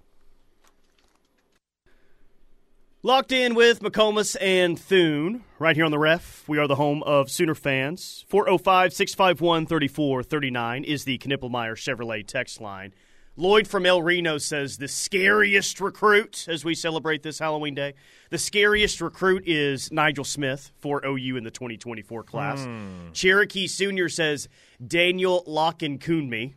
Locked 3.04 3.30
in 3.30 3.54
with 3.54 3.80
McComas 3.80 4.36
and 4.40 4.76
Thune, 4.78 5.44
right 5.60 5.76
here 5.76 5.84
on 5.84 5.92
the 5.92 5.98
ref. 6.00 6.42
We 6.48 6.58
are 6.58 6.66
the 6.66 6.74
home 6.74 7.04
of 7.04 7.30
Sooner 7.30 7.54
fans. 7.54 8.24
405 8.28 8.92
651 8.92 9.66
3439 9.66 10.84
is 10.84 11.04
the 11.04 11.16
Knippelmeyer 11.18 11.76
Chevrolet 11.76 12.26
text 12.26 12.60
line. 12.60 12.92
Lloyd 13.38 13.68
from 13.68 13.86
El 13.86 14.02
Reno 14.02 14.36
says 14.38 14.78
the 14.78 14.88
scariest 14.88 15.80
recruit 15.80 16.46
as 16.48 16.64
we 16.64 16.74
celebrate 16.74 17.22
this 17.22 17.38
Halloween 17.38 17.72
day. 17.72 17.94
The 18.30 18.38
scariest 18.38 19.00
recruit 19.00 19.44
is 19.46 19.92
Nigel 19.92 20.24
Smith 20.24 20.72
for 20.80 21.06
OU 21.06 21.36
in 21.36 21.44
the 21.44 21.52
2024 21.52 22.24
class. 22.24 22.66
Cherokee 23.12 23.68
Senior 23.68 24.08
says 24.08 24.48
Daniel 24.84 25.44
Locken 25.46 26.00
Coonme. 26.00 26.54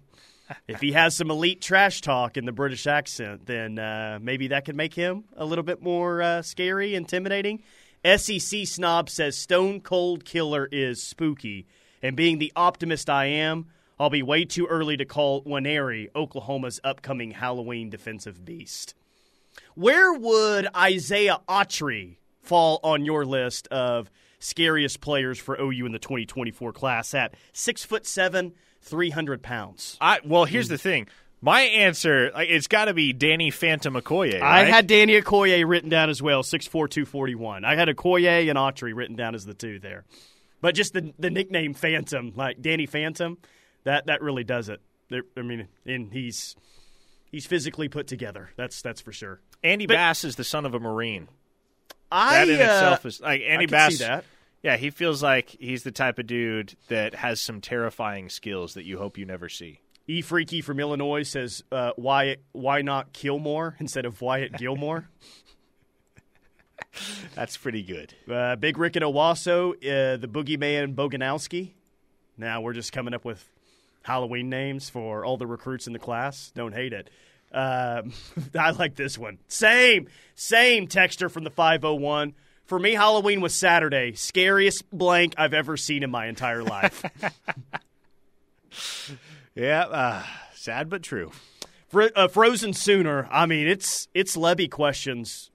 If 0.67 0.81
he 0.81 0.93
has 0.93 1.15
some 1.15 1.29
elite 1.29 1.61
trash 1.61 2.01
talk 2.01 2.35
in 2.35 2.45
the 2.45 2.51
British 2.51 2.87
accent, 2.87 3.45
then 3.45 3.77
uh, 3.77 4.17
maybe 4.19 4.47
that 4.47 4.65
could 4.65 4.75
make 4.75 4.95
him 4.95 5.25
a 5.37 5.45
little 5.45 5.63
bit 5.63 5.83
more 5.83 6.23
uh, 6.23 6.41
scary, 6.41 6.95
intimidating. 6.95 7.61
SEC 8.03 8.65
Snob 8.65 9.07
says 9.07 9.37
Stone 9.37 9.81
Cold 9.81 10.25
Killer 10.25 10.67
is 10.71 11.03
spooky. 11.03 11.67
And 12.01 12.15
being 12.15 12.39
the 12.39 12.51
optimist 12.55 13.07
I 13.07 13.25
am, 13.25 13.67
I'll 14.01 14.09
be 14.09 14.23
way 14.23 14.45
too 14.45 14.65
early 14.65 14.97
to 14.97 15.05
call 15.05 15.43
Waneri 15.43 16.09
Oklahoma's 16.15 16.79
upcoming 16.83 17.29
Halloween 17.29 17.91
defensive 17.91 18.43
beast. 18.43 18.95
Where 19.75 20.11
would 20.11 20.67
Isaiah 20.75 21.37
Autry 21.47 22.17
fall 22.41 22.79
on 22.83 23.05
your 23.05 23.25
list 23.25 23.67
of 23.67 24.09
scariest 24.39 25.01
players 25.01 25.37
for 25.37 25.55
OU 25.61 25.85
in 25.85 25.91
the 25.91 25.99
2024 25.99 26.73
class 26.73 27.13
at 27.13 27.35
six 27.53 27.85
foot 27.85 28.07
seven, 28.07 28.53
300 28.81 29.43
pounds? 29.43 29.99
I 30.01 30.19
well, 30.25 30.45
here's 30.45 30.67
the 30.67 30.79
thing. 30.79 31.07
My 31.39 31.61
answer, 31.61 32.31
it's 32.35 32.67
got 32.67 32.85
to 32.85 32.95
be 32.95 33.13
Danny 33.13 33.51
Phantom 33.51 33.93
Okoye. 33.93 34.41
I 34.41 34.63
had 34.63 34.87
Danny 34.87 35.21
Okoye 35.21 35.63
written 35.67 35.89
down 35.89 36.09
as 36.09 36.23
well, 36.23 36.41
6'4", 36.41 36.71
241. 36.71 37.65
I 37.65 37.75
had 37.75 37.87
Okoye 37.87 38.49
and 38.49 38.57
Autry 38.57 38.95
written 38.95 39.15
down 39.15 39.35
as 39.35 39.45
the 39.45 39.53
two 39.53 39.77
there. 39.77 40.05
But 40.59 40.73
just 40.73 40.93
the 40.93 41.13
the 41.19 41.29
nickname 41.29 41.75
Phantom, 41.75 42.33
like 42.35 42.61
Danny 42.61 42.87
Phantom, 42.87 43.37
that 43.83 44.07
that 44.07 44.21
really 44.21 44.43
does 44.43 44.69
it. 44.69 44.81
I 45.37 45.41
mean, 45.41 45.67
and 45.85 46.11
he's 46.13 46.55
he's 47.31 47.45
physically 47.45 47.89
put 47.89 48.07
together. 48.07 48.51
That's 48.55 48.81
that's 48.81 49.01
for 49.01 49.11
sure. 49.11 49.41
Andy 49.63 49.85
But- 49.87 49.95
Bass 49.95 50.23
is 50.23 50.35
the 50.35 50.43
son 50.43 50.65
of 50.65 50.73
a 50.73 50.79
Marine. 50.79 51.27
I 52.11 52.45
That 52.45 52.49
in 52.49 52.59
uh, 52.59 52.63
itself 52.63 53.05
is 53.05 53.21
like 53.21 53.41
I 53.41 53.45
Andy 53.45 53.65
Bass. 53.67 53.97
see 53.97 54.03
that. 54.03 54.25
Yeah, 54.63 54.77
he 54.77 54.91
feels 54.91 55.23
like 55.23 55.49
he's 55.59 55.83
the 55.83 55.91
type 55.91 56.19
of 56.19 56.27
dude 56.27 56.75
that 56.87 57.15
has 57.15 57.41
some 57.41 57.61
terrifying 57.61 58.29
skills 58.29 58.75
that 58.75 58.83
you 58.83 58.99
hope 58.99 59.17
you 59.17 59.25
never 59.25 59.49
see. 59.49 59.79
E 60.07 60.21
Freaky 60.21 60.61
from 60.61 60.79
Illinois 60.79 61.23
says, 61.23 61.63
uh, 61.71 61.91
"Why 61.95 62.37
why 62.51 62.81
not 62.81 63.13
Killmore 63.13 63.75
instead 63.79 64.05
of 64.05 64.21
Wyatt 64.21 64.53
Gilmore?" 64.57 65.07
That's 67.35 67.55
pretty 67.57 67.83
good. 67.83 68.13
uh, 68.31 68.55
Big 68.57 68.77
Rick 68.77 68.95
and 68.97 69.05
Owasso, 69.05 69.71
uh, 69.73 70.17
the 70.17 70.27
Boogeyman 70.27 70.93
Boganowski. 70.95 71.71
Now 72.37 72.61
we're 72.61 72.73
just 72.73 72.91
coming 72.91 73.13
up 73.13 73.23
with 73.23 73.47
Halloween 74.03 74.49
names 74.49 74.89
for 74.89 75.23
all 75.25 75.37
the 75.37 75.47
recruits 75.47 75.87
in 75.87 75.93
the 75.93 75.99
class. 75.99 76.51
Don't 76.55 76.73
hate 76.73 76.93
it. 76.93 77.09
Um, 77.51 78.13
I 78.59 78.71
like 78.71 78.95
this 78.95 79.17
one. 79.17 79.39
Same, 79.47 80.07
same 80.35 80.87
texture 80.87 81.29
from 81.29 81.43
the 81.43 81.49
501. 81.49 82.33
For 82.65 82.79
me, 82.79 82.93
Halloween 82.93 83.41
was 83.41 83.53
Saturday. 83.53 84.13
Scariest 84.13 84.89
blank 84.91 85.35
I've 85.37 85.53
ever 85.53 85.75
seen 85.75 86.03
in 86.03 86.09
my 86.11 86.27
entire 86.27 86.63
life. 86.63 87.03
Yeah, 89.55 89.81
uh, 89.81 90.23
sad 90.53 90.89
but 90.89 91.03
true. 91.03 91.31
Fro- 91.89 92.09
uh, 92.15 92.27
Frozen 92.29 92.73
Sooner. 92.73 93.27
I 93.29 93.45
mean, 93.45 93.67
it's 93.67 94.07
it's 94.13 94.37
Lebby 94.37 94.71
questions 94.71 95.51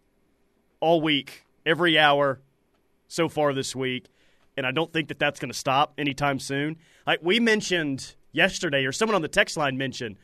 all 0.80 1.00
week, 1.00 1.44
every 1.64 1.98
hour 1.98 2.40
so 3.08 3.28
far 3.28 3.54
this 3.54 3.74
week, 3.74 4.06
and 4.56 4.66
I 4.66 4.70
don't 4.70 4.92
think 4.92 5.08
that 5.08 5.18
that's 5.18 5.40
going 5.40 5.50
to 5.50 5.58
stop 5.58 5.94
anytime 5.96 6.38
soon. 6.38 6.76
Like 7.06 7.20
we 7.22 7.40
mentioned 7.40 8.15
yesterday, 8.36 8.84
or 8.84 8.92
someone 8.92 9.16
on 9.16 9.22
the 9.22 9.28
text 9.28 9.56
line 9.56 9.76
mentioned, 9.76 10.16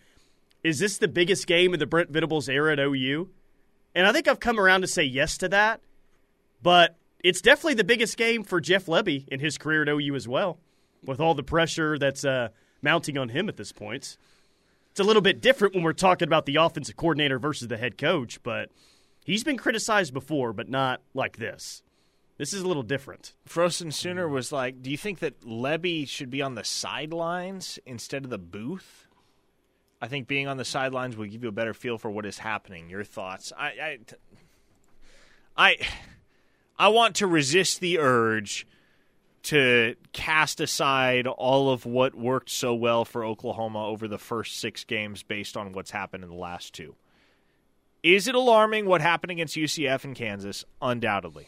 is 0.62 0.78
this 0.78 0.98
the 0.98 1.08
biggest 1.08 1.46
game 1.46 1.72
of 1.72 1.80
the 1.80 1.86
Brent 1.86 2.10
Venables 2.10 2.48
era 2.48 2.72
at 2.72 2.78
OU? 2.78 3.30
And 3.94 4.06
I 4.06 4.12
think 4.12 4.28
I've 4.28 4.40
come 4.40 4.60
around 4.60 4.82
to 4.82 4.86
say 4.86 5.02
yes 5.02 5.36
to 5.38 5.48
that, 5.48 5.80
but 6.62 6.96
it's 7.24 7.40
definitely 7.40 7.74
the 7.74 7.84
biggest 7.84 8.16
game 8.16 8.44
for 8.44 8.60
Jeff 8.60 8.86
Lebby 8.86 9.26
in 9.28 9.40
his 9.40 9.58
career 9.58 9.82
at 9.82 9.88
OU 9.88 10.14
as 10.14 10.28
well, 10.28 10.58
with 11.04 11.20
all 11.20 11.34
the 11.34 11.42
pressure 11.42 11.98
that's 11.98 12.24
uh, 12.24 12.48
mounting 12.80 13.18
on 13.18 13.30
him 13.30 13.48
at 13.48 13.56
this 13.56 13.72
point. 13.72 14.16
It's 14.90 15.00
a 15.00 15.04
little 15.04 15.22
bit 15.22 15.40
different 15.40 15.74
when 15.74 15.82
we're 15.82 15.94
talking 15.94 16.28
about 16.28 16.46
the 16.46 16.56
offensive 16.56 16.96
coordinator 16.96 17.38
versus 17.38 17.68
the 17.68 17.78
head 17.78 17.96
coach, 17.96 18.42
but 18.42 18.70
he's 19.24 19.42
been 19.42 19.56
criticized 19.56 20.12
before, 20.12 20.52
but 20.52 20.68
not 20.68 21.00
like 21.14 21.38
this. 21.38 21.82
This 22.42 22.52
is 22.52 22.62
a 22.62 22.66
little 22.66 22.82
different. 22.82 23.34
Frozen 23.46 23.92
Sooner 23.92 24.26
mm. 24.26 24.32
was 24.32 24.50
like, 24.50 24.82
"Do 24.82 24.90
you 24.90 24.96
think 24.96 25.20
that 25.20 25.42
Lebby 25.42 26.08
should 26.08 26.28
be 26.28 26.42
on 26.42 26.56
the 26.56 26.64
sidelines 26.64 27.78
instead 27.86 28.24
of 28.24 28.30
the 28.30 28.38
booth?" 28.38 29.06
I 30.00 30.08
think 30.08 30.26
being 30.26 30.48
on 30.48 30.56
the 30.56 30.64
sidelines 30.64 31.16
will 31.16 31.26
give 31.26 31.44
you 31.44 31.48
a 31.50 31.52
better 31.52 31.72
feel 31.72 31.98
for 31.98 32.10
what 32.10 32.26
is 32.26 32.38
happening. 32.38 32.90
Your 32.90 33.04
thoughts? 33.04 33.52
I, 33.56 33.66
I, 33.66 33.98
I, 35.56 35.76
I 36.76 36.88
want 36.88 37.14
to 37.16 37.28
resist 37.28 37.78
the 37.78 38.00
urge 38.00 38.66
to 39.44 39.94
cast 40.12 40.58
aside 40.58 41.28
all 41.28 41.70
of 41.70 41.86
what 41.86 42.16
worked 42.16 42.50
so 42.50 42.74
well 42.74 43.04
for 43.04 43.24
Oklahoma 43.24 43.86
over 43.86 44.08
the 44.08 44.18
first 44.18 44.58
six 44.58 44.82
games 44.82 45.22
based 45.22 45.56
on 45.56 45.74
what's 45.74 45.92
happened 45.92 46.24
in 46.24 46.30
the 46.30 46.34
last 46.34 46.74
two. 46.74 46.96
Is 48.02 48.26
it 48.26 48.34
alarming 48.34 48.86
what 48.86 49.00
happened 49.00 49.30
against 49.30 49.54
UCF 49.54 50.02
and 50.02 50.16
Kansas? 50.16 50.64
Undoubtedly. 50.80 51.46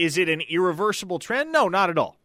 Is 0.00 0.16
it 0.18 0.28
an 0.28 0.40
irreversible 0.42 1.18
trend? 1.18 1.52
No, 1.52 1.68
not 1.68 1.90
at 1.90 1.98
all. 1.98 2.16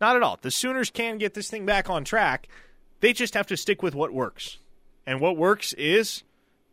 Not 0.00 0.16
at 0.16 0.22
all. 0.22 0.38
The 0.40 0.50
Sooners 0.50 0.90
can 0.90 1.18
get 1.18 1.34
this 1.34 1.50
thing 1.50 1.66
back 1.66 1.88
on 1.90 2.04
track. 2.04 2.48
They 3.00 3.12
just 3.12 3.34
have 3.34 3.46
to 3.48 3.56
stick 3.56 3.82
with 3.82 3.94
what 3.94 4.12
works. 4.12 4.58
And 5.06 5.20
what 5.20 5.36
works 5.36 5.72
is 5.74 6.22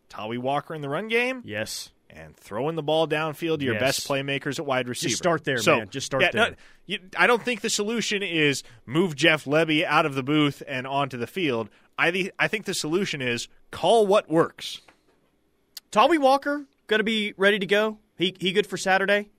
Tawee 0.09 0.37
Walker 0.37 0.73
in 0.73 0.81
the 0.81 0.89
run 0.89 1.07
game. 1.07 1.41
Yes. 1.45 1.91
And 2.09 2.35
throwing 2.35 2.75
the 2.75 2.83
ball 2.83 3.07
downfield 3.07 3.59
to 3.59 3.65
your 3.65 3.73
Yes. 3.75 3.81
best 3.81 4.07
playmakers 4.07 4.59
at 4.59 4.65
wide 4.65 4.87
receiver. 4.89 5.09
Just 5.09 5.21
start 5.21 5.43
there, 5.43 5.57
So, 5.57 5.77
man. 5.77 5.89
Just 5.89 6.05
start 6.05 6.23
yeah, 6.23 6.31
there. 6.31 6.49
no, 6.51 6.55
you, 6.85 6.99
I 7.17 7.27
don't 7.27 7.43
think 7.43 7.61
the 7.61 7.69
solution 7.69 8.21
is 8.23 8.63
move 8.85 9.15
Jeff 9.15 9.45
Lebby 9.45 9.83
out 9.85 10.05
of 10.05 10.15
the 10.15 10.23
booth 10.23 10.61
and 10.67 10.85
onto 10.87 11.17
the 11.17 11.27
field. 11.27 11.69
I, 11.97 12.31
I 12.39 12.47
think 12.47 12.65
the 12.65 12.73
solution 12.73 13.21
is 13.21 13.47
call 13.69 14.07
what 14.07 14.29
works. 14.29 14.81
Tawee 15.91 16.17
Walker 16.19 16.65
going 16.87 16.99
to 16.99 17.03
be 17.03 17.33
ready 17.37 17.59
to 17.59 17.65
go. 17.65 17.97
He 18.17 18.35
he 18.39 18.51
good 18.51 18.67
for 18.67 18.77
Saturday. 18.77 19.29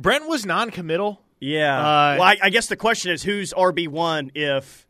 Brent 0.00 0.26
was 0.28 0.46
non-committal. 0.46 1.20
Yeah. 1.40 1.78
Uh, 1.78 2.16
well, 2.18 2.22
I, 2.22 2.38
I 2.44 2.50
guess 2.50 2.66
the 2.66 2.76
question 2.76 3.12
is 3.12 3.22
who's 3.22 3.52
RB 3.52 3.88
one 3.88 4.30
if 4.34 4.86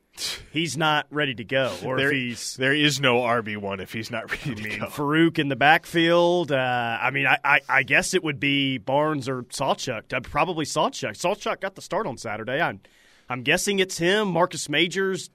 he's 0.53 0.77
not 0.77 1.07
ready 1.11 1.35
to 1.35 1.45
go, 1.45 1.75
or 1.85 1.97
There, 1.97 2.09
if 2.09 2.13
he's 2.13 2.57
there 2.57 2.73
is 2.73 3.01
no 3.01 3.17
RB 3.21 3.57
one 3.57 3.81
if 3.81 3.93
he's 3.93 4.11
not 4.11 4.31
ready 4.31 4.55
to 4.55 4.63
mean, 4.63 4.79
go. 4.81 4.87
Farooq 4.87 5.39
in 5.39 5.49
the 5.49 5.57
backfield. 5.57 6.53
Uh, 6.53 6.99
I 7.01 7.11
mean, 7.11 7.27
I, 7.27 7.39
I, 7.45 7.61
I 7.69 7.83
guess 7.83 8.15
it 8.15 8.23
would 8.23 8.39
be 8.41 8.79
Barnes 8.79 9.29
or 9.29 9.45
Sawchuk. 9.45 10.13
Uh, 10.13 10.21
probably 10.21 10.65
Sawchuk. 10.65 11.13
Sawchuk 11.13 11.61
got 11.61 11.75
the 11.75 11.83
start 11.83 12.07
on 12.07 12.17
Saturday. 12.17 12.61
I'm, 12.61 12.81
I'm 13.29 13.43
guessing 13.43 13.79
it's 13.79 13.99
him. 13.99 14.29
Marcus 14.29 14.69
Majors 14.69 15.31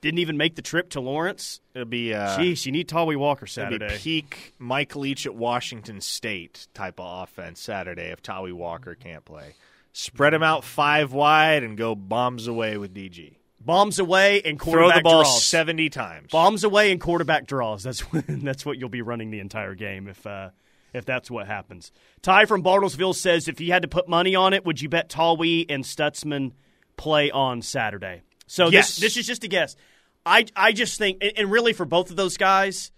didn't 0.00 0.18
even 0.20 0.36
make 0.36 0.54
the 0.56 0.62
trip 0.62 0.90
to 0.90 1.00
Lawrence. 1.00 1.60
It'll 1.74 1.84
be 1.86 2.14
uh, 2.14 2.38
Jeez, 2.38 2.64
you 2.66 2.72
need 2.72 2.88
Tawee 2.88 3.16
Walker 3.16 3.44
it'll 3.44 3.68
be 3.70 3.76
Saturday. 3.78 3.98
peak 3.98 4.54
Mike 4.58 4.96
Leach 4.96 5.26
at 5.26 5.34
Washington 5.34 6.00
State 6.00 6.68
type 6.74 6.98
of 6.98 7.22
offense 7.28 7.60
Saturday 7.60 8.10
if 8.10 8.22
Tawee 8.22 8.52
Walker 8.52 8.94
can't 8.94 9.24
play. 9.24 9.54
Spread 9.92 10.32
him 10.34 10.42
out 10.42 10.64
five 10.64 11.12
wide 11.12 11.62
and 11.64 11.76
go 11.76 11.94
bombs 11.94 12.46
away 12.46 12.78
with 12.78 12.94
DG. 12.94 13.34
Bombs 13.62 13.98
away 13.98 14.40
and 14.42 14.58
Throw 14.58 14.72
quarterback 14.72 14.96
the 14.98 15.02
ball 15.02 15.22
draws. 15.22 15.44
seventy 15.44 15.90
times. 15.90 16.30
Bombs 16.30 16.64
away 16.64 16.92
and 16.92 17.00
quarterback 17.00 17.46
draws. 17.46 17.82
That's 17.82 18.00
what, 18.12 18.24
that's 18.26 18.64
what 18.64 18.78
you'll 18.78 18.88
be 18.88 19.02
running 19.02 19.30
the 19.30 19.40
entire 19.40 19.74
game 19.74 20.08
if 20.08 20.26
uh, 20.26 20.50
if 20.94 21.04
that's 21.04 21.30
what 21.30 21.46
happens. 21.46 21.92
Ty 22.22 22.46
from 22.46 22.62
Bartlesville 22.62 23.14
says 23.14 23.48
if 23.48 23.60
you 23.60 23.70
had 23.72 23.82
to 23.82 23.88
put 23.88 24.08
money 24.08 24.34
on 24.34 24.54
it, 24.54 24.64
would 24.64 24.80
you 24.80 24.88
bet 24.88 25.10
Tawee 25.10 25.66
and 25.68 25.84
Stutzman 25.84 26.52
play 26.96 27.30
on 27.30 27.60
Saturday? 27.60 28.22
So 28.46 28.68
Yes. 28.70 28.96
this 28.96 29.14
this 29.14 29.16
is 29.18 29.26
just 29.26 29.44
a 29.44 29.48
guess. 29.48 29.76
I 30.24 30.46
I 30.54 30.72
just 30.72 30.98
think 30.98 31.22
and, 31.36 31.50
really 31.50 31.72
for 31.72 31.84
both 31.84 32.10
of 32.10 32.16
those 32.16 32.36
guys, 32.36 32.92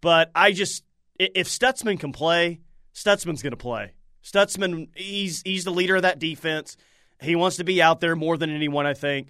but 0.00 0.30
I 0.34 0.52
just 0.52 0.84
if 1.18 1.48
Stutzman 1.48 1.98
can 1.98 2.12
play, 2.12 2.60
Stutzman's 2.94 3.42
going 3.42 3.52
to 3.52 3.56
play. 3.56 3.94
Stutzman 4.22 4.88
he's 4.94 5.42
he's 5.42 5.64
the 5.64 5.70
leader 5.70 5.96
of 5.96 6.02
that 6.02 6.18
defense. 6.18 6.76
He 7.20 7.36
wants 7.36 7.56
to 7.56 7.64
be 7.64 7.80
out 7.80 8.00
there 8.00 8.16
more 8.16 8.36
than 8.36 8.50
anyone, 8.50 8.86
I 8.86 8.94
think. 8.94 9.28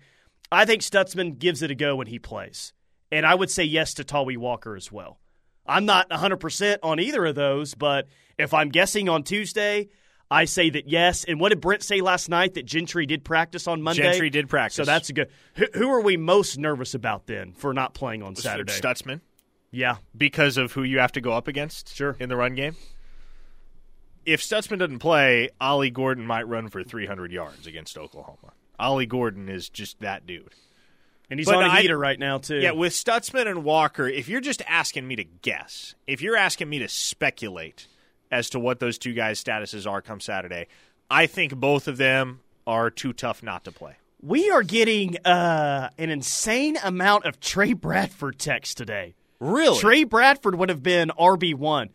I 0.51 0.65
think 0.65 0.83
Stutzman 0.83 1.39
gives 1.39 1.63
it 1.63 1.71
a 1.71 1.75
go 1.75 1.97
when 1.97 2.07
he 2.07 2.19
plays. 2.19 2.73
And 3.13 3.25
I 3.25 3.35
would 3.35 3.51
say 3.51 3.65
yes 3.65 3.95
to 3.95 4.05
Tawee 4.05 4.37
Walker 4.37 4.75
as 4.75 4.91
well. 4.91 5.21
I'm 5.67 5.85
not 5.85 6.09
100% 6.11 6.79
on 6.83 7.01
either 7.01 7.27
of 7.27 7.35
those, 7.35 7.75
but 7.75 8.07
if 8.39 8.55
I'm 8.55 8.69
guessing 8.69 9.09
on 9.09 9.23
Tuesday, 9.23 9.89
I 10.31 10.45
say 10.47 10.71
that 10.71 10.89
yes. 10.89 11.25
And 11.25 11.39
what 11.39 11.51
did 11.51 11.61
Brent 11.61 11.83
say 11.83 12.01
last 12.01 12.29
night? 12.29 12.55
That 12.55 12.67
Gentry 12.67 13.07
did 13.07 13.25
practice 13.25 13.67
on 13.69 13.83
Monday? 13.83 14.03
Gentry 14.03 14.31
did 14.31 14.49
practice. 14.49 14.77
So 14.77 14.85
that's 14.85 15.09
a 15.09 15.13
good. 15.13 15.29
Who, 15.55 15.67
who 15.75 15.91
are 15.91 16.01
we 16.01 16.17
most 16.17 16.59
nervous 16.59 16.95
about 16.95 17.27
then 17.27 17.53
for 17.53 17.73
not 17.73 17.95
playing 17.95 18.23
on 18.23 18.35
Saturday? 18.35 18.73
Stutzman 18.73 19.21
yeah. 19.71 19.97
because 20.17 20.57
of 20.57 20.73
who 20.73 20.83
you 20.83 20.99
have 20.99 21.13
to 21.13 21.21
go 21.21 21.33
up 21.33 21.47
against 21.49 21.95
Sure. 21.95 22.17
in 22.19 22.29
the 22.29 22.37
run 22.37 22.55
game. 22.55 22.75
If 24.25 24.41
Stutzman 24.41 24.79
doesn't 24.81 24.99
play, 24.99 25.51
Ollie 25.61 25.91
Gordon 25.91 26.27
might 26.27 26.49
run 26.49 26.69
for 26.69 26.83
300 26.83 27.31
yards 27.31 27.67
against 27.67 27.97
Oklahoma. 27.97 28.53
Ollie 28.79 29.07
Gordon 29.07 29.49
is 29.49 29.69
just 29.69 30.01
that 30.01 30.27
dude. 30.27 30.53
And 31.31 31.39
he's 31.39 31.47
But 31.47 31.57
on 31.57 31.65
a 31.65 31.69
I- 31.69 31.83
heater 31.83 31.99
right 31.99 32.19
now, 32.19 32.39
too. 32.39 32.57
Yeah, 32.59 32.73
with 32.73 32.93
Stutzman 32.93 33.47
and 33.47 33.63
Walker, 33.65 34.09
if 34.09 34.29
you're 34.29 34.41
just 34.41 34.63
asking 34.67 35.07
me 35.07 35.17
to 35.17 35.25
guess, 35.25 35.95
if 36.07 36.21
you're 36.23 36.37
asking 36.37 36.69
me 36.69 36.81
to 36.81 36.89
speculate 36.89 37.87
as 38.31 38.51
to 38.51 38.59
what 38.61 38.81
those 38.81 38.99
two 38.99 39.13
guys' 39.15 39.43
statuses 39.43 39.89
are 39.91 40.03
come 40.03 40.21
Saturday, 40.21 40.67
I 41.11 41.27
think 41.27 41.55
both 41.55 41.89
of 41.89 41.97
them 41.97 42.41
are 42.67 42.91
too 42.91 43.13
tough 43.13 43.43
not 43.43 43.65
to 43.65 43.73
play. 43.73 43.97
we 44.21 44.51
are 44.51 44.63
getting 44.63 45.17
uh, 45.25 45.91
an 45.99 46.11
insane 46.11 46.77
amount 46.83 47.25
of 47.27 47.39
Trey 47.39 47.73
Bradford 47.73 48.39
text 48.39 48.77
today. 48.77 49.15
Really? 49.39 49.79
Trey 49.79 50.05
Bradford 50.05 50.57
would 50.57 50.69
have 50.71 50.83
been 50.83 51.11
RB 51.19 51.55
one. 51.55 51.91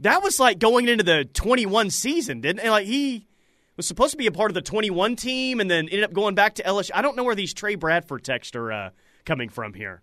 That 0.00 0.22
was 0.22 0.40
like 0.40 0.58
going 0.58 0.88
into 0.88 1.04
the 1.04 1.24
twenty 1.24 1.64
one 1.64 1.88
season, 1.90 2.40
didn't 2.40 2.66
it? 2.66 2.70
Like 2.70 2.86
he 2.86 3.26
was 3.76 3.86
supposed 3.86 4.10
to 4.10 4.16
be 4.16 4.26
a 4.26 4.32
part 4.32 4.50
of 4.50 4.54
the 4.54 4.60
twenty 4.62 4.90
one 4.90 5.14
team, 5.16 5.60
and 5.60 5.70
then 5.70 5.84
ended 5.88 6.02
up 6.02 6.12
going 6.12 6.34
back 6.34 6.54
to 6.56 6.62
LSU. 6.64 6.90
I 6.92 7.00
don't 7.02 7.16
know 7.16 7.22
where 7.24 7.36
these 7.36 7.54
Trey 7.54 7.76
Bradford 7.76 8.24
texts 8.24 8.56
are 8.56 8.72
uh, 8.72 8.90
coming 9.24 9.48
from 9.48 9.74
here, 9.74 10.02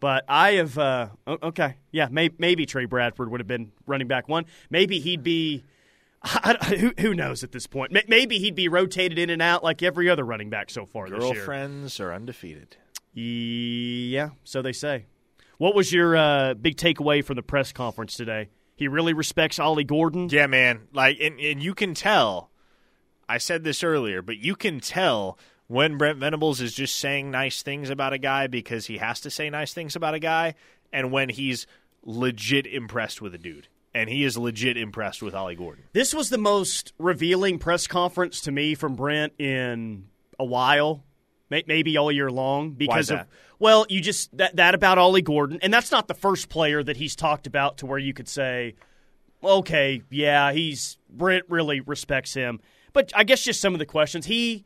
but 0.00 0.24
I 0.28 0.52
have. 0.52 0.76
Uh, 0.78 1.08
okay, 1.28 1.76
yeah, 1.92 2.08
may, 2.10 2.30
maybe 2.38 2.66
Trey 2.66 2.86
Bradford 2.86 3.30
would 3.30 3.40
have 3.40 3.46
been 3.46 3.72
running 3.86 4.08
back 4.08 4.28
one. 4.28 4.46
Maybe 4.70 4.98
he'd 4.98 5.22
be. 5.22 5.64
I, 6.22 6.56
I- 6.60 6.76
who, 6.76 6.92
who 6.98 7.14
knows 7.14 7.44
at 7.44 7.52
this 7.52 7.66
point? 7.66 7.96
Maybe 8.08 8.38
he'd 8.38 8.54
be 8.54 8.68
rotated 8.68 9.18
in 9.18 9.30
and 9.30 9.40
out 9.40 9.62
like 9.64 9.82
every 9.82 10.10
other 10.10 10.24
running 10.24 10.50
back 10.50 10.68
so 10.70 10.84
far 10.86 11.08
this 11.08 11.22
year. 11.22 11.34
Girlfriends 11.34 12.00
are 12.00 12.12
undefeated. 12.12 12.76
Yeah, 13.14 14.30
so 14.44 14.62
they 14.62 14.72
say. 14.72 15.06
What 15.58 15.74
was 15.74 15.92
your 15.92 16.16
uh, 16.16 16.54
big 16.54 16.76
takeaway 16.76 17.22
from 17.24 17.36
the 17.36 17.42
press 17.42 17.72
conference 17.72 18.14
today? 18.14 18.48
He 18.76 18.88
really 18.88 19.12
respects 19.12 19.58
Ollie 19.58 19.84
Gordon. 19.84 20.28
Yeah, 20.30 20.46
man. 20.46 20.88
Like, 20.92 21.18
and, 21.20 21.38
and 21.38 21.62
you 21.62 21.74
can 21.74 21.92
tell. 21.94 22.50
I 23.28 23.36
said 23.38 23.62
this 23.62 23.84
earlier, 23.84 24.22
but 24.22 24.38
you 24.38 24.56
can 24.56 24.80
tell 24.80 25.38
when 25.70 25.96
Brent 25.96 26.18
Venables 26.18 26.60
is 26.60 26.74
just 26.74 26.98
saying 26.98 27.30
nice 27.30 27.62
things 27.62 27.90
about 27.90 28.12
a 28.12 28.18
guy 28.18 28.48
because 28.48 28.86
he 28.86 28.98
has 28.98 29.20
to 29.20 29.30
say 29.30 29.48
nice 29.48 29.72
things 29.72 29.94
about 29.94 30.14
a 30.14 30.18
guy, 30.18 30.56
and 30.92 31.12
when 31.12 31.28
he's 31.28 31.64
legit 32.02 32.66
impressed 32.66 33.22
with 33.22 33.36
a 33.36 33.38
dude, 33.38 33.68
and 33.94 34.10
he 34.10 34.24
is 34.24 34.36
legit 34.36 34.76
impressed 34.76 35.22
with 35.22 35.32
Ollie 35.32 35.54
Gordon. 35.54 35.84
This 35.92 36.12
was 36.12 36.28
the 36.28 36.38
most 36.38 36.92
revealing 36.98 37.60
press 37.60 37.86
conference 37.86 38.40
to 38.42 38.50
me 38.50 38.74
from 38.74 38.96
Brent 38.96 39.32
in 39.38 40.08
a 40.40 40.44
while, 40.44 41.04
maybe 41.50 41.96
all 41.96 42.10
year 42.10 42.32
long. 42.32 42.72
Because 42.72 43.12
of 43.12 43.20
well, 43.60 43.86
you 43.88 44.00
just 44.00 44.36
that 44.38 44.56
that 44.56 44.74
about 44.74 44.98
Ollie 44.98 45.22
Gordon, 45.22 45.60
and 45.62 45.72
that's 45.72 45.92
not 45.92 46.08
the 46.08 46.14
first 46.14 46.48
player 46.48 46.82
that 46.82 46.96
he's 46.96 47.14
talked 47.14 47.46
about 47.46 47.78
to 47.78 47.86
where 47.86 47.98
you 47.98 48.12
could 48.12 48.28
say, 48.28 48.74
okay, 49.40 50.02
yeah, 50.10 50.50
he's 50.50 50.98
Brent 51.08 51.44
really 51.48 51.78
respects 51.78 52.34
him. 52.34 52.60
But 52.92 53.12
I 53.14 53.22
guess 53.22 53.44
just 53.44 53.60
some 53.60 53.72
of 53.72 53.78
the 53.78 53.86
questions 53.86 54.26
he 54.26 54.64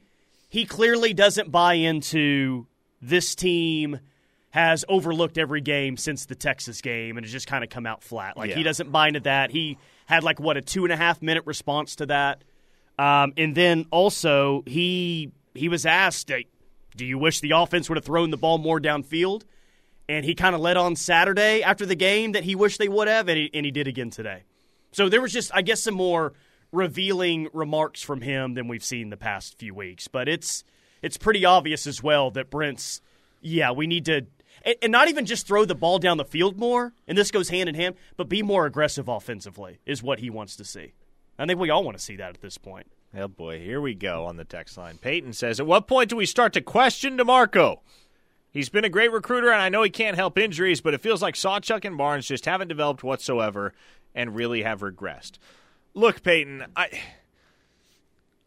he 0.55 0.65
clearly 0.65 1.13
doesn't 1.13 1.51
buy 1.51 1.75
into 1.75 2.69
this 3.03 3.35
team 3.35 3.99
has 4.51 4.85
overlooked 4.89 5.37
every 5.37 5.61
game 5.61 5.97
since 5.97 6.27
the 6.27 6.37
Texas 6.37 6.81
game 6.81 7.17
and 7.17 7.27
has 7.27 7.33
just 7.33 7.49
kind 7.49 7.65
of 7.65 7.71
come 7.71 7.87
out 7.87 8.05
flat. 8.05 8.37
Like 8.37 8.53
he 8.53 8.63
doesn't 8.63 8.93
buy 8.93 9.09
into 9.09 9.19
that. 9.21 9.51
He 9.51 9.79
had 10.07 10.23
like 10.23 10.39
what 10.39 10.57
a 10.57 10.63
two 10.63 10.85
and 10.85 10.93
a 10.93 10.97
half 10.97 11.21
minute 11.21 11.43
response 11.45 11.97
to 11.97 12.07
that, 12.07 12.45
um, 13.01 13.33
and 13.37 13.57
then 13.57 13.87
also 13.91 14.63
he 14.65 15.33
he 15.55 15.69
was 15.69 15.85
asked, 15.85 16.31
"Do 16.97 17.05
you 17.05 17.19
wish 17.19 17.41
the 17.41 17.51
offense 17.51 17.89
would 17.89 17.97
have 17.97 18.05
thrown 18.05 18.31
the 18.31 18.37
ball 18.37 18.59
more 18.59 18.79
downfield?" 18.79 19.43
And 20.09 20.25
he 20.25 20.37
kind 20.37 20.55
of 20.55 20.61
led 20.61 20.77
on 20.77 20.95
Saturday 20.95 21.65
after 21.65 21.85
the 21.85 21.97
game 21.97 22.31
that 22.33 22.45
he 22.45 22.55
wished 22.55 22.79
they 22.79 22.89
would 22.89 23.09
have, 23.09 23.29
and 23.29 23.39
he, 23.39 23.51
and 23.53 23.67
he 23.67 23.73
did 23.73 23.89
again 23.89 24.11
today. 24.11 24.45
So 24.93 25.09
there 25.09 25.21
was 25.21 25.33
just, 25.33 25.51
I 25.53 25.63
guess, 25.63 25.83
some 25.83 25.95
more 25.95 26.33
revealing 26.75 27.49
remarks 27.53 28.03
from 28.03 28.21
him 28.21 28.55
than 28.55 28.69
we've 28.69 28.85
seen 28.85 29.11
the 29.11 29.17
past 29.17 29.59
few 29.59 29.75
weeks. 29.75 30.09
But 30.09 30.29
it's 30.29 30.65
it's 31.03 31.17
pretty 31.17 31.45
obvious 31.45 31.87
as 31.87 32.03
well 32.03 32.31
that 32.33 32.51
Brent's, 32.51 33.01
yeah, 33.41 33.71
we 33.71 33.87
need 33.87 34.07
to, 34.07 34.27
and, 34.65 34.77
and 34.83 34.93
not 34.93 35.09
even 35.09 35.27
just 35.27 35.47
throw 35.47 35.65
the 35.65 35.75
ball 35.75 35.99
down 35.99 36.17
the 36.17 36.25
field 36.25 36.59
more, 36.59 36.95
and 37.07 37.17
this 37.17 37.31
goes 37.31 37.51
hand 37.51 37.69
in 37.69 37.75
hand, 37.75 37.95
but 38.17 38.29
be 38.29 38.43
more 38.43 38.65
aggressive 38.67 39.09
offensively 39.09 39.79
is 39.85 40.03
what 40.03 40.21
he 40.21 40.31
wants 40.31 40.57
to 40.57 40.65
see. 40.65 40.95
I 41.39 41.47
think 41.47 41.61
we 41.61 41.71
all 41.71 41.85
want 41.85 41.99
to 41.99 42.03
see 42.03 42.17
that 42.17 42.31
at 42.31 42.41
this 42.41 42.59
point. 42.59 42.87
Oh 43.17 43.29
boy, 43.29 43.61
here 43.61 43.81
we 43.81 43.95
go 43.95 44.25
on 44.25 44.37
the 44.37 44.45
text 44.45 44.77
line. 44.77 44.99
Peyton 44.99 45.33
says, 45.33 45.61
"At 45.61 45.67
what 45.67 45.87
point 45.87 46.11
do 46.11 46.17
we 46.17 46.27
start 46.27 46.53
to 46.55 46.61
question 46.61 47.17
DeMarco? 47.19 47.79
He's 48.51 48.69
been 48.69 48.85
a 48.85 48.89
great 48.89 49.13
recruiter, 49.13 49.51
and 49.51 49.61
I 49.61 49.69
know 49.69 49.83
he 49.83 49.91
can't 49.91 50.17
help 50.17 50.39
injuries, 50.39 50.81
but 50.81 50.95
it 50.95 51.01
feels 51.01 51.21
like 51.21 51.35
Sawchuk 51.35 51.85
and 51.85 51.99
Barnes 51.99 52.29
just 52.29 52.47
haven't 52.47 52.69
developed 52.69 53.03
whatsoever 53.03 53.75
and 54.15 54.37
really 54.37 54.63
have 54.63 54.81
regressed. 54.81 55.39
Look, 55.95 56.23
Peyton, 56.25 56.67
I 56.75 56.89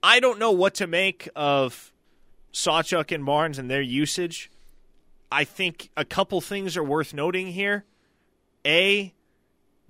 I 0.03 0.19
don't 0.19 0.37
know 0.37 0.51
what 0.51 0.75
to 0.75 0.87
make 0.87 1.29
of 1.35 1.93
Sawchuk 2.51 3.13
and 3.13 3.25
Barnes 3.25 3.57
and 3.57 3.69
their 3.69 3.81
usage. 3.81 4.51
I 5.31 5.43
think 5.43 5.89
a 5.95 6.05
couple 6.05 6.41
things 6.41 6.75
are 6.77 6.83
worth 6.83 7.13
noting 7.13 7.47
here. 7.47 7.85
A, 8.65 9.13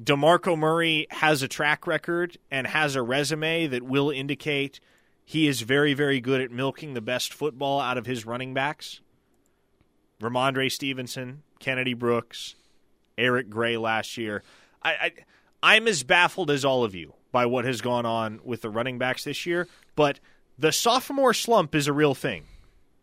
DeMarco 0.01 0.57
Murray 0.57 1.07
has 1.09 1.41
a 1.41 1.47
track 1.47 1.87
record 1.87 2.37
and 2.51 2.67
has 2.67 2.95
a 2.95 3.01
resume 3.01 3.67
that 3.67 3.83
will 3.83 4.11
indicate 4.11 4.79
he 5.25 5.47
is 5.47 5.61
very, 5.61 5.93
very 5.93 6.21
good 6.21 6.41
at 6.41 6.51
milking 6.51 6.93
the 6.93 7.01
best 7.01 7.33
football 7.33 7.79
out 7.79 7.97
of 7.97 8.05
his 8.05 8.25
running 8.25 8.53
backs. 8.53 9.01
Rhamondre 10.21 10.71
Stevenson, 10.71 11.43
Kennedy 11.59 11.93
Brooks, 11.93 12.55
Eric 13.17 13.49
Gray 13.49 13.77
last 13.77 14.17
year. 14.17 14.43
I, 14.83 14.91
I 14.91 15.11
I'm 15.61 15.87
as 15.87 16.03
baffled 16.03 16.51
as 16.51 16.63
all 16.63 16.83
of 16.83 16.93
you 16.93 17.13
by 17.37 17.45
what 17.45 17.65
has 17.65 17.81
gone 17.81 18.03
on 18.03 18.39
with 18.43 18.63
the 18.63 18.69
running 18.71 18.97
backs 18.97 19.23
this 19.23 19.45
year, 19.45 19.67
but 19.95 20.19
the 20.57 20.71
sophomore 20.71 21.35
slump 21.35 21.75
is 21.75 21.85
a 21.85 21.93
real 21.93 22.15
thing. 22.15 22.45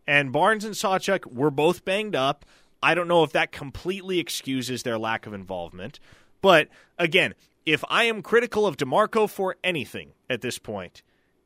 And 0.05 0.33
Barnes 0.33 0.65
and 0.65 0.75
Sawchuk 0.75 1.25
were 1.33 1.49
both 1.49 1.85
banged 1.85 2.17
up. 2.17 2.43
I 2.83 2.95
don't 2.95 3.07
know 3.07 3.23
if 3.23 3.31
that 3.31 3.53
completely 3.53 4.19
excuses 4.19 4.83
their 4.83 4.97
lack 4.97 5.25
of 5.25 5.33
involvement. 5.33 6.01
But 6.41 6.67
again, 6.99 7.33
if 7.65 7.81
I 7.89 8.03
am 8.03 8.21
critical 8.21 8.67
of 8.67 8.75
DeMarco 8.75 9.29
for 9.29 9.55
anything 9.63 10.11
at 10.29 10.41
this 10.41 10.59
point, 10.59 11.01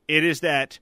it 0.08 0.24
is 0.24 0.40
that 0.40 0.80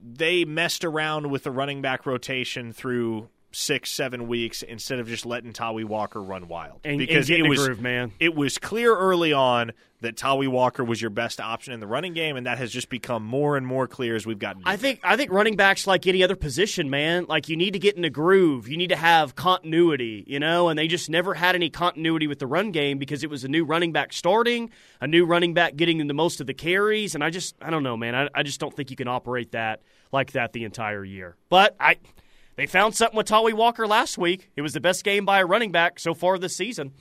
they 0.00 0.44
messed 0.44 0.84
around 0.84 1.32
with 1.32 1.42
the 1.42 1.50
running 1.50 1.82
back 1.82 2.06
rotation 2.06 2.72
through 2.72 3.28
six, 3.52 3.90
seven 3.90 4.28
weeks 4.28 4.62
instead 4.62 4.98
of 4.98 5.08
just 5.08 5.24
letting 5.24 5.52
Tawee 5.52 5.84
Walker 5.84 6.22
run 6.22 6.48
wild. 6.48 6.80
And, 6.84 6.98
because 6.98 7.30
and 7.30 7.38
it 7.38 7.48
was 7.48 7.66
groove, 7.66 7.80
man. 7.80 8.12
it 8.20 8.34
was 8.34 8.58
clear 8.58 8.94
early 8.94 9.32
on 9.32 9.72
that 10.02 10.16
Tawee 10.16 10.48
Walker 10.48 10.84
was 10.84 11.00
your 11.00 11.10
best 11.10 11.40
option 11.40 11.72
in 11.72 11.80
the 11.80 11.86
running 11.86 12.12
game, 12.12 12.36
and 12.36 12.46
that 12.46 12.58
has 12.58 12.70
just 12.70 12.88
become 12.88 13.24
more 13.24 13.56
and 13.56 13.66
more 13.66 13.86
clear 13.86 14.14
as 14.14 14.26
we've 14.26 14.38
gotten. 14.38 14.62
I 14.66 14.76
think 14.76 15.00
I 15.02 15.16
think 15.16 15.32
running 15.32 15.56
backs 15.56 15.86
like 15.86 16.06
any 16.06 16.22
other 16.22 16.36
position, 16.36 16.90
man. 16.90 17.24
Like 17.28 17.48
you 17.48 17.56
need 17.56 17.72
to 17.72 17.78
get 17.78 17.96
in 17.96 18.04
a 18.04 18.10
groove. 18.10 18.68
You 18.68 18.76
need 18.76 18.88
to 18.88 18.96
have 18.96 19.34
continuity, 19.34 20.24
you 20.26 20.38
know. 20.38 20.68
And 20.68 20.78
they 20.78 20.86
just 20.86 21.08
never 21.08 21.34
had 21.34 21.54
any 21.54 21.70
continuity 21.70 22.26
with 22.26 22.38
the 22.38 22.46
run 22.46 22.72
game 22.72 22.98
because 22.98 23.24
it 23.24 23.30
was 23.30 23.44
a 23.44 23.48
new 23.48 23.64
running 23.64 23.92
back 23.92 24.12
starting, 24.12 24.70
a 25.00 25.06
new 25.06 25.24
running 25.24 25.54
back 25.54 25.76
getting 25.76 26.00
in 26.00 26.08
the 26.08 26.14
most 26.14 26.40
of 26.40 26.46
the 26.46 26.54
carries, 26.54 27.14
and 27.14 27.24
I 27.24 27.30
just 27.30 27.56
I 27.62 27.70
don't 27.70 27.82
know, 27.82 27.96
man. 27.96 28.14
I, 28.14 28.28
I 28.34 28.42
just 28.42 28.60
don't 28.60 28.74
think 28.74 28.90
you 28.90 28.96
can 28.96 29.08
operate 29.08 29.52
that 29.52 29.80
like 30.12 30.32
that 30.32 30.52
the 30.52 30.64
entire 30.64 31.04
year. 31.04 31.36
But 31.48 31.74
I 31.80 31.96
they 32.56 32.66
found 32.66 32.94
something 32.94 33.16
with 33.16 33.26
Tawee 33.28 33.52
Walker 33.54 33.86
last 33.86 34.18
week. 34.18 34.50
It 34.56 34.62
was 34.62 34.72
the 34.72 34.80
best 34.80 35.04
game 35.04 35.24
by 35.24 35.40
a 35.40 35.46
running 35.46 35.72
back 35.72 35.98
so 36.00 36.14
far 36.14 36.38
this 36.38 36.56
season. 36.56 36.92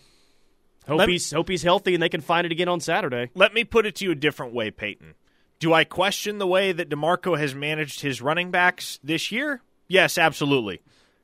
Hope 0.88 1.00
Let- 1.00 1.10
he's 1.10 1.32
hope 1.32 1.50
he's 1.50 1.64
healthy 1.64 1.94
and 1.96 2.04
they 2.04 2.10
can 2.10 2.22
find 2.22 2.46
it 2.46 2.52
again 2.52 2.68
on 2.70 2.80
Saturday. 2.80 3.32
Let 3.34 3.54
me 3.54 3.64
put 3.64 3.86
it 3.86 3.96
to 3.96 4.06
you 4.06 4.12
a 4.12 4.16
different 4.16 4.54
way, 4.54 4.70
Peyton. 4.70 5.16
Do 5.60 5.74
I 5.74 5.84
question 5.84 6.38
the 6.38 6.46
way 6.48 6.72
that 6.74 6.90
DeMarco 6.90 7.38
has 7.40 7.56
managed 7.56 8.02
his 8.02 8.22
running 8.22 8.52
backs 8.52 9.00
this 9.04 9.32
year? 9.32 9.62
Yes, 9.88 10.18
absolutely. 10.18 10.82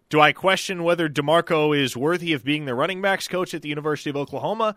Do 0.09 0.19
I 0.19 0.31
question 0.31 0.83
whether 0.83 1.07
DeMarco 1.09 1.77
is 1.77 1.95
worthy 1.95 2.33
of 2.33 2.43
being 2.43 2.65
the 2.65 2.73
running 2.75 3.01
backs 3.01 3.27
coach 3.27 3.53
at 3.53 3.61
the 3.61 3.69
University 3.69 4.09
of 4.09 4.17
Oklahoma? 4.17 4.75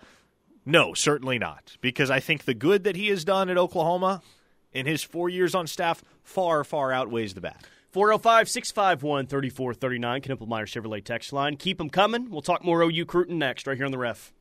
No, 0.67 0.93
certainly 0.95 1.39
not. 1.39 1.77
Because 1.81 2.11
I 2.11 2.21
think 2.21 2.45
the 2.45 2.55
good 2.55 2.85
that 2.85 2.97
he 2.97 3.09
has 3.09 3.25
done 3.25 3.49
at 3.49 3.59
Oklahoma 3.59 4.23
in 4.73 4.87
his 4.87 5.03
four 5.03 5.29
years 5.29 5.55
on 5.55 5.67
staff 5.67 6.03
far, 6.23 6.65
far 6.65 6.93
outweighs 6.93 7.35
the 7.35 7.41
bad. 7.41 7.57
405 7.95 8.49
651 8.49 9.29
3439, 9.29 10.21
Knippelmier 10.23 10.67
Chevrolet 10.67 11.05
text 11.05 11.33
line. 11.33 11.57
Keep 11.57 11.79
them 11.79 11.89
coming. 11.89 12.29
We'll 12.29 12.43
talk 12.43 12.65
more 12.65 12.83
OU 12.83 13.07
Cruton 13.07 13.39
next, 13.39 13.69
right 13.69 13.77
here 13.77 13.87
on 13.87 13.93
the 13.93 13.99
ref. 13.99 14.33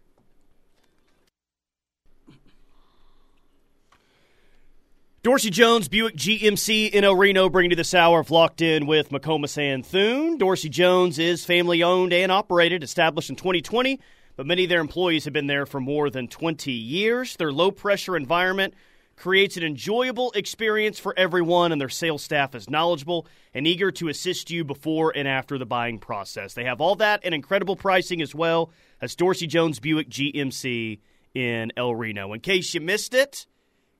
Dorsey 5.21 5.51
Jones, 5.51 5.87
Buick 5.87 6.15
GMC 6.15 6.89
in 6.89 7.03
El 7.03 7.15
Reno, 7.15 7.47
bringing 7.47 7.69
you 7.69 7.75
this 7.75 7.93
hour 7.93 8.21
of 8.21 8.31
Locked 8.31 8.61
In 8.61 8.87
with 8.87 9.09
McComas 9.09 9.55
and 9.59 9.85
Thune. 9.85 10.39
Dorsey 10.39 10.69
Jones 10.69 11.19
is 11.19 11.45
family 11.45 11.83
owned 11.83 12.11
and 12.11 12.31
operated, 12.31 12.83
established 12.83 13.29
in 13.29 13.35
2020, 13.35 13.99
but 14.35 14.47
many 14.47 14.63
of 14.63 14.69
their 14.69 14.81
employees 14.81 15.25
have 15.25 15.33
been 15.33 15.45
there 15.45 15.67
for 15.67 15.79
more 15.79 16.09
than 16.09 16.27
20 16.27 16.71
years. 16.71 17.35
Their 17.35 17.51
low 17.51 17.69
pressure 17.69 18.17
environment 18.17 18.73
creates 19.15 19.57
an 19.57 19.63
enjoyable 19.63 20.31
experience 20.31 20.99
for 20.99 21.13
everyone, 21.17 21.71
and 21.71 21.79
their 21.79 21.89
sales 21.89 22.23
staff 22.23 22.55
is 22.55 22.69
knowledgeable 22.69 23.27
and 23.53 23.67
eager 23.67 23.91
to 23.91 24.09
assist 24.09 24.49
you 24.49 24.63
before 24.63 25.11
and 25.15 25.27
after 25.27 25.57
the 25.57 25.65
buying 25.65 25.99
process. 25.99 26.53
They 26.53 26.63
have 26.65 26.81
all 26.81 26.95
that 26.95 27.21
and 27.23 27.33
incredible 27.33 27.75
pricing 27.75 28.21
as 28.21 28.33
well 28.33 28.71
as 29.01 29.15
Dorsey 29.15 29.47
Jones 29.47 29.79
Buick 29.79 30.09
GMC 30.09 30.99
in 31.33 31.71
El 31.77 31.95
Reno. 31.95 32.33
In 32.33 32.39
case 32.39 32.73
you 32.73 32.81
missed 32.81 33.13
it, 33.13 33.45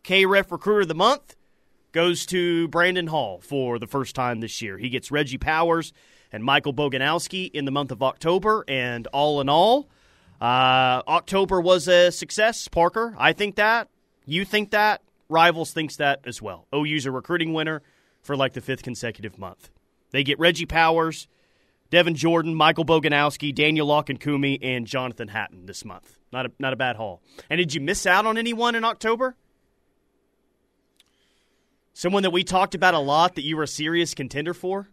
KREF 0.04 0.52
Recruiter 0.52 0.82
of 0.82 0.88
the 0.88 0.96
Month 0.96 1.36
goes 1.92 2.26
to 2.28 2.68
Brandon 2.70 3.08
Hall 3.08 3.40
for 3.42 3.80
the 3.80 3.88
first 3.88 4.16
time 4.16 4.40
this 4.40 4.62
year. 4.62 4.78
He 4.78 4.90
gets 4.90 5.12
Reggie 5.12 5.38
Powers 5.38 5.94
and 6.32 6.44
Michael 6.44 6.74
Boganowski 6.74 7.52
in 7.52 7.66
the 7.66 7.72
month 7.72 7.92
of 7.92 8.02
October, 8.02 8.66
and 8.68 9.06
all 9.08 9.40
in 9.40 9.48
all, 9.48 9.88
uh, 10.42 11.02
October 11.08 11.62
was 11.62 11.88
a 11.88 12.12
success, 12.12 12.68
Parker. 12.68 13.16
I 13.18 13.34
think 13.34 13.56
that. 13.56 13.88
You 14.26 14.46
think 14.46 14.72
that. 14.72 15.02
Rivals 15.30 15.72
thinks 15.72 15.96
that 15.98 16.20
as 16.26 16.42
well. 16.42 16.68
OU's 16.76 17.06
a 17.06 17.12
recruiting 17.12 17.54
winner 17.54 17.82
for 18.22 18.36
like 18.36 18.54
the 18.54 18.62
fifth 18.62 18.84
consecutive 18.84 19.40
month. 19.40 19.70
They 20.12 20.24
get 20.24 20.38
Reggie 20.38 20.66
Powers, 20.66 21.28
Devin 21.90 22.16
Jordan, 22.16 22.54
Michael 22.54 22.86
Boganowski, 22.86 23.54
Daniel 23.54 23.88
Akinkunmi, 23.88 24.10
and 24.10 24.20
Kumi, 24.20 24.60
and 24.62 24.86
Jonathan 24.88 25.30
Hatton 25.30 25.66
this 25.66 25.84
month. 25.86 26.18
Not 26.32 26.48
a, 26.48 26.52
not 26.60 26.74
a 26.74 26.76
bad 26.76 26.98
haul. 26.98 27.22
And 27.50 27.58
did 27.58 27.74
you 27.74 27.82
miss 27.82 28.06
out 28.06 28.26
on 28.26 28.38
anyone 28.38 28.76
in 28.76 28.84
October? 28.84 29.36
Someone 31.94 32.24
that 32.24 32.32
we 32.32 32.44
talked 32.44 32.76
about 32.76 32.94
a 32.94 33.00
lot 33.00 33.36
that 33.36 33.44
you 33.44 33.56
were 33.56 33.64
a 33.64 33.68
serious 33.68 34.14
contender 34.14 34.54
for? 34.54 34.90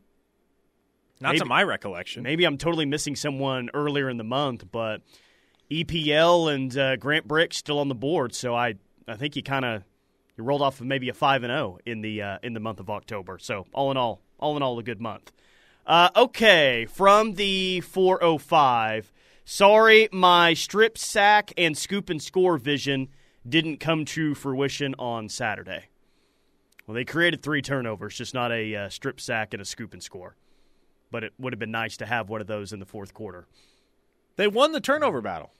Not 1.21 1.31
Maybe- 1.31 1.41
to 1.41 1.47
my 1.47 1.63
recollection. 1.63 2.23
Maybe 2.23 2.45
I'm 2.45 2.59
totally 2.59 2.87
missing 2.87 3.17
someone 3.17 3.71
earlier 3.75 4.09
in 4.09 4.17
the 4.17 4.25
month, 4.25 4.65
but 4.71 5.03
EPL 5.71 6.55
and 6.55 6.77
uh, 6.77 6.97
Grant 6.97 7.27
Brix 7.29 7.55
still 7.55 7.79
on 7.79 7.89
the 7.89 7.95
board, 7.95 8.35
so 8.35 8.55
I 8.55 8.75
I 9.11 9.17
think 9.17 9.37
you 9.37 9.43
kind 9.43 9.65
of 9.65 9.83
you 10.37 10.45
rolled 10.45 10.63
off 10.63 10.81
of 10.81 10.87
maybe 10.87 11.09
a 11.09 11.15
five 11.15 11.43
and 11.43 11.51
zero 11.51 11.79
in 11.85 12.01
the 12.01 12.23
uh, 12.23 12.39
in 12.43 12.55
the 12.55 12.61
month 12.61 12.81
of 12.81 12.89
October. 12.89 13.39
So 13.39 13.67
all 13.75 13.91
in 13.91 13.97
all, 13.97 14.21
all 14.39 14.57
in 14.57 14.63
all, 14.63 14.79
a 14.79 14.83
good 14.83 15.01
month. 15.01 15.33
Uh, 15.87 16.11
okay, 16.15 16.87
from 16.87 17.35
the 17.35 17.81
405. 17.81 19.13
Sorry, 19.45 20.09
my 20.13 20.55
strip 20.55 20.97
sack 20.97 21.53
and 21.59 21.77
scoop 21.77 22.09
and 22.09 22.23
score 22.23 22.57
vision 22.57 23.09
didn't 23.49 23.79
come 23.79 24.05
to 24.05 24.35
fruition 24.35 24.95
on 24.99 25.29
Saturday. 25.29 25.87
Well, 26.87 26.95
they 26.95 27.05
created 27.05 27.43
three 27.43 27.63
turnovers, 27.63 28.17
just 28.17 28.35
not 28.35 28.53
a 28.53 28.77
uh, 28.77 28.89
strip 28.89 29.21
sack 29.21 29.53
and 29.53 29.61
a 29.61 29.65
scoop 29.65 29.93
and 29.93 30.03
score. 30.03 30.37
But 31.11 31.25
it 31.25 31.33
would 31.39 31.53
have 31.53 31.59
been 31.59 31.73
nice 31.73 31.97
to 31.97 32.07
have 32.07 32.29
one 32.29 32.41
of 32.41 32.47
those 32.47 32.73
in 32.73 32.79
the 32.79 32.87
fourth 32.87 33.13
quarter. 33.13 33.49
They 34.37 34.47
won 34.47 34.73
the 34.73 34.81
turnover 34.81 35.21
battle, 35.21 35.51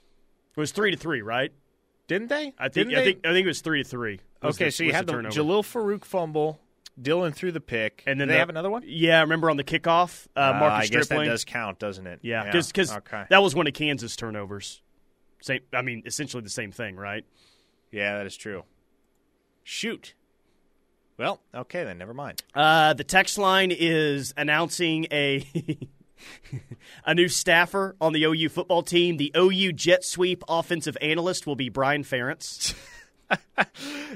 It 0.55 0.59
was 0.59 0.71
three 0.71 0.91
to 0.91 0.97
three, 0.97 1.21
right? 1.21 1.51
Didn't 2.11 2.27
they? 2.27 2.53
I 2.59 2.67
think 2.67 2.89
Didn't 2.89 2.95
I 2.95 3.03
think 3.05 3.25
I 3.25 3.31
think 3.31 3.45
it 3.45 3.47
was 3.47 3.61
three 3.61 3.81
to 3.83 3.87
three. 3.89 4.19
Okay, 4.43 4.65
the- 4.65 4.71
so 4.71 4.83
you 4.83 4.91
had 4.91 5.07
the, 5.07 5.13
turnover. 5.13 5.33
Jalil 5.33 5.61
Farooq 5.63 6.03
fumble, 6.03 6.59
Dillon 7.01 7.31
threw 7.31 7.53
the 7.53 7.61
pick, 7.61 8.03
and 8.05 8.19
then 8.19 8.27
they 8.27 8.33
the- 8.33 8.39
have 8.39 8.49
another 8.49 8.69
one. 8.69 8.83
Yeah, 8.85 9.21
remember 9.21 9.49
on 9.49 9.55
the 9.55 9.63
kickoff, 9.63 10.27
uh, 10.35 10.39
Uh, 10.41 10.59
Marcus 10.59 10.89
I 10.89 10.91
guess 10.91 11.05
Stripling. 11.05 11.27
that 11.27 11.31
does 11.31 11.45
count, 11.45 11.79
doesn't 11.79 12.05
it? 12.05 12.19
Yeah, 12.21 12.51
because 12.51 12.93
okay. 12.93 13.23
that 13.29 13.41
was 13.41 13.55
one 13.55 13.65
of 13.65 13.71
Kansas 13.71 14.17
turnovers. 14.17 14.81
Same, 15.41 15.61
I 15.71 15.81
mean, 15.83 16.03
essentially 16.05 16.43
the 16.43 16.49
same 16.49 16.73
thing, 16.73 16.97
right? 16.97 17.23
yeah, 17.93 18.17
that 18.17 18.25
is 18.25 18.35
true. 18.35 18.65
Shoot. 19.63 20.13
Well, 21.17 21.39
okay 21.55 21.85
then. 21.85 21.97
Never 21.97 22.13
mind. 22.13 22.43
Uh, 22.53 22.93
the 22.93 23.05
text 23.05 23.37
line 23.37 23.71
is 23.71 24.33
announcing 24.35 25.05
a 25.13 25.45
a 27.05 27.13
new 27.13 27.27
staffer 27.27 27.95
on 27.99 28.13
the 28.13 28.23
OU 28.23 28.49
football 28.49 28.83
team. 28.83 29.17
The 29.17 29.31
OU 29.35 29.73
jet 29.73 30.03
sweep 30.03 30.43
offensive 30.47 30.97
analyst 31.01 31.47
will 31.47 31.55
be 31.55 31.69
Brian 31.69 32.03
Ferentz. 32.03 32.73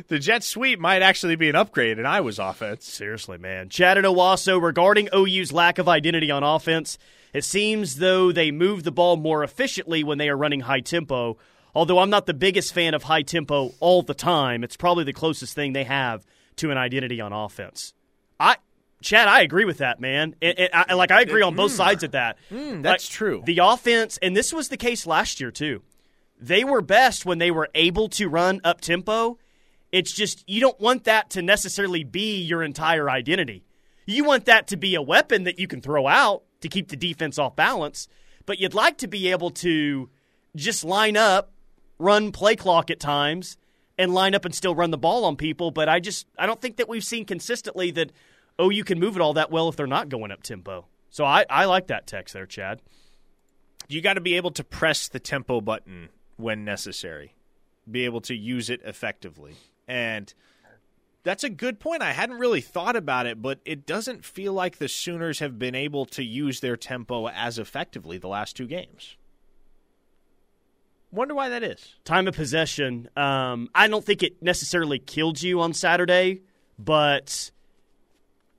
The 0.07 0.19
jet 0.19 0.43
sweep 0.43 0.77
might 0.79 1.01
actually 1.01 1.35
be 1.37 1.49
an 1.49 1.55
upgrade 1.55 1.99
in 1.99 2.05
Iowa's 2.05 2.39
offense. 2.39 2.85
Seriously, 2.85 3.37
man. 3.37 3.69
Chad 3.69 3.97
and 3.97 4.05
Owasso, 4.05 4.61
regarding 4.61 5.07
OU's 5.15 5.53
lack 5.53 5.77
of 5.77 5.87
identity 5.87 6.29
on 6.31 6.43
offense, 6.43 6.97
it 7.33 7.43
seems 7.43 7.97
though 7.97 8.31
they 8.31 8.51
move 8.51 8.83
the 8.83 8.91
ball 8.91 9.15
more 9.15 9.43
efficiently 9.43 10.03
when 10.03 10.17
they 10.17 10.29
are 10.29 10.37
running 10.37 10.61
high 10.61 10.81
tempo. 10.81 11.37
Although 11.73 11.99
I'm 11.99 12.09
not 12.09 12.25
the 12.25 12.33
biggest 12.33 12.73
fan 12.73 12.93
of 12.93 13.03
high 13.03 13.21
tempo 13.21 13.73
all 13.79 14.01
the 14.01 14.13
time, 14.13 14.63
it's 14.63 14.77
probably 14.77 15.03
the 15.03 15.13
closest 15.13 15.55
thing 15.55 15.73
they 15.73 15.83
have 15.85 16.25
to 16.57 16.71
an 16.71 16.77
identity 16.77 17.21
on 17.21 17.33
offense. 17.33 17.93
I, 18.39 18.57
Chad, 19.01 19.27
I 19.27 19.41
agree 19.41 19.65
with 19.65 19.79
that, 19.79 19.99
man. 19.99 20.35
And, 20.41 20.57
and 20.57 20.69
I, 20.73 20.93
like 20.93 21.11
I 21.11 21.21
agree 21.21 21.41
on 21.41 21.55
both 21.55 21.71
mm. 21.71 21.77
sides 21.77 22.03
of 22.03 22.11
that. 22.11 22.37
Mm, 22.51 22.81
that's 22.81 23.09
Like, 23.09 23.15
true. 23.15 23.43
The 23.45 23.59
offense, 23.59 24.17
and 24.21 24.35
this 24.35 24.51
was 24.53 24.69
the 24.69 24.77
case 24.77 25.05
last 25.05 25.39
year 25.39 25.51
too. 25.51 25.83
They 26.39 26.63
were 26.63 26.81
best 26.81 27.25
when 27.25 27.37
they 27.37 27.51
were 27.51 27.69
able 27.75 28.09
to 28.09 28.27
run 28.27 28.61
up 28.63 28.81
tempo. 28.81 29.37
It's 29.91 30.11
just 30.11 30.43
you 30.47 30.59
don't 30.59 30.79
want 30.79 31.03
that 31.05 31.29
to 31.31 31.41
necessarily 31.41 32.03
be 32.03 32.41
your 32.41 32.63
entire 32.63 33.09
identity. 33.09 33.63
You 34.05 34.23
want 34.23 34.45
that 34.45 34.67
to 34.67 34.77
be 34.77 34.95
a 34.95 35.01
weapon 35.01 35.43
that 35.43 35.59
you 35.59 35.67
can 35.67 35.81
throw 35.81 36.07
out. 36.07 36.43
to 36.61 36.69
keep 36.69 36.87
the 36.87 36.95
defense 36.95 37.37
off 37.37 37.55
balance, 37.55 38.07
but 38.45 38.59
you'd 38.59 38.73
like 38.73 38.97
to 38.97 39.07
be 39.07 39.29
able 39.29 39.51
to 39.51 40.09
just 40.55 40.83
line 40.83 41.15
up, 41.15 41.51
run 41.99 42.31
play 42.31 42.55
clock 42.55 42.89
at 42.89 42.99
times, 42.99 43.57
and 43.97 44.13
line 44.13 44.33
up 44.33 44.45
and 44.45 44.55
still 44.55 44.73
run 44.73 44.89
the 44.89 44.97
ball 44.97 45.25
on 45.25 45.35
people. 45.35 45.69
But 45.69 45.89
I 45.89 45.99
just 45.99 46.25
I 46.39 46.45
don't 46.47 46.59
think 46.59 46.77
that 46.77 46.89
we've 46.89 47.03
seen 47.03 47.25
consistently 47.25 47.91
that 47.91 48.11
oh 48.57 48.69
you 48.69 48.83
can 48.83 48.99
move 48.99 49.15
it 49.15 49.21
all 49.21 49.33
that 49.33 49.51
well 49.51 49.69
if 49.69 49.75
they're 49.75 49.87
not 49.87 50.09
going 50.09 50.31
up 50.31 50.43
tempo. 50.43 50.85
So 51.09 51.23
I, 51.25 51.45
I 51.49 51.65
like 51.65 51.87
that 51.87 52.07
text 52.07 52.33
there, 52.33 52.45
Chad. 52.45 52.81
You 53.87 54.01
got 54.01 54.13
to 54.13 54.21
be 54.21 54.35
able 54.35 54.51
to 54.51 54.63
press 54.63 55.07
the 55.07 55.19
tempo 55.19 55.61
button 55.61 56.09
when 56.37 56.65
necessary, 56.65 57.35
be 57.89 58.05
able 58.05 58.21
to 58.21 58.35
use 58.35 58.69
it 58.69 58.81
effectively. 58.83 59.55
And 59.87 60.33
that's 61.23 61.43
a 61.43 61.49
good 61.49 61.79
point. 61.79 62.01
I 62.01 62.13
hadn't 62.13 62.37
really 62.37 62.61
thought 62.61 62.95
about 62.95 63.25
it, 63.25 63.41
but 63.41 63.59
it 63.65 63.85
doesn't 63.85 64.25
feel 64.25 64.53
like 64.53 64.77
the 64.77 64.87
Sooners 64.87 65.39
have 65.39 65.57
been 65.57 65.75
able 65.75 66.05
to 66.07 66.23
use 66.23 66.59
their 66.59 66.77
tempo 66.77 67.27
as 67.29 67.57
effectively 67.57 68.17
the 68.17 68.27
last 68.27 68.55
two 68.55 68.67
games. 68.67 69.17
Wonder 71.11 71.33
why 71.33 71.49
that 71.49 71.63
is. 71.63 71.95
Time 72.03 72.27
of 72.27 72.35
possession. 72.35 73.09
Um, 73.15 73.69
I 73.73 73.87
don't 73.87 74.03
think 74.03 74.21
it 74.21 74.41
necessarily 74.43 74.99
killed 74.99 75.41
you 75.41 75.61
on 75.61 75.73
Saturday, 75.73 76.41
but 76.77 77.51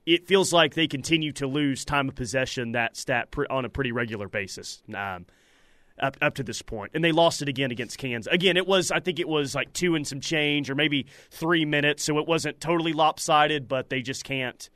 it 0.06 0.26
feels 0.26 0.52
like 0.52 0.74
they 0.74 0.86
continue 0.86 1.32
to 1.32 1.46
lose 1.46 1.84
time 1.84 2.08
of 2.08 2.14
possession 2.14 2.72
that 2.72 2.96
stat 2.96 3.34
on 3.50 3.64
a 3.64 3.68
pretty 3.68 3.92
regular 3.92 4.28
basis. 4.28 4.82
Um, 4.94 5.26
up 5.98 6.16
up 6.20 6.34
to 6.34 6.42
this 6.42 6.60
point, 6.62 6.92
and 6.94 7.02
they 7.02 7.12
lost 7.12 7.40
it 7.40 7.48
again 7.48 7.70
against 7.70 7.96
Kansas. 7.98 8.30
Again, 8.32 8.56
it 8.56 8.66
was 8.66 8.90
I 8.90 9.00
think 9.00 9.18
it 9.18 9.28
was 9.28 9.54
like 9.54 9.72
two 9.72 9.94
and 9.94 10.06
some 10.06 10.20
change, 10.20 10.70
or 10.70 10.74
maybe 10.74 11.06
three 11.30 11.64
minutes, 11.64 12.04
so 12.04 12.18
it 12.18 12.26
wasn't 12.26 12.60
totally 12.60 12.92
lopsided, 12.92 13.66
but 13.66 13.88
they 13.88 14.02
just 14.02 14.22
can't 14.22 14.68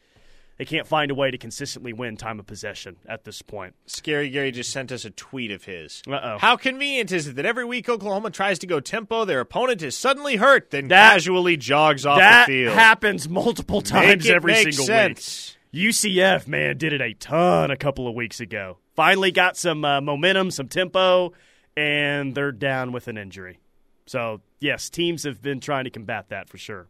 they 0.60 0.66
can't 0.66 0.86
find 0.86 1.10
a 1.10 1.14
way 1.14 1.30
to 1.30 1.38
consistently 1.38 1.94
win 1.94 2.18
time 2.18 2.38
of 2.38 2.46
possession 2.46 2.96
at 3.08 3.24
this 3.24 3.40
point. 3.40 3.74
Scary 3.86 4.28
Gary 4.28 4.50
just 4.50 4.70
sent 4.70 4.92
us 4.92 5.06
a 5.06 5.10
tweet 5.10 5.52
of 5.52 5.64
his. 5.64 6.02
Uh-oh. 6.06 6.36
How 6.36 6.58
convenient 6.58 7.10
is 7.12 7.28
it 7.28 7.36
that 7.36 7.46
every 7.46 7.64
week 7.64 7.88
Oklahoma 7.88 8.28
tries 8.28 8.58
to 8.58 8.66
go 8.66 8.78
tempo, 8.78 9.24
their 9.24 9.40
opponent 9.40 9.80
is 9.80 9.96
suddenly 9.96 10.36
hurt, 10.36 10.70
then 10.70 10.88
that, 10.88 11.12
casually 11.12 11.56
jogs 11.56 12.04
off 12.04 12.18
the 12.18 12.52
field? 12.52 12.72
That 12.72 12.78
happens 12.78 13.26
multiple 13.26 13.80
times 13.80 14.26
make 14.26 14.34
every 14.34 14.54
single 14.56 14.84
sense. 14.84 15.56
week. 15.72 15.94
UCF, 15.94 16.46
man, 16.46 16.76
did 16.76 16.92
it 16.92 17.00
a 17.00 17.14
ton 17.14 17.70
a 17.70 17.76
couple 17.78 18.06
of 18.06 18.14
weeks 18.14 18.38
ago. 18.38 18.76
Finally 18.94 19.32
got 19.32 19.56
some 19.56 19.82
uh, 19.82 20.02
momentum, 20.02 20.50
some 20.50 20.68
tempo, 20.68 21.32
and 21.74 22.34
they're 22.34 22.52
down 22.52 22.92
with 22.92 23.08
an 23.08 23.16
injury. 23.16 23.60
So, 24.04 24.42
yes, 24.58 24.90
teams 24.90 25.22
have 25.22 25.40
been 25.40 25.60
trying 25.60 25.84
to 25.84 25.90
combat 25.90 26.28
that 26.28 26.50
for 26.50 26.58
sure. 26.58 26.86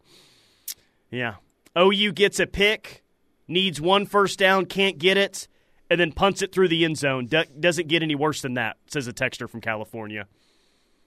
Yeah. 1.08 1.36
OU 1.78 2.10
gets 2.14 2.40
a 2.40 2.48
pick 2.48 3.04
needs 3.50 3.80
one 3.80 4.06
first 4.06 4.38
down, 4.38 4.66
can't 4.66 4.98
get 4.98 5.16
it, 5.16 5.48
and 5.90 6.00
then 6.00 6.12
punts 6.12 6.40
it 6.42 6.52
through 6.52 6.68
the 6.68 6.84
end 6.84 6.96
zone. 6.96 7.26
Do- 7.26 7.44
doesn't 7.58 7.88
get 7.88 8.02
any 8.02 8.14
worse 8.14 8.42
than 8.42 8.54
that, 8.54 8.76
says 8.86 9.08
a 9.08 9.12
texter 9.12 9.48
from 9.48 9.60
California. 9.60 10.26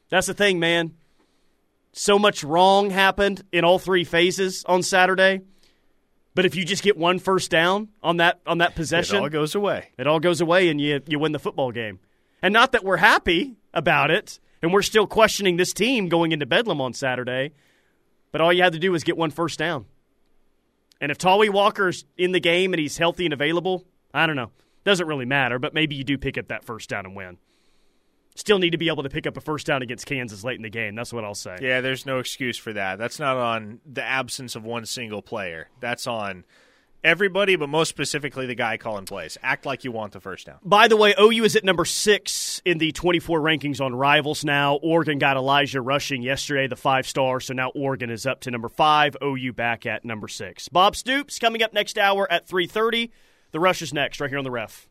That's 0.09 0.27
the 0.27 0.33
thing, 0.33 0.59
man. 0.59 0.93
So 1.93 2.19
much 2.19 2.43
wrong 2.43 2.89
happened 2.89 3.43
in 3.51 3.63
all 3.63 3.79
three 3.79 4.03
phases 4.03 4.63
on 4.65 4.83
Saturday. 4.83 5.41
But 6.35 6.45
if 6.45 6.55
you 6.55 6.65
just 6.65 6.83
get 6.83 6.97
one 6.97 7.19
first 7.19 7.51
down 7.51 7.89
on 8.01 8.17
that 8.17 8.39
on 8.47 8.57
that 8.57 8.75
possession, 8.75 9.17
it 9.17 9.21
all 9.21 9.29
goes 9.29 9.53
away. 9.53 9.89
It 9.97 10.07
all 10.07 10.19
goes 10.19 10.41
away, 10.41 10.69
and 10.69 10.81
you 10.81 10.99
you 11.07 11.19
win 11.19 11.31
the 11.31 11.39
football 11.39 11.71
game. 11.71 11.99
And 12.41 12.51
not 12.51 12.71
that 12.71 12.83
we're 12.83 12.97
happy 12.97 13.55
about 13.73 14.09
it, 14.09 14.39
and 14.61 14.73
we're 14.73 14.81
still 14.81 15.05
questioning 15.05 15.57
this 15.57 15.73
team 15.73 16.09
going 16.09 16.31
into 16.31 16.47
Bedlam 16.47 16.81
on 16.81 16.93
Saturday. 16.93 17.51
But 18.31 18.41
all 18.41 18.51
you 18.51 18.63
had 18.63 18.73
to 18.73 18.79
do 18.79 18.91
was 18.91 19.03
get 19.03 19.15
one 19.15 19.29
first 19.29 19.59
down. 19.59 19.85
And 21.03 21.11
if 21.11 21.17
Tawee 21.17 21.49
Walker's 21.49 22.05
in 22.17 22.31
the 22.31 22.39
game 22.39 22.71
and 22.71 22.79
he's 22.79 22.97
healthy 22.97 23.25
and 23.25 23.33
available, 23.33 23.83
I 24.13 24.25
don't 24.25 24.37
know. 24.37 24.51
Doesn't 24.85 25.05
really 25.05 25.25
matter, 25.25 25.59
but 25.59 25.73
maybe 25.73 25.95
you 25.95 26.05
do 26.05 26.17
pick 26.17 26.37
up 26.37 26.47
that 26.47 26.63
first 26.63 26.89
down 26.89 27.05
and 27.05 27.13
win. 27.13 27.39
Still 28.35 28.57
need 28.57 28.69
to 28.69 28.77
be 28.77 28.87
able 28.87 29.03
to 29.03 29.09
pick 29.09 29.27
up 29.27 29.35
a 29.35 29.41
first 29.41 29.67
down 29.67 29.81
against 29.81 30.05
Kansas 30.05 30.45
late 30.45 30.55
in 30.55 30.61
the 30.61 30.69
game. 30.69 30.95
That's 30.95 31.11
what 31.11 31.25
I'll 31.25 31.35
say. 31.35 31.57
Yeah, 31.61 31.81
there's 31.81 32.05
no 32.05 32.19
excuse 32.19 32.57
for 32.57 32.71
that. 32.71 32.99
That's 32.99 33.19
not 33.19 33.35
on 33.35 33.81
the 33.85 34.01
absence 34.01 34.55
of 34.55 34.63
one 34.63 34.85
single 34.85 35.21
player. 35.21 35.67
That's 35.81 36.07
on 36.07 36.45
everybody, 37.03 37.55
but 37.55 37.69
most 37.69 37.89
specifically 37.89 38.45
the 38.45 38.55
guy 38.55 38.77
calling 38.77 39.05
plays. 39.05 39.37
Act 39.43 39.65
like 39.65 39.83
you 39.83 39.91
want 39.91 40.13
the 40.13 40.19
first 40.19 40.45
down. 40.45 40.57
By 40.63 40.87
the 40.87 40.97
way, 40.97 41.13
OU 41.19 41.43
is 41.43 41.55
at 41.55 41.63
number 41.63 41.85
six 41.85 42.61
in 42.65 42.77
the 42.77 42.91
24 42.91 43.39
rankings 43.39 43.81
on 43.81 43.95
rivals 43.95 44.43
now. 44.45 44.75
Oregon 44.75 45.19
got 45.19 45.37
Elijah 45.37 45.81
Rushing 45.81 46.21
yesterday, 46.21 46.67
the 46.67 46.75
five 46.75 47.07
star, 47.07 47.39
so 47.39 47.53
now 47.53 47.69
Oregon 47.75 48.09
is 48.09 48.25
up 48.25 48.41
to 48.41 48.51
number 48.51 48.69
five. 48.69 49.15
OU 49.23 49.53
back 49.53 49.85
at 49.85 50.05
number 50.05 50.27
six. 50.27 50.69
Bob 50.69 50.95
Stoops 50.95 51.39
coming 51.39 51.61
up 51.63 51.73
next 51.73 51.97
hour 51.97 52.31
at 52.31 52.47
3:30. 52.47 53.11
The 53.51 53.59
rush 53.59 53.81
is 53.81 53.93
next, 53.93 54.19
right 54.19 54.29
here 54.29 54.39
on 54.39 54.43
the 54.43 54.51
Ref. 54.51 54.89